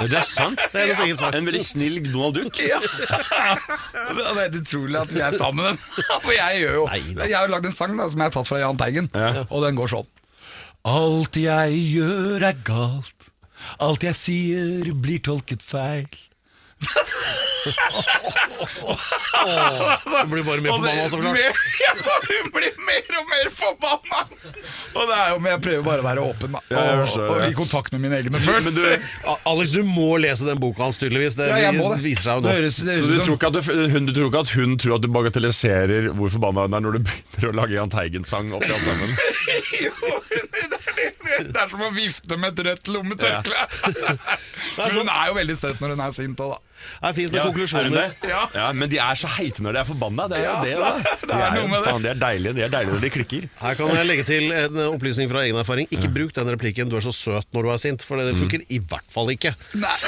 Det 0.08 0.16
er 0.16 0.24
sant. 0.24 0.62
Det 0.72 0.78
er 0.80 0.86
hennes 0.88 1.02
eget 1.04 1.18
svar. 1.20 1.34
En 1.36 1.44
veldig 1.50 1.60
snill 1.66 1.98
Donald 2.06 2.38
Duck. 2.38 2.56
Ja. 2.64 2.78
Det 4.16 4.24
er 4.24 4.38
helt 4.40 4.56
utrolig 4.62 4.98
at 5.00 5.12
vi 5.14 5.20
er 5.26 5.36
sammen. 5.36 5.76
For 6.22 6.32
jeg 6.34 6.62
gjør 6.62 6.78
jo 6.80 6.86
Neida. 6.90 7.26
Jeg 7.28 7.36
har 7.36 7.46
jo 7.50 7.52
lagd 7.54 7.68
en 7.68 7.76
sang 7.76 7.92
da 7.98 8.06
som 8.10 8.22
jeg 8.22 8.30
har 8.30 8.34
tatt 8.38 8.48
fra 8.48 8.62
Jahn 8.62 8.78
Teigen, 8.80 9.10
Ja. 9.14 9.44
og 9.50 9.66
den 9.66 9.76
går 9.78 9.92
sånn. 9.92 10.08
Alt 10.88 11.36
jeg 11.36 11.76
gjør 11.92 12.40
er 12.48 12.56
galt. 12.64 13.28
Alt 13.84 14.04
jeg 14.06 14.16
sier 14.16 14.92
blir 14.96 15.20
tolket 15.20 15.60
feil. 15.60 16.08
Hun 20.20 20.30
blir 20.30 20.42
bare 20.44 20.60
mer 20.60 20.70
forbanna, 20.72 21.08
så 21.08 21.16
klart. 21.20 21.32
mer- 21.32 21.52
Ja, 21.84 21.92
hun 22.28 22.50
blir 22.54 22.74
mer 22.86 23.18
og 23.20 23.26
mer 23.30 23.50
forbanna! 23.54 24.20
Og 24.94 25.02
det 25.08 25.16
er 25.16 25.28
jo, 25.32 25.38
Men 25.44 25.52
jeg 25.54 25.60
prøver 25.64 25.84
bare 25.86 26.02
å 26.02 26.06
være 26.06 26.24
åpen 26.24 26.54
da 26.56 26.60
Ja, 26.72 26.82
jeg 26.90 26.98
og, 27.04 27.18
og 27.30 27.40
ja. 27.40 27.48
i 27.50 27.54
kontakt 27.56 27.92
med 27.94 28.00
mine 28.04 28.18
egne 28.20 28.32
Men 28.34 28.42
følelser. 28.44 28.96
du, 28.96 29.28
A- 29.32 29.36
Alex, 29.52 29.74
du 29.76 29.82
må 29.86 30.08
lese 30.22 30.48
den 30.48 30.60
boka 30.62 30.82
hans, 30.86 30.98
tydeligvis. 31.00 31.36
Det 31.38 31.48
ja, 31.50 31.58
jeg 31.68 31.76
må 31.78 31.90
det. 31.94 32.00
viser 32.04 32.26
seg 32.26 32.40
jo 32.40 32.46
Det 32.48 32.56
høres, 32.58 32.80
det 32.80 32.96
så 32.96 33.00
høres 33.00 33.00
du 33.00 33.06
ut 33.06 33.16
tror, 33.16 33.24
som 33.24 33.34
ikke 33.38 33.50
at 33.50 33.56
du, 33.56 33.60
hun, 33.94 34.08
du 34.10 34.14
tror 34.16 34.30
ikke 34.32 34.44
at 34.46 34.54
hun 34.58 34.76
tror 34.82 34.96
at 34.98 35.04
du 35.06 35.10
bagatelliserer 35.18 36.10
hvor 36.16 36.32
forbanna 36.36 36.66
hun 36.66 36.78
er 36.80 36.84
når 36.86 36.98
du 36.98 37.00
begynner 37.10 37.52
å 37.52 37.56
lage 37.62 37.76
Jahn 37.78 37.92
Teigen-sang 37.92 38.52
oppi 38.56 38.72
alt 38.72 38.86
sammen? 38.88 39.16
Jo, 39.80 39.92
hun, 40.00 40.46
det 40.72 40.79
er 40.98 41.68
som 41.70 41.82
å 41.86 41.90
vifte 41.96 42.36
med 42.40 42.58
et 42.58 42.66
rødt 42.70 42.90
lommetørkle. 42.94 43.68
Men 44.78 44.98
hun 44.98 45.08
er 45.12 45.30
jo 45.30 45.38
veldig 45.38 45.56
søt 45.60 45.80
når 45.82 45.94
hun 45.96 46.04
er 46.08 46.16
sint 46.16 46.42
òg, 46.44 46.56
da. 46.56 46.60
Det 46.80 47.08
er 47.10 47.12
fint 47.12 47.28
med 47.32 47.36
Ja, 47.36 47.42
er 47.42 47.48
konklusjoner. 47.50 48.12
Ja. 48.24 48.38
Ja, 48.56 48.66
men 48.72 48.88
de 48.88 48.96
er 49.04 49.18
så 49.20 49.28
heite 49.34 49.60
når 49.60 49.74
de 49.76 49.80
er 49.82 49.84
forbanna. 49.84 50.24
Det 50.32 50.38
er 50.38 50.46
jo 50.46 50.48
Ja, 50.48 50.60
det, 50.64 50.70
det 50.70 50.78
da. 50.80 50.86
er- 50.88 51.02
det 51.20 51.28
De 51.28 51.34
er 51.36 51.42
er 51.44 51.56
noe 51.58 51.68
med 51.68 51.84
faen, 51.84 52.02
de 52.06 52.08
er 52.08 52.20
deilige 52.22 52.54
De 52.56 52.62
er 52.64 52.72
deilige 52.72 52.94
når 52.94 53.02
de 53.04 53.10
klikker. 53.16 53.48
Her 53.60 53.74
kan 53.76 53.92
jeg 53.98 54.06
legge 54.08 54.24
til 54.30 54.46
en 54.56 54.78
opplysning 54.86 55.28
fra 55.28 55.42
egen 55.44 55.60
erfaring. 55.60 55.90
Ikke 55.92 56.08
bruk 56.14 56.32
den 56.38 56.48
replikken 56.54 56.88
'du 56.88 56.96
er 56.96 57.04
så 57.04 57.12
søt 57.12 57.44
når 57.52 57.62
du 57.62 57.70
er 57.74 57.80
sint', 57.84 58.06
for 58.08 58.16
det 58.16 58.32
funker 58.38 58.64
i 58.68 58.78
hvert 58.80 59.04
fall 59.12 59.28
ikke. 59.28 59.52
Nei. 59.74 59.92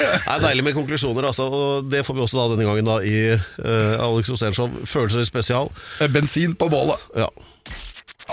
Det 0.00 0.36
er 0.36 0.40
deilig 0.46 0.64
med 0.64 0.74
konklusjoner, 0.74 1.26
altså, 1.26 1.48
og 1.50 1.90
det 1.90 2.04
får 2.06 2.14
vi 2.14 2.20
også 2.20 2.38
da 2.38 2.54
denne 2.54 2.68
gangen 2.70 2.86
da 2.86 2.98
i 3.02 3.16
uh, 3.34 4.06
Alex 4.06 4.30
Rosénshow 4.30 4.70
Følelser 4.86 5.24
spesial. 5.26 5.70
Bensin 6.14 6.54
på 6.54 6.68
bålet. 6.70 6.98
Ja. 7.16 7.26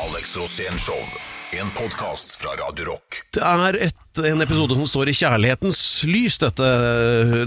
Alex 0.06 0.36
Rosén. 0.36 0.74
En 1.52 1.72
podkast 1.72 2.36
fra 2.36 2.50
Radio 2.50 2.86
Rock. 2.86 3.24
Det 3.34 3.42
er 3.42 3.76
et, 3.88 3.96
en 4.26 4.42
episode 4.42 4.76
som 4.78 4.88
står 4.90 5.12
i 5.12 5.16
kjærlighetens 5.18 5.80
lys, 6.08 6.38
dette, 6.42 6.68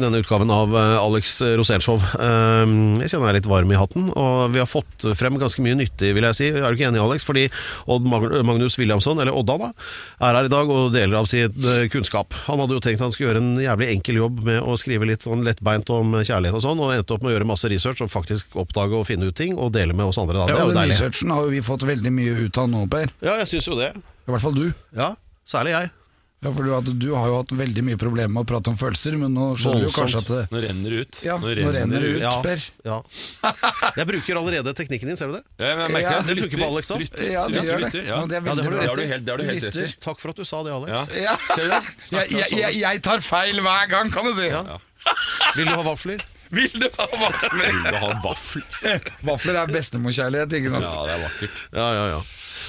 denne 0.00 0.20
utgaven 0.22 0.50
av 0.52 0.74
eh, 0.76 0.96
Alex 1.00 1.40
Rosénshow. 1.58 1.98
Um, 2.20 3.00
jeg 3.02 3.12
kjenner 3.12 3.28
jeg 3.28 3.32
er 3.32 3.38
litt 3.38 3.48
varm 3.50 3.72
i 3.72 3.78
hatten, 3.78 4.10
og 4.18 4.54
vi 4.54 4.60
har 4.62 4.68
fått 4.70 5.06
frem 5.18 5.38
ganske 5.40 5.62
mye 5.64 5.78
nyttig, 5.78 6.12
vil 6.16 6.26
jeg 6.28 6.38
si. 6.38 6.48
Er 6.52 6.68
du 6.68 6.78
ikke 6.78 6.88
enig, 6.90 7.02
Alex? 7.02 7.26
Fordi 7.26 7.46
Odd 7.90 8.06
Magnus 8.06 8.78
Williamson, 8.80 9.20
eller 9.22 9.36
Odda, 9.36 9.56
da, 9.60 9.70
er 10.28 10.38
her 10.38 10.48
i 10.48 10.52
dag 10.52 10.72
og 10.74 10.94
deler 10.94 11.20
av 11.20 11.28
sin 11.30 11.68
eh, 11.74 11.84
kunnskap. 11.92 12.36
Han 12.46 12.62
hadde 12.62 12.78
jo 12.78 12.84
tenkt 12.84 13.04
han 13.04 13.14
skulle 13.14 13.32
gjøre 13.32 13.44
en 13.44 13.52
jævlig 13.64 13.90
enkel 13.96 14.20
jobb 14.22 14.42
med 14.48 14.60
å 14.62 14.78
skrive 14.80 15.08
litt 15.10 15.26
sånn 15.26 15.44
lettbeint 15.46 15.90
om 15.94 16.18
kjærlighet 16.20 16.60
og 16.60 16.66
sånn, 16.66 16.82
og 16.82 16.94
endte 16.96 17.16
opp 17.16 17.24
med 17.26 17.32
å 17.32 17.36
gjøre 17.38 17.50
masse 17.50 17.70
research 17.72 18.04
og 18.04 18.12
faktisk 18.12 18.58
oppdage 18.60 18.98
og 18.98 19.06
finne 19.10 19.30
ut 19.30 19.38
ting, 19.38 19.58
og 19.58 19.74
dele 19.76 19.96
med 19.96 20.10
oss 20.12 20.20
andre. 20.22 20.42
Da. 20.42 20.50
Det 20.50 20.58
Ja, 20.58 20.66
og 20.68 20.76
den 20.76 20.92
researchen 20.94 21.34
har 21.34 21.46
jo 21.46 21.54
vi 21.54 21.64
fått 21.66 21.86
veldig 21.88 22.14
mye 22.14 22.36
ut 22.44 22.60
av 22.60 22.70
nå, 22.70 22.86
Per. 22.90 23.14
Ja, 23.24 23.38
jeg 23.42 23.54
syns 23.54 23.70
jo 23.70 23.78
det. 23.80 23.94
I 23.96 24.34
hvert 24.34 24.44
fall 24.44 24.56
du. 24.56 24.68
Ja, 24.96 25.14
særlig 25.48 25.76
jeg. 25.76 25.96
Ja, 26.40 26.48
for 26.56 26.64
du, 26.64 26.70
at 26.72 26.86
du 26.96 27.10
har 27.12 27.26
jo 27.28 27.34
hatt 27.42 27.50
veldig 27.52 27.82
mye 27.84 27.98
problemer 28.00 28.32
med 28.32 28.46
å 28.46 28.48
prate 28.48 28.70
om 28.72 28.76
følelser, 28.80 29.12
men 29.20 29.34
nå 29.36 29.50
skjønner 29.60 29.82
du 29.84 29.86
jo 29.90 29.92
kanskje 29.92 30.22
at 30.22 30.30
det, 30.30 30.38
Nå 30.48 30.62
renner 30.64 30.94
det 30.94 31.00
ut. 31.04 31.18
Ja, 31.26 31.34
nå 31.36 31.50
renner 31.52 32.00
det 32.00 32.12
ut. 32.14 32.22
Ja, 32.22 32.32
Per. 32.46 32.62
ja. 32.88 32.96
Jeg 33.98 34.06
bruker 34.08 34.40
allerede 34.40 34.72
teknikken 34.78 35.12
din, 35.12 35.18
ser 35.20 35.28
du 35.28 35.36
det? 35.36 35.42
Ja, 35.60 35.74
men 35.76 35.84
jeg 35.84 35.94
merker 35.98 36.16
Ja, 36.16 36.22
det. 36.24 36.38
funker 36.40 36.62
på 36.62 36.70
Alex, 36.70 36.92
òg. 36.96 37.04
Ja, 37.28 37.44
det 37.52 37.66
gjør 37.68 37.84
det. 37.84 37.92
Ja, 38.08 38.22
det 38.24 38.38
er 38.40 38.48
Ja, 38.48 38.54
det 38.56 38.64
har 38.64 38.72
du. 38.72 38.78
Det 38.80 38.88
har 38.88 38.96
du 38.96 39.04
helt, 39.12 39.26
det 39.28 39.34
har 39.34 39.42
du 39.42 39.46
helt 39.50 39.68
rett 39.68 39.80
i. 39.84 39.86
Takk 40.00 40.24
for 40.24 40.32
at 40.32 40.40
du 40.40 40.48
sa 40.48 40.62
det, 40.64 40.72
Alex. 40.78 40.96
Ja. 40.96 41.04
Ja. 41.28 41.36
Ser 41.52 41.68
du 41.68 41.76
det? 41.76 41.82
Jeg, 42.40 42.50
jeg, 42.56 42.80
jeg, 42.80 43.02
tar 43.04 43.20
feil 43.20 43.60
hver 43.60 43.86
gang, 43.92 44.08
kan 44.16 44.24
du 44.24 44.32
si. 44.40 44.48
Ja. 44.48 44.80
Vil 45.60 45.68
du 45.68 45.76
ha 45.76 45.84
vafler? 45.92 46.24
Vil 46.56 46.72
du 46.72 46.88
ha 46.96 47.06
vafler? 47.20 47.68
Vil 47.68 47.84
du 47.84 47.96
ha 48.00 48.12
vafler? 48.24 49.08
Vafler 49.28 49.60
er 49.60 49.76
bestemorkjærlighet, 49.76 50.56
ikke 50.56 50.72
sant? 50.72 50.88
Ja, 50.88 51.04
det 51.04 51.18
er 51.18 51.24
vakkert. 51.28 51.66
Ja, 51.76 51.88
ja, 52.00 52.06
ja. 52.16 52.20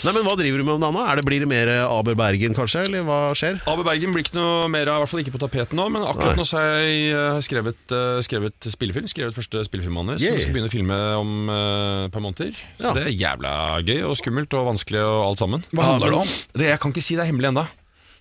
Nei, 0.02 0.14
men 0.16 0.24
Hva 0.26 0.38
driver 0.40 0.62
du 0.62 0.66
med 0.68 0.76
om 0.78 0.84
dagen? 0.86 1.02
Er 1.04 1.20
det, 1.20 1.26
blir 1.28 1.44
det 1.44 1.50
mer 1.50 1.70
Aber 1.86 2.16
Bergen, 2.18 2.56
kanskje? 2.58 2.86
Eller 2.88 3.04
hva 3.08 3.20
skjer? 3.38 3.60
Aber 3.70 3.86
Bergen 3.88 4.14
blir 4.16 4.24
ikke 4.26 4.38
noe 4.40 4.70
mer 4.72 4.90
av, 4.90 5.02
i 5.02 5.04
hvert 5.04 5.12
fall 5.12 5.24
ikke 5.26 5.36
på 5.36 5.42
tapeten 5.44 5.78
nå. 5.82 5.90
Men 5.94 6.06
akkurat 6.08 6.36
Nei. 6.36 6.40
nå 6.42 6.48
så 6.48 6.62
har 6.62 6.80
jeg 6.86 7.12
eh, 7.12 7.42
skrevet, 7.46 7.82
eh, 7.98 8.22
skrevet 8.26 8.72
spillefilm. 8.74 9.10
Skrevet 9.12 9.38
første 9.38 9.66
spillefilmmanus. 9.68 10.24
Yeah. 10.24 10.38
Som 10.40 10.46
skal 10.48 10.58
begynne 10.58 10.72
å 10.72 10.76
filme 10.78 11.02
om 11.22 11.36
et 11.52 12.12
et 12.12 12.16
par 12.16 12.24
måneder. 12.24 12.52
Så 12.80 12.84
Ja. 12.84 12.94
det 12.94 13.04
er 13.08 13.14
jævla 13.16 13.52
gøy 13.88 14.04
og 14.04 14.18
skummelt 14.20 14.54
og 14.54 14.68
vanskelig 14.68 15.00
og 15.00 15.28
alt 15.30 15.40
sammen. 15.40 15.64
Hva 15.72 15.84
handler 15.94 16.10
det 16.12 16.18
om? 16.18 16.28
Det, 16.54 16.68
jeg 16.68 16.80
kan 16.80 16.92
ikke 16.92 17.04
si 17.04 17.16
det 17.16 17.24
er 17.24 17.32
hemmelig 17.32 17.52
ennå. 17.54 17.68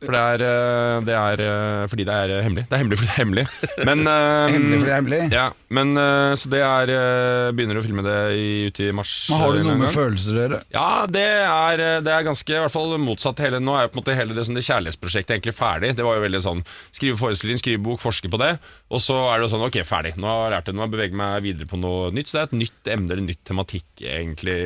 For 0.01 0.17
det 0.17 0.21
er, 0.21 0.43
eh, 0.49 0.99
det 1.05 1.17
er 1.17 1.43
eh, 1.45 1.87
fordi 1.93 2.05
det 2.09 2.15
er 2.17 2.33
eh, 2.33 2.43
hemmelig. 2.45 2.65
Det 2.71 2.77
er 2.77 2.81
hemmelig 2.81 2.99
fordi 3.01 3.11
det 3.11 3.15
er 3.15 3.21
hemmelig. 3.21 3.45
Men, 3.85 4.05
Hemmelig 4.55 4.79
fordi 4.81 4.89
det 4.89 4.95
er 4.95 5.01
hemmelig? 5.01 5.21
Ja, 5.35 5.47
men 5.77 5.91
Så 6.41 6.51
det 6.53 6.63
er 6.65 6.93
Begynner 7.57 7.81
å 7.81 7.85
filme 7.85 8.05
det 8.07 8.17
i, 8.39 8.49
ute 8.71 8.87
i 8.89 8.95
mars. 8.97 9.13
Men 9.31 9.43
har 9.43 9.53
du 9.57 9.67
noe 9.67 9.77
med 9.83 9.93
følelser 9.93 10.39
å 10.39 10.43
gjøre? 10.45 10.61
Ja, 10.73 10.89
det 11.11 11.27
er, 11.45 11.85
det 12.07 12.15
er 12.15 12.27
ganske 12.27 12.57
i 12.57 12.63
hvert 12.65 12.75
fall 12.75 12.97
motsatt. 13.03 13.43
Hele, 13.45 13.61
nå 13.61 13.77
er 13.77 13.87
jo 13.87 13.93
på 13.93 13.99
en 13.99 14.03
måte 14.03 14.17
hele 14.17 14.37
det, 14.37 14.47
sånn, 14.49 14.57
det 14.59 14.65
kjærlighetsprosjektet 14.67 15.37
egentlig 15.37 15.57
ferdig. 15.59 15.93
Det 15.99 16.07
var 16.07 16.17
jo 16.17 16.25
veldig 16.25 16.43
sånn 16.47 16.65
Skrive 16.97 17.19
forestilling, 17.21 17.61
skrive 17.61 17.83
bok, 17.85 18.01
forske 18.03 18.31
på 18.33 18.41
det. 18.41 18.55
Og 18.91 18.99
så 19.03 19.15
er 19.31 19.39
det 19.39 19.51
sånn 19.53 19.63
Ok, 19.63 19.77
ferdig. 19.87 20.17
Nå 20.19 20.27
har 20.27 20.41
jeg 20.49 20.55
lært 20.57 20.69
det. 20.69 20.75
Nå 20.75 20.83
har 20.83 20.89
jeg 20.89 20.95
beveget 20.97 21.19
meg 21.21 21.45
videre 21.45 21.69
på 21.71 21.79
noe 21.79 22.11
nytt. 22.15 22.31
Så 22.31 22.37
det 22.37 22.41
er 22.41 22.49
et 22.49 22.57
nytt 22.59 22.91
emne 22.97 23.15
eller 23.15 23.27
nytt 23.29 23.43
tematikk, 23.47 23.87
egentlig. 24.03 24.57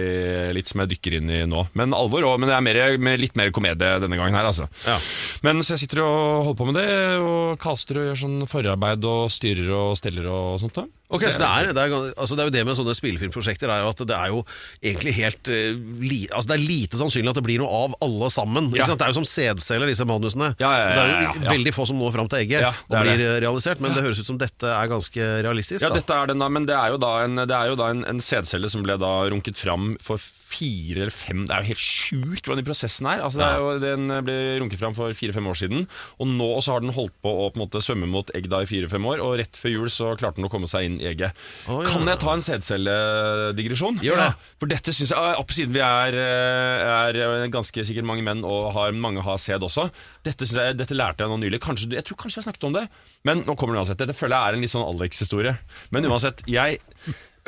Litt 0.56 0.70
som 0.70 0.80
jeg 0.82 0.92
dykker 0.94 1.18
inn 1.18 1.32
i 1.34 1.42
nå. 1.50 1.66
Men 1.76 1.96
alvor 1.96 2.24
òg. 2.30 2.38
Men 2.40 2.48
det 2.50 2.56
er 2.56 2.64
mer, 2.64 2.80
med 3.10 3.20
litt 3.20 3.36
mer 3.36 3.52
komedie 3.54 4.00
denne 4.00 4.18
gangen 4.20 4.38
her, 4.38 4.48
altså. 4.48 4.68
Ja. 4.88 4.96
Men 5.44 5.60
så 5.60 5.76
jeg 5.76 5.84
sitter 5.84 6.04
og 6.06 6.48
holder 6.48 6.60
på 6.62 6.68
med 6.70 6.80
det, 6.80 6.88
og 7.20 7.60
kaster 7.60 8.00
og 8.00 8.08
gjør 8.08 8.22
sånn 8.24 8.48
forarbeid 8.48 9.04
og 9.10 9.26
styrer 9.34 9.68
og 9.76 9.98
steller 10.00 10.30
og 10.32 10.60
sånt. 10.64 10.80
da. 10.80 10.88
Ok, 11.16 11.24
så 11.32 11.40
det 11.40 11.48
er, 11.48 11.70
det, 11.76 11.86
er, 11.86 12.12
altså 12.12 12.36
det 12.36 12.44
er 12.44 12.50
jo 12.50 12.54
det 12.54 12.64
med 12.68 12.78
sånne 12.78 12.96
spillefilmprosjekter 12.98 13.72
er 13.72 13.84
jo 13.84 13.92
at 13.94 14.04
det 14.04 14.18
er 14.18 14.32
jo 14.34 14.42
egentlig 14.84 15.14
helt 15.16 15.52
eh, 15.52 15.80
li, 16.04 16.20
altså 16.28 16.52
Det 16.52 16.58
er 16.58 16.64
lite 16.64 17.00
sannsynlig 17.00 17.32
at 17.32 17.40
det 17.40 17.46
blir 17.46 17.62
noe 17.62 17.82
av 17.86 17.96
alle 18.04 18.30
sammen. 18.34 18.68
Ja. 18.74 18.82
Ikke 18.82 18.92
sant? 18.92 19.00
Det 19.00 19.08
er 19.08 19.14
jo 19.14 19.18
som 19.22 19.28
sædceller, 19.28 19.90
disse 19.90 20.08
manusene. 20.08 20.52
Ja, 20.60 20.72
ja, 20.74 20.84
ja, 20.84 20.94
Det 20.94 21.02
er 21.04 21.24
jo 21.24 21.54
veldig 21.56 21.74
få 21.76 21.88
som 21.88 22.00
når 22.00 22.14
fram 22.18 22.30
til 22.30 22.44
egget 22.44 22.68
og 22.68 22.98
blir 23.00 23.14
blir 23.14 23.40
realisert, 23.44 23.82
men 23.82 23.94
det 23.94 24.04
høres 24.04 24.20
ut 24.20 24.28
som 24.28 24.38
dette 24.40 24.70
er 24.70 24.90
ganske 24.90 25.28
realistisk. 25.46 25.82
Ja, 25.84 25.90
da. 25.92 26.00
dette 26.00 26.16
er 26.16 26.32
den 26.32 26.42
da, 26.42 26.50
men 26.52 26.68
det 26.68 26.76
er 26.76 26.94
jo 26.94 27.00
da 27.02 27.12
en, 27.24 27.42
det 27.44 27.56
er 27.56 27.72
jo 27.72 27.78
da 27.78 27.90
en, 27.94 28.04
en 28.08 28.22
sædcelle 28.22 28.70
som 28.72 28.84
ble 28.86 28.98
da 29.00 29.12
runket 29.30 29.60
fram 29.60 29.94
for 30.02 30.22
fire 30.54 31.04
eller 31.04 31.14
fem 31.14 31.44
Det 31.48 31.54
er 31.54 31.64
jo 31.64 31.70
helt 31.72 31.82
sjukt 31.82 32.46
hvordan 32.46 32.60
den 32.60 32.68
prosessen 32.68 33.08
er. 33.10 33.22
Altså, 33.24 33.40
det 33.40 33.48
er 33.48 33.62
jo, 33.62 33.72
den 33.82 34.14
ble 34.26 34.36
runket 34.62 34.80
fram 34.80 34.96
for 34.96 35.14
fire-fem 35.16 35.48
år 35.50 35.58
siden, 35.60 35.86
og 36.18 36.30
nå 36.30 36.48
så 36.64 36.76
har 36.76 36.84
den 36.84 36.94
holdt 36.96 37.14
på 37.24 37.30
å 37.30 37.48
på 37.50 37.58
en 37.58 37.64
måte 37.64 37.82
svømme 37.84 38.08
mot 38.10 38.30
egg 38.36 38.48
da 38.52 38.62
i 38.64 38.68
fire-fem 38.68 39.08
år, 39.10 39.22
og 39.24 39.36
rett 39.40 39.58
før 39.58 39.74
jul 39.74 39.90
så 39.92 40.12
klarte 40.20 40.40
den 40.40 40.48
å 40.48 40.52
komme 40.52 40.70
seg 40.70 40.88
inn 40.88 41.00
i 41.02 41.08
egget. 41.10 41.36
Oh, 41.66 41.82
ja. 41.82 41.90
Kan 41.90 42.08
jeg 42.10 42.20
ta 42.22 42.34
en 42.34 42.44
sædcelledigresjon? 42.44 44.00
Gjør 44.04 44.20
det. 44.22 44.30
Ja, 44.30 44.54
For 44.62 44.70
dette 44.70 44.94
synes 44.94 45.12
jeg, 45.14 45.36
opp 45.42 45.54
siden 45.54 45.74
vi 45.74 45.82
er, 45.84 46.18
eh, 46.18 47.18
er 47.18 47.52
ganske 47.52 47.86
sikkert 47.86 48.08
mange 48.08 48.24
menn, 48.26 48.44
og 48.46 48.72
har, 48.76 48.94
mange 48.96 49.24
har 49.24 49.40
sæd 49.40 49.64
også, 49.66 49.88
dette, 50.26 50.48
jeg, 50.48 50.78
dette 50.78 50.96
lærte 50.96 51.24
jeg 51.24 51.32
nå 51.32 51.40
nylig. 51.42 51.62
Kanskje, 51.64 51.90
jeg 51.96 52.06
tror 52.06 52.20
kanskje 52.24 52.40
jeg 52.42 52.48
snakket 52.48 52.68
om 52.70 52.78
det, 52.78 52.86
men 53.28 53.44
nå 53.46 53.56
kommer 53.58 53.76
det 53.76 53.84
uansett. 53.84 54.00
Dette 54.00 54.16
føler 54.16 54.36
jeg 54.36 54.48
er 54.54 54.58
en 54.58 54.66
litt 54.66 54.74
sånn 54.74 54.86
Alex-historie. 54.86 55.56
Men 55.94 56.08
uansett, 56.10 56.44
jeg 56.50 56.80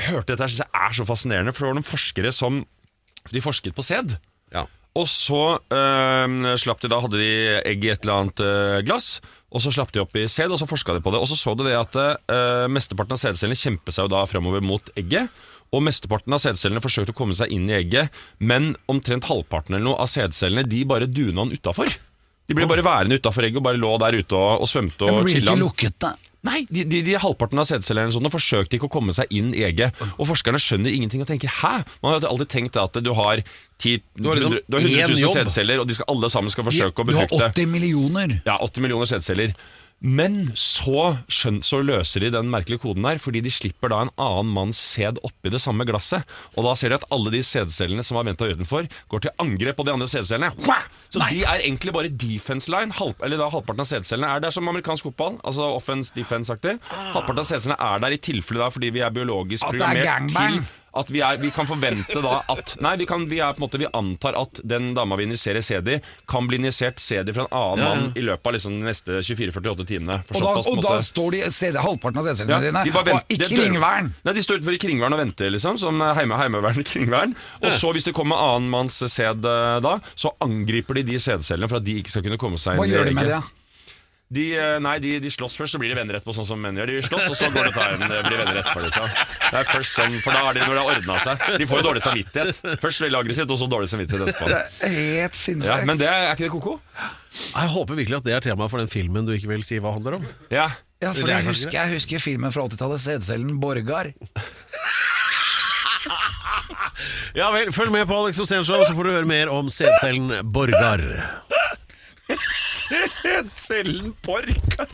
hørte 0.06 0.34
dette 0.34 0.44
her, 0.44 0.52
synes 0.52 0.64
jeg 0.64 0.86
er 0.86 0.96
så 0.98 1.06
fascinerende, 1.08 1.54
for 1.54 1.64
det 1.64 1.70
var 1.72 1.78
noen 1.78 1.88
forskere 1.88 2.32
som 2.34 2.64
de 3.34 3.42
forsket 3.44 3.76
på 3.76 3.84
sæd. 3.86 4.16
Ja. 4.54 4.66
Og 4.96 5.08
så 5.10 5.58
øh, 5.60 6.54
slapp 6.56 6.80
de 6.80 6.90
da, 6.92 7.00
hadde 7.04 7.20
de 7.20 7.32
egg 7.68 7.84
i 7.84 7.90
et 7.92 8.06
eller 8.06 8.22
annet 8.22 8.40
øh, 8.40 8.78
glass, 8.86 9.18
og 9.52 9.62
så 9.62 9.72
slapp 9.74 9.92
de 9.92 10.00
opp 10.02 10.16
i 10.16 10.24
sæd, 10.30 10.52
og 10.54 10.60
så 10.60 10.68
forska 10.68 10.96
de 10.96 11.02
på 11.04 11.12
det. 11.12 11.20
Og 11.20 11.28
så 11.28 11.36
så 11.36 11.52
de 11.58 11.66
det 11.68 11.76
at 11.76 11.98
øh, 12.00 12.64
mesteparten 12.72 13.16
av 13.16 13.20
sædcellene 13.20 13.58
kjempet 13.60 13.96
seg 13.96 14.08
jo 14.08 14.14
da 14.14 14.24
fremover 14.28 14.64
mot 14.64 14.88
egget. 14.96 15.28
Og 15.74 15.82
mesteparten 15.82 16.32
av 16.32 16.40
sædcellene 16.40 16.80
forsøkte 16.80 17.12
å 17.12 17.18
komme 17.18 17.36
seg 17.36 17.52
inn 17.52 17.66
i 17.68 17.76
egget, 17.80 18.14
men 18.38 18.74
omtrent 18.90 19.26
halvparten 19.28 19.76
eller 19.76 19.90
noe 19.90 20.02
av 20.02 20.10
sædcellene 20.10 20.64
de 20.68 20.84
bare 20.88 21.08
duna 21.10 21.42
den 21.42 21.56
utafor. 21.58 21.90
De 22.46 22.54
ble 22.54 22.68
bare 22.70 22.84
værende 22.86 23.18
utafor 23.18 23.48
egget 23.48 23.58
og 23.58 23.66
bare 23.66 23.80
lå 23.82 23.90
der 23.98 24.16
ute 24.20 24.38
og, 24.38 24.62
og 24.62 24.70
svømte 24.70 25.08
og 25.10 25.28
chilla. 25.28 25.56
lukket, 25.58 25.98
da. 26.02 26.14
Nei, 26.46 26.62
de, 26.70 26.84
de, 26.88 27.02
de 27.06 27.16
halvparten 27.22 27.60
av 27.62 27.66
sædcellene 27.68 28.14
sånn, 28.14 28.28
forsøkte 28.32 28.78
ikke 28.78 28.88
å 28.88 28.92
komme 28.98 29.14
seg 29.16 29.30
inn 29.34 29.52
i 29.56 29.64
egget. 29.66 29.96
Og 30.16 30.28
forskerne 30.30 30.60
skjønner 30.62 30.94
ingenting 30.94 31.24
og 31.24 31.30
tenker 31.30 31.50
hæ? 31.60 31.72
Man 32.04 32.14
har 32.16 32.28
alltid 32.30 32.52
tenkt 32.52 32.78
at 32.80 32.98
du 33.02 33.10
har, 33.18 33.42
10, 33.82 33.96
Du 34.16 34.30
har 34.30 34.38
liksom 34.38 34.54
100, 34.56 34.66
du 34.70 34.78
har 34.78 34.86
100 34.86 35.08
000 35.12 35.24
jobb. 35.26 35.34
sædceller, 35.40 35.82
og 35.82 35.90
de 35.90 35.96
skal 35.98 36.08
alle 36.14 36.30
sammen 36.32 36.54
skal 36.54 36.68
forsøke 36.68 37.02
å 37.02 37.08
Du 37.10 37.16
har 37.18 37.34
80 37.50 37.66
millioner. 37.74 38.38
Ja, 38.46 38.56
80 38.62 38.86
millioner 38.86 39.10
sædceller. 39.10 39.52
Men 40.04 40.50
så, 40.60 41.16
skjøn, 41.32 41.62
så 41.64 41.80
løser 41.80 42.26
de 42.26 42.28
den 42.34 42.50
merkelige 42.52 42.82
koden 42.82 43.06
der, 43.06 43.20
fordi 43.22 43.40
de 43.44 43.52
slipper 43.52 43.90
da 43.90 44.02
en 44.04 44.12
annen 44.20 44.52
manns 44.52 44.80
sæd 44.92 45.22
oppi 45.24 45.52
det 45.52 45.60
samme 45.62 45.86
glasset. 45.88 46.26
Og 46.54 46.68
da 46.68 46.74
ser 46.76 46.92
de 46.92 46.98
at 47.00 47.06
alle 47.14 47.32
de 47.32 47.40
sædcellene 47.46 48.04
som 48.04 48.18
var 48.20 48.28
venta 48.28 48.44
utenfor, 48.44 48.86
går 49.08 49.24
til 49.24 49.34
angrep 49.42 49.80
på 49.80 49.86
de 49.88 49.94
andre 49.96 50.08
sædcellene. 50.10 50.52
Så 50.52 50.76
Så 51.16 51.24
de 51.30 51.42
er 51.44 51.64
egentlig 51.64 51.94
bare 51.96 52.12
defense 52.12 52.70
line. 52.70 52.92
Halv, 52.92 53.16
eller 53.24 53.40
da 53.40 53.48
Halvparten 53.48 53.80
av 53.80 53.88
sædcellene 53.88 54.32
er 54.36 54.44
der 54.44 54.52
som 54.52 54.68
amerikansk 54.68 55.08
fotball. 55.08 55.40
Altså 55.44 55.72
offense, 55.78 56.12
defense-aktig. 56.16 56.76
Halvparten 56.92 57.40
av 57.40 57.48
sædcellene 57.48 57.80
er 57.80 58.02
der 58.04 58.16
i 58.18 58.20
tilfelle 58.20 58.62
da 58.62 58.68
fordi 58.74 58.92
vi 58.92 59.00
er 59.06 59.14
biologisk 59.16 59.64
er 59.64 59.78
programmert 59.78 60.36
til 60.36 60.60
at 61.00 61.10
vi, 61.12 61.20
er, 61.24 61.36
vi 61.42 61.50
kan 61.54 61.66
forvente 61.68 62.20
da 62.24 62.38
at 62.52 62.76
Nei, 62.84 62.94
vi, 63.00 63.06
kan, 63.08 63.24
vi, 63.30 63.38
er 63.44 63.52
på 63.56 63.60
en 63.60 63.66
måte, 63.66 63.80
vi 63.80 63.88
antar 63.96 64.36
at 64.40 64.60
den 64.64 64.92
dama 64.96 65.16
vi 65.18 65.26
injiserer 65.28 65.62
CD 65.64 65.96
i, 65.96 66.00
kan 66.28 66.46
bli 66.48 66.58
injisert 66.60 67.00
CD 67.02 67.32
fra 67.36 67.46
en 67.46 67.52
annen 67.56 67.82
Ja, 67.82 67.88
ja. 67.88 68.00
mann 68.06 68.12
i 68.16 68.24
løpet 68.24 68.46
av 68.50 68.56
liksom 68.56 68.78
de 68.80 68.86
neste 68.88 69.18
24-48 69.26 69.86
timene. 69.88 70.20
Og 70.34 70.40
da, 70.42 70.52
oss, 70.60 70.70
og 70.70 70.80
da 70.84 70.96
står 71.04 71.36
de 71.36 71.42
steder 71.54 71.84
halvparten 71.84 72.22
av 72.22 72.28
sædcellene 72.30 72.56
ja, 72.56 72.60
dine, 72.70 72.84
de 72.86 72.94
bare 72.94 73.16
og 73.18 73.36
det 73.36 73.50
dør- 73.50 74.10
Nei, 74.26 74.32
De 74.36 74.42
står 74.44 74.60
utenfor 74.60 74.76
i 74.76 74.80
kringvern 74.82 75.16
og 75.16 75.20
venter, 75.22 75.50
liksom, 75.52 75.78
som 75.80 76.00
heime, 76.16 76.38
heimevern 76.40 76.82
kringvern. 76.86 77.36
Og 77.62 77.70
så, 77.72 77.92
hvis 77.96 78.08
det 78.08 78.14
kommer 78.16 78.40
annen 78.40 78.70
manns 78.72 78.98
sæd 79.00 79.44
eh, 79.46 79.76
da, 79.84 79.96
så 80.18 80.32
angriper 80.44 80.98
de 81.00 81.06
de 81.12 81.20
sædcellene 81.22 81.68
for 81.70 81.80
at 81.80 81.86
de 81.86 81.98
ikke 82.00 82.12
skal 82.12 82.24
kunne 82.26 82.40
komme 82.40 82.58
seg 82.60 82.78
Hva 82.80 82.86
inn 82.86 82.92
i 82.92 82.96
gjør 82.96 83.08
de 83.10 83.14
med 83.16 83.30
det 83.30 83.36
det? 83.38 83.55
Ja? 84.26 84.32
De, 84.36 84.44
eh, 84.58 84.76
nei, 84.82 84.96
de, 84.98 85.10
de 85.22 85.30
slåss 85.30 85.54
først, 85.54 85.76
så 85.76 85.78
blir 85.78 85.92
de 85.92 85.96
venner 86.00 86.16
etterpå, 86.18 86.32
sånn 86.34 86.46
som 86.48 86.58
menn 86.58 86.74
gjør. 86.80 86.90
De 86.90 87.02
slåss, 87.06 87.28
og 87.30 87.36
så 87.38 87.46
går 87.54 87.68
det 87.68 87.74
til 87.76 87.92
en, 87.94 88.00
blir 88.26 88.40
venner 88.40 88.56
etterpå, 88.58 88.80
liksom. 88.82 89.04
Det 89.46 89.60
er 89.60 89.68
først 89.70 89.92
sånn, 90.00 90.16
For 90.24 90.34
da 90.34 90.40
er 90.50 90.56
det 90.58 90.64
når 90.66 90.74
det 90.74 90.80
har 90.82 90.90
ordna 90.96 91.18
seg. 91.22 91.44
De 91.62 91.68
får 91.70 91.78
jo 91.78 91.84
dårlig 91.86 92.02
samvittighet. 92.02 92.58
Først 92.82 93.04
veldig 93.04 93.20
aggressivt, 93.20 93.52
og 93.54 93.60
så 93.60 93.68
dårlig 93.70 93.90
samvittighet 93.92 94.32
etterpå. 94.32 94.48
Det 94.50 94.58
er 94.58 94.96
helt 94.96 95.22
Ja, 95.22 95.42
sinnssykt. 95.44 95.86
men 95.86 96.02
det 96.02 96.08
er, 96.10 96.26
er 96.26 96.34
ikke 96.34 96.48
det 96.48 96.52
ko-ko? 96.56 96.74
Jeg 97.38 97.72
håper 97.76 98.00
virkelig 98.02 98.18
at 98.18 98.26
det 98.26 98.34
er 98.34 98.44
tema 98.48 98.66
for 98.72 98.82
den 98.82 98.90
filmen 98.90 99.26
du 99.28 99.32
ikke 99.36 99.52
vil 99.54 99.62
si 99.68 99.78
hva 99.78 99.94
handler 99.94 100.18
om. 100.18 100.26
Ja. 100.50 100.66
Ja, 101.04 101.12
for 101.14 101.28
jeg 101.30 101.44
husker, 101.46 101.76
jeg 101.76 101.94
husker 101.94 102.18
filmen 102.26 102.50
fra 102.50 102.66
80-tallet, 102.66 103.02
Sædcellen 103.06 103.60
Borgar. 103.62 104.10
Ja 107.36 107.50
vel, 107.52 107.68
følg 107.74 107.92
med 107.92 108.06
på 108.08 108.16
Alex 108.16 108.38
Rosénshow, 108.40 108.80
så 108.88 108.94
får 108.96 109.04
du 109.04 109.12
høre 109.12 109.28
mer 109.28 109.50
om 109.52 109.68
sædcellen 109.70 110.30
Borgar. 110.54 111.02
Cellen 113.54 114.14
porkar. 114.22 114.88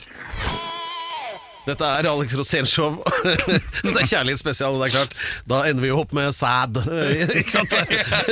Dette 1.63 1.87
er 1.87 2.07
Alex 2.11 2.33
Rosénshow. 2.35 2.97
det 3.87 3.93
er 3.93 4.07
kjærlighetsspesial, 4.11 4.75
det 4.81 4.89
er 4.89 4.95
klart. 4.97 5.13
Da 5.47 5.61
ender 5.69 5.85
vi 5.85 5.91
jo 5.93 6.01
opp 6.03 6.11
med 6.17 6.33
sad. 6.35 6.81
Ikke 7.39 7.53
sant? 7.55 7.71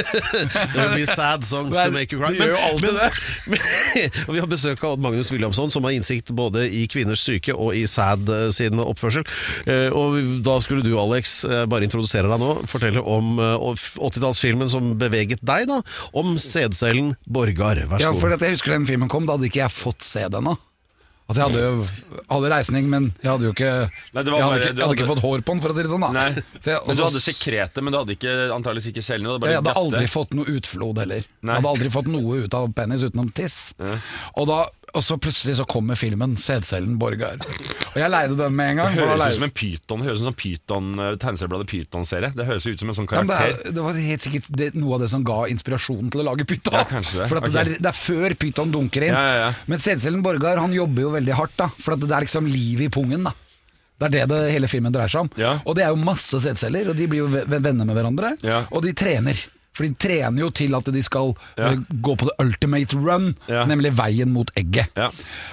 Det 0.74 0.86
blir 0.96 1.06
sad 1.06 1.44
songs 1.46 1.76
to 1.78 1.84
make 1.94 2.10
you 2.14 2.18
cry. 2.18 2.32
Men, 2.34 2.40
gjør 2.40 2.56
jo 2.56 2.62
alltid 2.66 2.96
det. 2.98 3.10
Men, 3.52 4.34
vi 4.34 4.42
har 4.42 4.50
besøk 4.50 4.82
av 4.82 4.96
Odd 4.96 5.04
Magnus 5.04 5.30
Williamson, 5.30 5.70
som 5.70 5.86
har 5.86 5.94
innsikt 5.94 6.32
både 6.34 6.64
i 6.74 6.86
kvinners 6.90 7.22
syke 7.22 7.54
og 7.54 7.70
i 7.78 7.84
sad 7.90 8.26
eh, 8.34 8.48
sin 8.56 8.82
oppførsel. 8.82 9.22
Eh, 9.70 9.86
Og 9.94 10.18
da 10.46 10.56
skulle 10.64 10.82
du, 10.86 10.90
Alex, 10.98 11.40
eh, 11.46 11.64
bare 11.70 11.86
introdusere 11.86 12.30
deg 12.30 12.42
nå. 12.42 12.50
Fortelle 12.70 13.04
om 13.06 13.38
eh, 13.38 13.68
80-tallsfilmen 14.10 14.72
som 14.74 14.90
beveget 15.00 15.44
deg, 15.46 15.68
da. 15.70 15.80
Om 16.18 16.34
sædcellen 16.40 17.14
Borgar. 17.30 17.84
Vær 17.90 18.02
Ja, 18.02 18.10
så 18.10 18.18
for 18.24 18.30
god. 18.32 18.40
at 18.40 18.48
jeg 18.48 18.58
husker 18.58 18.74
den 18.74 18.90
filmen 18.90 19.10
kom, 19.12 19.28
da 19.30 19.38
hadde 19.38 19.46
ikke 19.52 19.62
jeg 19.62 19.76
fått 19.78 20.02
se 20.06 20.26
den 20.26 20.40
ennå. 20.42 20.56
At 21.30 21.36
jeg 21.38 21.44
hadde 21.46 21.60
jo 21.62 21.86
hadde 22.30 22.48
reisning, 22.50 22.88
men 22.90 23.04
jeg 23.22 23.30
hadde 23.30 23.44
jo 23.46 23.52
ikke 23.54 23.70
Nei, 24.14 24.22
det 24.22 24.32
var 24.32 24.38
Jeg 24.40 24.42
hadde 24.42 24.50
bare- 24.50 24.60
ikke, 24.60 24.74
du 24.74 24.80
jeg 24.80 24.86
hadde 24.86 24.96
ikke 24.96 25.06
hadde- 25.06 25.10
fått 25.14 25.22
hår 25.22 25.40
på 25.46 25.52
den, 25.54 25.60
for 25.62 25.70
å 25.70 25.74
si 25.76 25.82
det 25.86 25.90
sånn. 25.92 26.00
da 26.00 26.10
Nei, 26.10 26.30
Så 26.58 26.68
jeg, 26.72 26.80
men 26.86 26.96
du 26.96 27.02
hadde 27.04 27.22
sekretet, 27.22 27.82
men 27.86 27.92
du 27.94 27.98
hadde 28.00 28.14
ikke, 28.16 28.32
antageligvis 28.56 28.88
ikke 28.90 29.04
cellene. 29.06 29.28
Du 29.28 29.32
hadde 29.36 29.40
bare 29.44 29.50
Jeg 29.54 29.60
hadde 29.62 29.70
dette. 29.70 29.84
aldri 29.84 30.06
fått 30.10 30.34
noe 30.34 30.44
utflod 30.58 30.98
heller. 30.98 31.22
Nei. 31.42 31.54
Jeg 31.54 31.62
hadde 31.62 31.72
aldri 31.74 31.90
fått 31.94 32.08
noe 32.10 32.42
ut 32.44 32.54
av 32.54 32.68
penis 32.74 33.02
utenom 33.06 33.30
tiss. 33.32 33.74
Og, 34.36 34.46
da, 34.50 34.66
og 34.94 35.03
så 35.07 35.16
plutselig 35.20 35.57
så 35.59 35.64
kommer 35.68 35.94
filmen 35.96 36.37
'Sædcellen 36.37 36.96
Borgar'. 36.98 37.40
Og 37.90 37.96
jeg 37.96 38.11
leide 38.11 38.37
den 38.37 38.55
med 38.57 38.70
en 38.70 38.76
gang. 38.76 38.94
Det 38.96 39.07
høres 39.09 39.26
ut 39.29 39.35
som 39.35 39.44
en 39.44 39.50
pyton, 39.50 40.03
høres 40.07 40.20
ut 40.20 40.24
som 40.29 40.35
pyton, 40.35 40.88
eh, 40.98 41.16
tegneseriebladet 41.16 41.66
Pyton-serie. 41.70 42.33
Det 42.35 42.46
høres 42.46 42.66
ut 42.66 42.79
som 42.79 42.88
en 42.88 42.94
sånn 42.94 43.09
Ja, 43.11 43.22
det, 43.22 43.29
karakter. 43.29 43.68
er, 43.68 43.72
det 43.72 43.83
var 43.83 43.92
helt 43.94 44.22
sikkert 44.22 44.50
det, 44.57 44.74
noe 44.74 44.94
av 44.94 45.00
det 45.00 45.11
som 45.11 45.24
ga 45.24 45.38
inspirasjonen 45.50 46.11
til 46.11 46.20
å 46.20 46.24
lage 46.31 46.44
pyton. 46.46 46.72
Ja, 46.74 46.85
det. 46.85 47.29
For 47.29 47.37
at 47.38 47.44
Ok. 47.48 47.53
det, 47.53 47.61
er, 47.61 47.70
det 47.79 47.87
er 47.87 47.98
før 47.98 48.35
pyton 48.35 48.70
dunker 48.72 49.03
inn. 49.03 49.14
Ja, 49.14 49.26
ja, 49.26 49.37
ja. 49.48 49.53
Men 49.66 49.79
sædcellen 49.79 50.22
Borgar 50.22 50.59
han 50.59 50.72
jobber 50.72 51.03
jo 51.03 51.11
veldig 51.11 51.35
hardt, 51.35 51.57
da 51.57 51.68
for 51.79 51.96
det 51.96 52.11
er 52.11 52.20
liksom 52.26 52.46
liv 52.46 52.81
i 52.81 52.88
pungen. 52.88 53.24
da 53.24 53.33
det 54.00 54.07
er 54.22 54.26
det, 54.26 54.29
det 54.31 54.53
hele 54.53 54.66
filmen 54.66 54.90
dreier 54.92 55.09
seg 55.12 55.20
om. 55.20 55.31
Og 55.66 55.74
det 55.76 55.85
er 55.85 55.88
jo 55.92 55.96
masse 55.96 56.33
sædceller, 56.40 56.88
og 56.88 56.96
de 56.96 57.07
blir 57.07 57.18
jo 57.18 57.29
ve- 57.29 57.44
venner 57.61 57.85
med 57.85 57.94
hverandre. 57.94 58.66
Og 58.72 58.83
de 58.83 58.92
trener. 58.94 59.37
For 59.80 59.88
de 59.88 59.94
trener 59.96 60.42
jo 60.44 60.50
til 60.52 60.74
at 60.76 60.84
de 60.92 61.00
skal 61.02 61.30
Ja. 61.56 61.70
eh, 61.70 61.76
gå 62.04 62.12
på 62.20 62.26
the 62.28 62.34
ultimate 62.44 62.92
run, 63.00 63.30
Ja. 63.48 63.64
nemlig 63.64 63.94
veien 63.96 64.28
mot 64.32 64.50
egget. 64.54 64.90
Ja. 64.94 65.08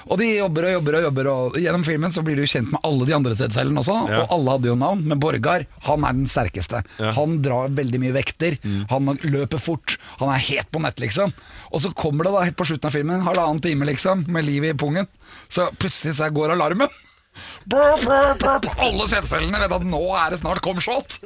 Og 0.10 0.18
de 0.20 0.26
jobber 0.38 0.66
og 0.68 0.72
jobber 0.74 0.98
og 0.98 1.04
jobber, 1.08 1.28
og 1.32 1.54
gjennom 1.56 1.86
filmen 1.88 2.12
så 2.12 2.22
blir 2.26 2.36
du 2.36 2.44
kjent 2.44 2.72
med 2.74 2.82
alle 2.84 3.06
de 3.08 3.14
andre 3.16 3.32
sædcellene 3.40 3.80
også. 3.80 3.96
Og 4.20 4.28
alle 4.36 4.52
hadde 4.52 4.68
jo 4.68 4.76
navn, 4.76 5.06
men 5.08 5.20
Borgar 5.24 5.66
han 5.88 6.04
er 6.04 6.12
den 6.20 6.28
sterkeste. 6.28 6.84
Han 7.00 7.42
drar 7.42 7.70
veldig 7.70 8.00
mye 8.04 8.12
vekter, 8.20 8.58
han 8.90 9.06
løper 9.24 9.60
fort, 9.64 9.98
han 10.20 10.30
er 10.30 10.44
helt 10.44 10.70
på 10.72 10.82
nett, 10.84 11.00
liksom. 11.00 11.32
Og 11.72 11.80
så 11.80 11.94
kommer 11.96 12.24
det 12.28 12.34
da 12.34 12.52
på 12.52 12.66
slutten 12.68 12.86
av 12.90 12.92
filmen, 12.92 13.22
halvannen 13.24 13.62
time 13.64 13.86
liksom, 13.86 14.26
med 14.28 14.44
livet 14.46 14.76
i 14.76 14.78
pungen. 14.78 15.08
Så 15.50 15.70
plutselig 15.80 16.16
så 16.20 16.28
går 16.34 16.52
alarmen. 16.52 16.90
Brr, 17.68 17.98
brr, 18.04 18.38
brr. 18.40 18.70
Alle 18.86 19.08
sædcellene 19.12 19.60
vet 19.64 19.76
at 19.78 19.86
nå 19.88 20.02
er 20.16 20.34
det 20.34 20.40
snart 20.42 20.62
comshot! 20.66 21.18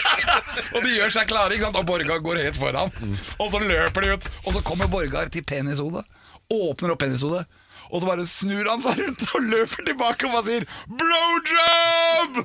og 0.74 0.80
de 0.84 0.92
gjør 0.96 1.14
seg 1.14 1.30
klare, 1.30 1.54
ikke 1.56 1.68
sant? 1.68 1.80
og 1.80 1.88
Borgar 1.88 2.20
går 2.24 2.42
helt 2.44 2.58
foran. 2.60 2.92
Og 3.38 3.48
så 3.52 3.62
løper 3.64 4.06
de 4.06 4.14
ut, 4.16 4.28
og 4.44 4.56
så 4.56 4.64
kommer 4.66 4.90
Borgar 4.92 5.32
til 5.32 5.46
penishodet. 5.46 6.04
Åpner 6.50 6.94
opp 6.94 7.02
penishodet. 7.04 7.46
Og 7.90 8.00
så 8.00 8.06
bare 8.06 8.26
snur 8.28 8.68
han 8.70 8.82
seg 8.84 9.00
rundt 9.02 9.24
og 9.34 9.46
løper 9.50 9.86
tilbake 9.88 10.28
og 10.28 10.32
bare 10.36 10.46
sier 10.46 10.64
'blowjob'! 10.86 12.36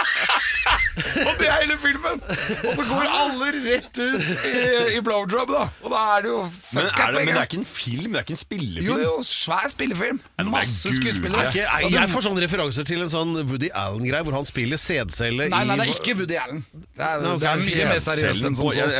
og 1.28 1.32
det 1.40 1.48
er 1.48 1.56
hele 1.62 1.76
filmen! 1.78 2.22
Og 2.68 2.72
så 2.76 2.86
går 2.88 3.04
alle 3.20 3.50
rett 3.66 4.00
ut 4.00 4.24
i, 4.50 4.54
i 4.96 5.00
blowjob, 5.06 5.52
da. 5.54 5.62
Og 5.84 5.94
da 5.94 6.02
er 6.16 6.24
det 6.26 6.32
jo 6.32 6.40
Men, 6.72 6.84
er 6.86 7.14
det, 7.14 7.14
men 7.14 7.30
det 7.30 7.36
er 7.36 7.48
ikke 7.48 7.60
en 7.62 7.70
film, 7.70 8.08
det 8.12 8.20
er 8.20 8.26
ikke 8.26 8.36
en 8.36 8.42
spillefilm. 8.42 8.90
Jo, 8.90 8.98
jo, 9.04 9.14
svær 9.26 9.70
spillefilm. 9.70 10.20
Masse 10.50 10.94
skuespillere. 10.96 11.46
Er 11.46 11.54
ikke, 11.54 11.66
er, 11.68 11.86
jeg 11.94 12.10
får 12.10 12.26
sånne 12.28 12.44
referanser 12.44 12.88
til 12.90 13.06
en 13.06 13.12
sånn 13.12 13.36
Woody 13.44 13.70
Allen-greie, 13.70 14.26
hvor 14.26 14.38
han 14.40 14.48
spiller 14.50 14.80
sædcelle 14.80 15.46
i 15.46 15.54
Nei, 15.54 15.62
nei, 15.68 15.78
det 15.80 15.86
er 15.86 15.94
ikke 15.94 16.16
Woody 16.20 16.38
Allen. 16.42 16.64
Det 16.74 17.06
er, 17.06 17.22
Nei, 17.24 17.36
det 17.38 17.50
er 17.54 17.64
mye 17.68 17.88
mer 17.94 18.04
seriøst 18.04 18.50
enn 18.50 18.58
som 18.58 18.70
så. 18.74 18.90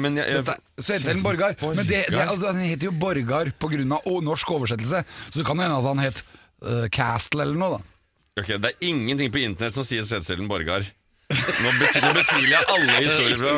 Men 0.00 0.20
jeg, 0.20 0.40
jeg, 0.40 0.58
Dette- 0.86 1.22
Borgar. 1.22 1.56
Men 1.62 1.86
det, 1.86 2.04
det, 2.10 2.20
altså, 2.24 2.52
han 2.52 2.60
heter 2.64 2.90
jo 2.90 2.92
Borgar 2.92 3.52
pga. 3.58 3.84
norsk 4.24 4.50
oversettelse, 4.50 5.04
så 5.30 5.36
det 5.40 5.46
kan 5.46 5.58
hende 5.58 5.76
at 5.78 5.84
han 5.90 5.98
het 5.98 6.22
uh, 6.64 6.86
Castle 6.88 7.42
eller 7.42 7.56
noe. 7.60 7.78
da 7.78 8.40
Ok, 8.40 8.46
Det 8.62 8.70
er 8.72 8.86
ingenting 8.88 9.30
på 9.34 9.42
internett 9.42 9.74
som 9.74 9.84
sier 9.84 10.02
sædcellen 10.06 10.48
Borgar. 10.48 10.86
Nå, 11.30 11.70
betyr, 11.78 12.02
nå 12.02 12.08
betviler 12.16 12.50
jeg 12.56 12.64
alle 12.74 12.94
historier 13.04 13.38
fra 13.38 13.50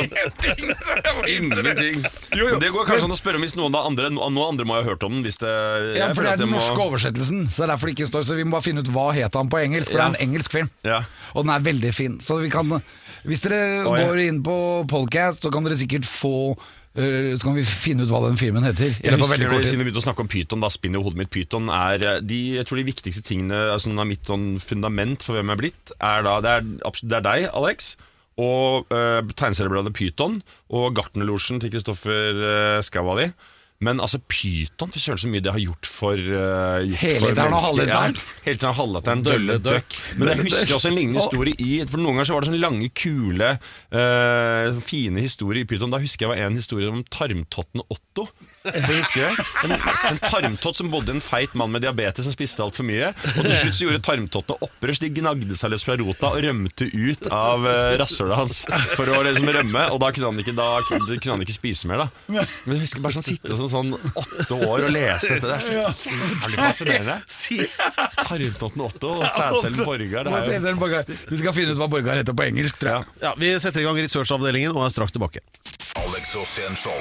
Ingenting. 1.32 2.02
Det 2.61 2.68
går 2.74 2.85
kanskje 2.88 3.06
an 3.06 3.14
å 3.14 3.16
spørre 3.16 3.38
om 3.40 3.44
hvis 3.46 3.54
noen 3.56 3.72
av 3.78 3.87
andre 3.88 4.11
Noen 4.12 4.37
andre 4.44 4.66
må 4.68 4.76
ha 4.76 4.82
hørt 4.85 5.04
om 5.06 5.14
den. 5.16 5.22
Hvis 5.24 5.38
det, 5.40 5.52
Ja, 5.96 6.11
for 6.12 6.26
det 6.26 6.35
er 6.35 6.42
den 6.42 6.52
må- 6.52 6.61
oversettelsen, 6.61 7.46
så 7.48 7.62
det 7.62 7.64
er 7.64 7.72
derfor 7.72 7.88
det 7.88 7.94
ikke 7.96 8.11
står 8.11 8.26
Så 8.28 8.37
vi 8.37 8.44
må 8.44 8.58
bare 8.58 8.66
finne 8.68 8.85
ut 8.85 8.90
hva 8.92 9.06
het 9.16 9.32
han 9.40 9.48
på 9.48 9.62
engelsk, 9.62 9.90
for 9.92 9.98
Ja. 9.98 10.08
det 10.11 10.20
er 10.20 10.20
en 10.20 10.28
engelsk 10.28 10.52
film. 10.52 10.70
Ja. 10.85 11.00
Og 11.35 11.46
den 11.46 11.54
er 11.54 11.61
veldig 11.61 11.94
fin. 11.94 12.18
Så 12.20 12.40
vi 12.42 12.50
kan 12.50 12.82
Hvis 13.24 13.40
dere 13.40 13.87
oh, 13.87 13.96
ja. 13.96 14.04
går 14.08 14.18
inn 14.28 14.42
på 14.42 14.85
podcast, 14.90 15.40
så 15.40 15.50
kan 15.52 15.62
dere 15.64 15.76
sikkert 15.78 16.04
få 16.04 16.58
Så 16.92 17.46
kan 17.46 17.55
vi 17.57 17.64
finne 17.64 18.05
ut 18.05 18.11
hva 18.12 18.20
den 18.26 18.37
filmen 18.37 18.66
heter. 18.66 18.92
Jeg 19.00 19.16
husker 19.16 19.40
det, 19.40 19.61
Siden 19.64 19.81
vi 19.81 19.87
begynte 19.88 20.02
å 20.02 20.05
snakke 20.05 20.24
om 20.26 20.28
pyton, 20.28 20.61
da 20.61 20.68
spinner 20.72 21.00
jo 21.00 21.07
hodet 21.07 21.22
mitt 21.22 21.33
pyton. 21.33 21.70
Er 21.72 22.05
eh, 22.05 22.18
de, 22.20 22.40
jeg 22.59 22.68
tror 22.68 22.83
de 22.83 22.88
viktigste 22.90 23.24
tingene 23.24 23.61
altså, 23.72 23.94
er 23.94 24.09
mitt 24.11 24.28
sånn 24.28 24.59
fundament 24.61 25.24
for 25.24 25.38
hvem 25.38 25.48
jeg 25.48 25.57
er 25.57 25.62
blitt, 25.62 25.94
er 25.96 26.26
da 26.26 26.35
Det 26.44 26.52
er, 26.59 26.66
det 27.00 27.18
er 27.18 27.24
deg, 27.28 27.46
Alex. 27.57 27.94
Og 28.42 28.92
uh, 28.92 29.20
tegneseriebladet 29.37 29.92
Pyton 29.96 30.38
og 30.72 30.94
Gartnerlosjen 30.96 31.61
til 31.61 31.72
Kristoffer 31.72 32.38
uh, 32.40 32.78
Skavali. 32.85 33.28
Men 33.83 34.03
altså, 34.03 34.21
Pyton, 34.31 34.92
fy 34.95 35.03
søren 35.03 35.21
så 35.21 35.31
mye 35.31 35.42
det 35.42 35.53
har 35.55 35.62
gjort 35.62 35.88
for 35.90 36.14
uh, 36.14 36.79
gjort 36.87 37.03
Heliteren 37.03 37.57
og 37.57 37.64
halvliteren. 37.66 38.16
Ja, 38.16 38.38
Heliteren 38.47 38.71
og 38.71 38.79
halvliteren, 38.79 39.25
Dølle 39.27 39.59
Dølle 39.59 39.59
Døkk. 39.66 39.99
Men 40.21 40.33
jeg 40.33 40.47
husker 40.47 40.77
også 40.79 40.92
en 40.92 40.99
lignende 40.99 41.23
historie 41.23 41.59
i 41.59 41.71
For 41.88 41.99
noen 42.03 42.18
ganger 42.18 42.31
så 42.31 42.37
var 42.37 42.45
det 42.45 42.53
sånne 42.53 42.62
lange, 42.62 42.90
kule, 43.03 43.53
uh, 43.97 44.81
fine 44.87 45.27
historier 45.27 45.64
i 45.64 45.68
Pyton. 45.68 45.92
Da 45.92 46.03
husker 46.03 46.29
jeg 46.29 46.35
var 46.35 46.45
en 46.47 46.59
historie 46.61 46.90
om 46.92 47.03
tarmtotten 47.11 47.85
Otto. 47.88 48.29
Du 48.62 48.92
husker 48.94 49.27
det? 49.27 49.44
En, 49.64 49.72
en 50.11 50.18
tarmtott 50.22 50.77
som 50.79 50.90
bodde 50.92 51.11
i 51.12 51.16
en 51.16 51.22
feit 51.25 51.55
mann 51.59 51.72
med 51.75 51.83
diabetes 51.83 52.27
som 52.27 52.35
spiste 52.35 52.62
altfor 52.62 52.87
mye. 52.87 53.11
Og 53.35 53.40
til 53.42 53.57
slutt 53.59 53.77
så 53.77 53.87
gjorde 53.87 54.03
tarmtottene 54.07 54.68
opprørs. 54.68 55.01
De 55.03 55.11
gnagde 55.16 55.57
seg 55.59 55.72
løs 55.72 55.85
fra 55.87 55.96
rota 55.98 56.31
og 56.31 56.42
rømte 56.44 56.87
ut 56.92 57.27
av 57.33 57.66
uh, 57.66 57.94
rasshølet 58.01 58.38
hans 58.38 58.61
for 58.94 59.11
å 59.11 59.22
liksom 59.27 59.51
rømme. 59.59 59.87
Og 59.94 60.01
da 60.03 60.12
kunne 60.14 60.31
han 60.31 60.42
ikke, 60.44 60.55
da 60.59 60.68
kunne 60.87 61.35
han 61.35 61.44
ikke 61.46 61.57
spise 61.57 61.90
mer, 61.90 62.05
da. 62.05 62.44
Men 62.66 62.77
jeg 62.77 62.85
husker 62.87 63.05
bare 63.05 63.18
sånn 63.18 63.27
sitte 63.27 63.59
som 63.59 63.70
sånn 63.72 63.96
åtte 63.98 64.59
år 64.59 64.87
og 64.88 64.94
lese 64.94 65.38
dette. 65.38 65.40
Det 65.53 65.57
er 65.59 65.65
så 65.67 66.13
jævlig 66.13 66.58
fascinerende. 66.58 67.17
Tarmtotten 68.23 68.85
Otto 68.85 69.13
og 69.19 69.27
sædcellen 69.33 69.83
Borgar. 69.85 70.29
Det 70.29 70.56
er 70.58 70.71
jo 70.71 71.19
Du 71.31 71.37
skal 71.40 71.54
finne 71.56 71.75
ut 71.75 71.81
hva 71.83 71.90
Borgar 71.92 72.21
heter 72.21 72.37
på 72.37 72.46
engelsk, 72.46 72.79
tror 72.83 72.94
jeg. 72.94 73.19
Ja, 73.25 73.35
Vi 73.38 73.52
setter 73.63 73.83
i 73.83 73.87
gang 73.88 73.98
researchavdelingen 73.98 74.75
og 74.77 74.87
er 74.87 74.94
straks 74.94 75.15
tilbake. 75.15 75.42
Alex 76.02 76.33
Show. 76.33 76.92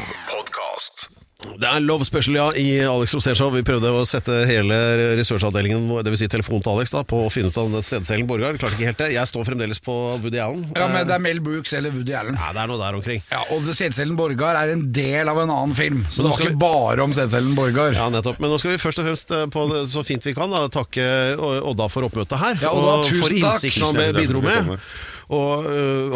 Det 1.42 1.66
er 1.66 1.82
Love 1.82 2.06
Special, 2.06 2.36
ja, 2.38 2.44
i 2.58 2.66
Alex 2.86 3.16
Rosénshow. 3.18 3.50
Vi 3.54 3.64
prøvde 3.66 3.90
å 3.98 4.04
sette 4.06 4.34
hele 4.46 4.76
ressursavdelingen, 5.18 5.88
dvs. 6.06 6.22
Si 6.22 6.28
telefonen 6.30 6.62
til 6.62 6.72
Alex, 6.76 6.92
da, 6.94 7.02
på 7.08 7.24
å 7.26 7.32
finne 7.34 7.50
ut 7.50 7.58
av 7.58 7.74
sædcellen 7.86 8.28
Borgar. 8.30 8.60
Klarte 8.62 8.78
ikke 8.78 8.90
helt 8.92 9.02
det. 9.02 9.08
Jeg 9.16 9.30
står 9.30 9.48
fremdeles 9.50 9.82
på 9.82 9.96
Woody 10.22 10.38
Allen. 10.42 10.68
Ja, 10.78 10.86
men 10.94 11.08
Det 11.10 11.16
er 11.18 11.24
Mel 11.24 11.42
Brooks 11.42 11.74
eller 11.78 11.94
Woody 11.96 12.14
Allen. 12.18 12.38
Ja, 12.38 12.52
det 12.54 12.62
er 12.62 12.70
noe 12.70 12.78
der 12.82 12.98
omkring. 13.00 13.24
Ja, 13.32 13.42
Og 13.56 13.66
Sædcellen 13.74 14.16
Borgar 14.20 14.60
er 14.62 14.76
en 14.76 14.86
del 14.94 15.32
av 15.34 15.42
en 15.42 15.50
annen 15.50 15.74
film, 15.78 16.04
så 16.10 16.22
det 16.22 16.30
var 16.32 16.38
ikke 16.46 16.54
vi- 16.54 16.62
bare 16.62 17.04
om 17.10 17.14
Sædcellen 17.18 17.56
Borgar. 17.58 17.98
Ja, 17.98 18.10
nettopp. 18.14 18.40
Men 18.40 18.54
nå 18.54 18.60
skal 18.62 18.76
vi 18.76 18.82
først 18.86 19.02
og 19.02 19.10
fremst 19.10 19.32
eh, 19.34 19.46
på 19.50 19.66
det 19.74 19.82
så 19.90 20.06
fint 20.06 20.24
vi 20.30 20.34
kan 20.38 20.50
da, 20.54 20.68
takke 20.70 21.10
Odda 21.42 21.90
for 21.90 22.06
oppmøtet 22.06 22.38
her. 22.38 22.62
Ja, 22.62 22.70
Odda, 22.70 23.00
og 23.02 23.06
tusen 23.10 23.26
for 23.26 23.34
innsikten 23.42 23.90
han 23.90 24.14
bidro 24.22 24.42
med. 24.46 24.78
Og 25.32 25.68
uh, 25.68 26.16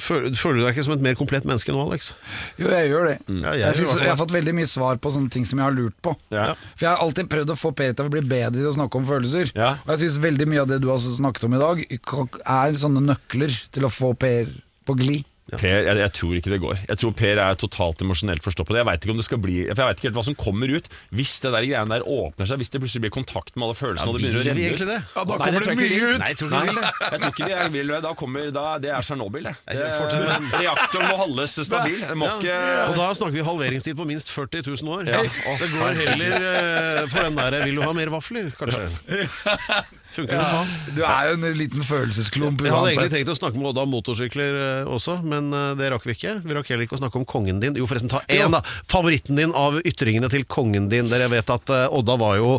føler, 0.00 0.32
føler 0.40 0.60
du 0.60 0.64
deg 0.64 0.72
ikke 0.72 0.86
som 0.86 0.94
et 0.96 1.04
mer 1.04 1.16
komplett 1.18 1.44
menneske 1.44 1.72
nå, 1.74 1.82
Alex? 1.84 2.12
Jo, 2.56 2.70
jeg 2.72 2.88
gjør 2.92 3.10
det. 3.10 3.16
Ja, 3.28 3.52
jeg 3.52 3.64
jeg, 3.66 3.78
synes, 3.82 3.98
jeg 4.00 4.08
har 4.08 4.20
fått 4.20 4.32
veldig 4.32 4.54
mye 4.56 4.70
svar 4.70 5.00
på 5.02 5.12
sånne 5.12 5.32
ting 5.34 5.44
som 5.48 5.60
jeg 5.60 5.68
har 5.68 5.76
lurt 5.76 5.96
på. 6.04 6.14
Ja. 6.32 6.52
For 6.72 6.86
jeg 6.86 6.90
har 6.90 7.04
alltid 7.04 7.28
prøvd 7.34 7.52
å 7.52 7.58
få 7.60 7.74
Per 7.76 7.92
til 7.92 8.08
å 8.08 8.14
bli 8.14 8.24
bedre 8.24 8.56
til 8.56 8.70
å 8.70 8.76
snakke 8.76 9.00
om 9.00 9.08
følelser. 9.08 9.52
Ja. 9.52 9.74
Og 9.84 9.94
jeg 9.94 10.06
syns 10.06 10.20
veldig 10.24 10.48
mye 10.48 10.64
av 10.64 10.70
det 10.72 10.80
du 10.80 10.88
har 10.92 11.02
snakket 11.02 11.48
om 11.48 11.58
i 11.58 11.60
dag, 11.60 11.84
er 11.84 12.80
sånne 12.80 13.04
nøkler 13.12 13.60
til 13.74 13.84
å 13.84 13.92
få 13.92 14.14
Per 14.16 14.48
på 14.88 14.96
glid. 14.96 15.28
Per, 15.44 15.68
jeg, 15.68 15.96
jeg 16.00 16.12
tror 16.16 16.30
ikke 16.38 16.50
det 16.54 16.58
går. 16.62 16.78
Jeg 16.88 16.96
tror 17.02 17.10
Per 17.20 17.38
er 17.44 17.56
totalt 17.60 18.00
emosjonelt 18.00 18.40
forstoppet. 18.42 18.78
Jeg 18.80 18.86
veit 18.88 19.02
ikke 19.04 19.12
om 19.12 19.18
det 19.20 19.26
skal 19.26 19.40
bli 19.44 19.56
For 19.68 19.82
jeg 19.82 19.88
vet 19.90 19.98
ikke 20.00 20.08
helt 20.08 20.16
hva 20.16 20.22
som 20.24 20.36
kommer 20.40 20.70
ut 20.72 20.86
hvis 21.12 21.34
det 21.44 21.50
der 21.52 21.66
greiene 21.68 21.92
der 21.92 22.06
åpner 22.08 22.48
seg. 22.48 22.62
Hvis 22.62 22.72
det 22.72 22.80
plutselig 22.80 23.02
blir 23.04 23.12
kontakt 23.12 23.52
med 23.60 23.66
alle 23.68 23.76
følelsene 23.76 24.08
og 24.08 24.16
det 24.16 24.22
begynner 24.24 24.40
å 24.40 24.46
renne 24.48 24.70
ut. 24.72 24.84
det? 24.88 24.96
Ja, 25.04 25.24
da 25.28 25.36
kommer 25.36 25.52
nei, 25.52 25.60
det 25.68 25.76
mye 25.82 26.08
ut. 26.14 26.22
Nei, 26.22 26.30
jeg 26.32 26.38
tror 26.40 26.48
ikke 26.48 26.64
Nei, 26.64 26.74
det. 26.80 27.10
jeg 27.12 27.20
tror 27.20 27.34
ikke 27.34 27.50
vi 27.68 27.72
vil 27.76 27.92
det. 27.92 27.98
Da 28.08 28.12
kommer, 28.24 28.48
da, 28.56 28.64
det 28.86 28.90
er 28.96 29.04
Tsjernobyl, 29.04 29.48
det. 29.50 29.54
Det 29.68 29.90
fortsetter 29.98 30.64
reaktoren 30.64 31.10
må 31.12 31.18
holdes 31.20 31.58
stabil. 31.68 32.00
Må 32.16 32.30
Ja. 32.30 32.38
ikke 32.40 32.56
Og 32.88 32.96
da 33.02 33.10
snakker 33.20 33.36
vi 33.36 33.44
halveringstid 33.50 34.00
på 34.00 34.08
minst 34.08 34.32
40 34.32 34.64
000 34.72 34.96
år. 34.96 35.12
Ja. 35.12 35.20
Så 35.60 35.68
går 35.76 36.00
heller 36.00 36.48
øh, 36.48 37.04
for 37.12 37.28
den 37.28 37.36
der 37.36 37.60
Vil 37.68 37.76
du 37.76 37.84
ha 37.84 37.92
mer 37.92 38.10
vafler, 38.16 38.48
kanskje? 38.56 38.88
Funker 40.14 40.38
det 40.38 40.46
sånn? 40.46 40.68
Du 40.94 41.00
er 41.02 41.28
jo 41.28 41.34
en 41.34 41.56
liten 41.58 41.82
følelsesklump 41.86 42.62
Jeg 42.62 42.70
hadde 42.70 42.90
egentlig 42.92 43.12
tenkt 43.16 43.32
å 43.32 43.36
snakke 43.38 43.58
med 43.58 43.68
Odda 43.72 43.82
om 43.82 43.90
motorsykler 43.96 44.58
øh, 44.60 44.92
også, 44.94 45.16
men 45.26 45.48
øh, 45.50 45.72
det 45.78 45.88
rakk 45.90 46.06
vi 46.06 46.14
ikke. 46.14 46.36
Vi 46.44 46.54
rakk 46.54 46.70
heller 46.70 46.86
ikke 46.86 46.94
å 46.98 47.00
snakke 47.00 47.18
om 47.18 47.26
kongen 47.28 47.58
din. 47.62 47.74
Jo, 47.80 47.88
forresten, 47.90 48.12
ta 48.12 48.20
én, 48.30 48.54
da. 48.54 48.60
Favoritten 48.90 49.40
din 49.40 49.54
av 49.58 49.80
ytringene 49.82 50.30
til 50.32 50.46
kongen 50.46 50.86
din. 50.92 51.10
Dere 51.10 51.26
vet 51.32 51.50
at 51.50 51.72
øh, 51.74 51.96
Odda 51.98 52.16
var 52.20 52.38
jo 52.38 52.52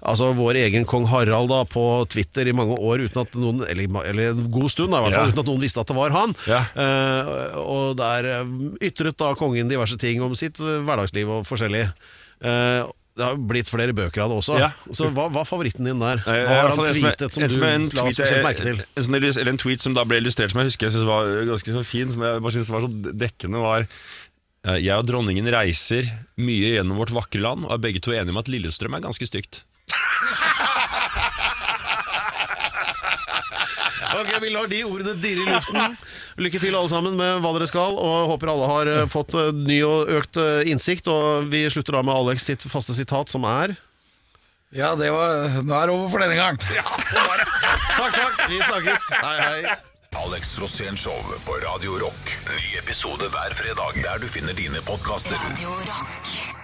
altså 0.00 0.30
vår 0.38 0.60
egen 0.62 0.86
kong 0.88 1.08
Harald 1.10 1.50
da 1.50 1.64
på 1.68 1.84
Twitter 2.12 2.48
i 2.48 2.54
mange 2.56 2.78
år 2.78 3.02
uten 3.08 3.24
at 3.24 3.34
noen 3.36 3.64
Eller, 3.66 3.90
eller 4.12 4.30
en 4.36 4.46
god 4.54 4.70
stund, 4.72 4.94
da, 4.94 5.02
i 5.02 5.08
hvert 5.08 5.18
fall, 5.18 5.28
Ja. 5.28 5.34
uten 5.34 5.42
at 5.42 5.50
noen 5.50 5.66
visste 5.66 5.82
at 5.82 5.90
det 5.90 5.98
var 5.98 6.14
han. 6.14 6.36
Ja. 6.48 6.62
Uh, 6.78 7.58
og 7.60 7.98
der 7.98 8.30
ytret 8.80 9.18
da 9.20 9.34
kongen 9.38 9.68
diverse 9.70 9.98
ting 10.00 10.22
om 10.24 10.38
sitt 10.38 10.60
hverdagsliv 10.60 11.30
og 11.40 11.46
forskjellig. 11.48 11.88
Eh, 12.40 12.82
det 13.20 13.26
har 13.28 13.36
blitt 13.50 13.68
flere 13.70 13.92
bøker 13.96 14.24
av 14.24 14.32
det 14.32 14.38
også. 14.40 14.56
Ja. 14.60 14.70
Så 14.96 15.10
hva 15.14 15.26
var 15.32 15.44
favoritten 15.48 15.84
din 15.86 16.00
der? 16.00 16.22
Eh, 16.24 16.40
Hva 16.48 16.56
har 16.62 16.72
han 16.72 16.80
er- 16.86 16.96
tweetet 16.96 17.36
som, 17.36 17.44
som 17.52 17.66
er 17.68 17.74
en 17.76 17.88
du 17.92 17.96
la 18.00 18.06
spesielt 18.08 18.46
merke 18.46 18.64
til? 18.64 18.80
En, 18.96 19.18
eller 19.20 19.52
en 19.52 19.60
tweet 19.60 19.84
som 19.84 19.94
da 19.96 20.04
ble 20.08 20.18
illustrert 20.22 20.54
som 20.54 20.62
jeg 20.64 20.70
husker 20.72 20.88
jeg 20.88 20.96
synes 20.96 21.08
var 21.10 21.30
ganske 21.52 21.76
så 21.76 21.84
fin, 21.86 22.10
som 22.14 22.24
jeg 22.24 22.42
bare 22.46 22.56
synes 22.56 22.72
var 22.72 22.86
så 22.86 22.90
dekkende, 23.24 23.60
var 23.62 23.84
eh, 24.64 24.78
Jeg 24.80 24.96
og 24.96 25.06
dronningen 25.08 25.46
reiser 25.52 26.08
mye 26.40 26.74
gjennom 26.78 26.98
vårt 27.00 27.12
vakre 27.14 27.40
land, 27.44 27.68
og 27.68 27.76
er 27.76 27.84
begge 27.86 28.00
to 28.04 28.12
enige 28.16 28.32
om 28.34 28.40
at 28.42 28.48
Lillestrøm 28.52 28.96
er 28.98 29.04
ganske 29.04 29.28
stygt. 29.28 29.62
Ok, 34.16 34.30
Vi 34.42 34.50
lar 34.50 34.66
de 34.70 34.80
ordene 34.84 35.14
dirre 35.22 35.44
i 35.44 35.50
luften. 35.50 35.96
Lykke 36.40 36.60
til 36.62 36.74
alle 36.74 36.90
sammen 36.90 37.16
med 37.18 37.42
hva 37.44 37.52
dere 37.56 37.68
skal, 37.70 37.94
og 37.98 38.32
håper 38.32 38.50
alle 38.52 38.70
har 38.70 38.90
eh, 38.90 39.04
fått 39.10 39.36
eh, 39.38 39.52
ny 39.54 39.80
og 39.86 40.10
økt 40.20 40.40
eh, 40.40 40.70
innsikt. 40.72 41.10
Og 41.10 41.50
Vi 41.52 41.62
slutter 41.72 41.98
da 41.98 42.02
med 42.06 42.14
Alex 42.16 42.48
sitt 42.50 42.66
faste 42.70 42.96
sitat, 42.96 43.30
som 43.32 43.46
er 43.48 43.76
Ja, 44.74 44.94
det 44.98 45.10
var 45.14 45.62
Nå 45.66 45.74
er 45.74 45.90
det 45.90 45.94
over 45.94 46.10
for 46.12 46.22
denne 46.22 46.38
gang. 46.38 46.58
Takk, 48.00 48.14
takk, 48.16 48.44
vi 48.48 48.60
snakkes. 48.64 49.08
Hei, 49.20 49.36
hei. 49.44 49.74
Alex 50.20 50.56
Rosén 50.58 50.96
Show 50.98 51.18
på 51.46 51.58
Radio 51.62 51.98
Rock. 52.00 52.32
Ny 52.48 52.78
episode 52.80 53.28
hver 53.30 53.54
fredag 53.54 54.00
der 54.02 54.22
du 54.22 54.26
finner 54.30 54.56
dine 54.56 54.82
podkaster. 54.86 55.38
Radio 55.50 55.76
Rock. 55.84 56.59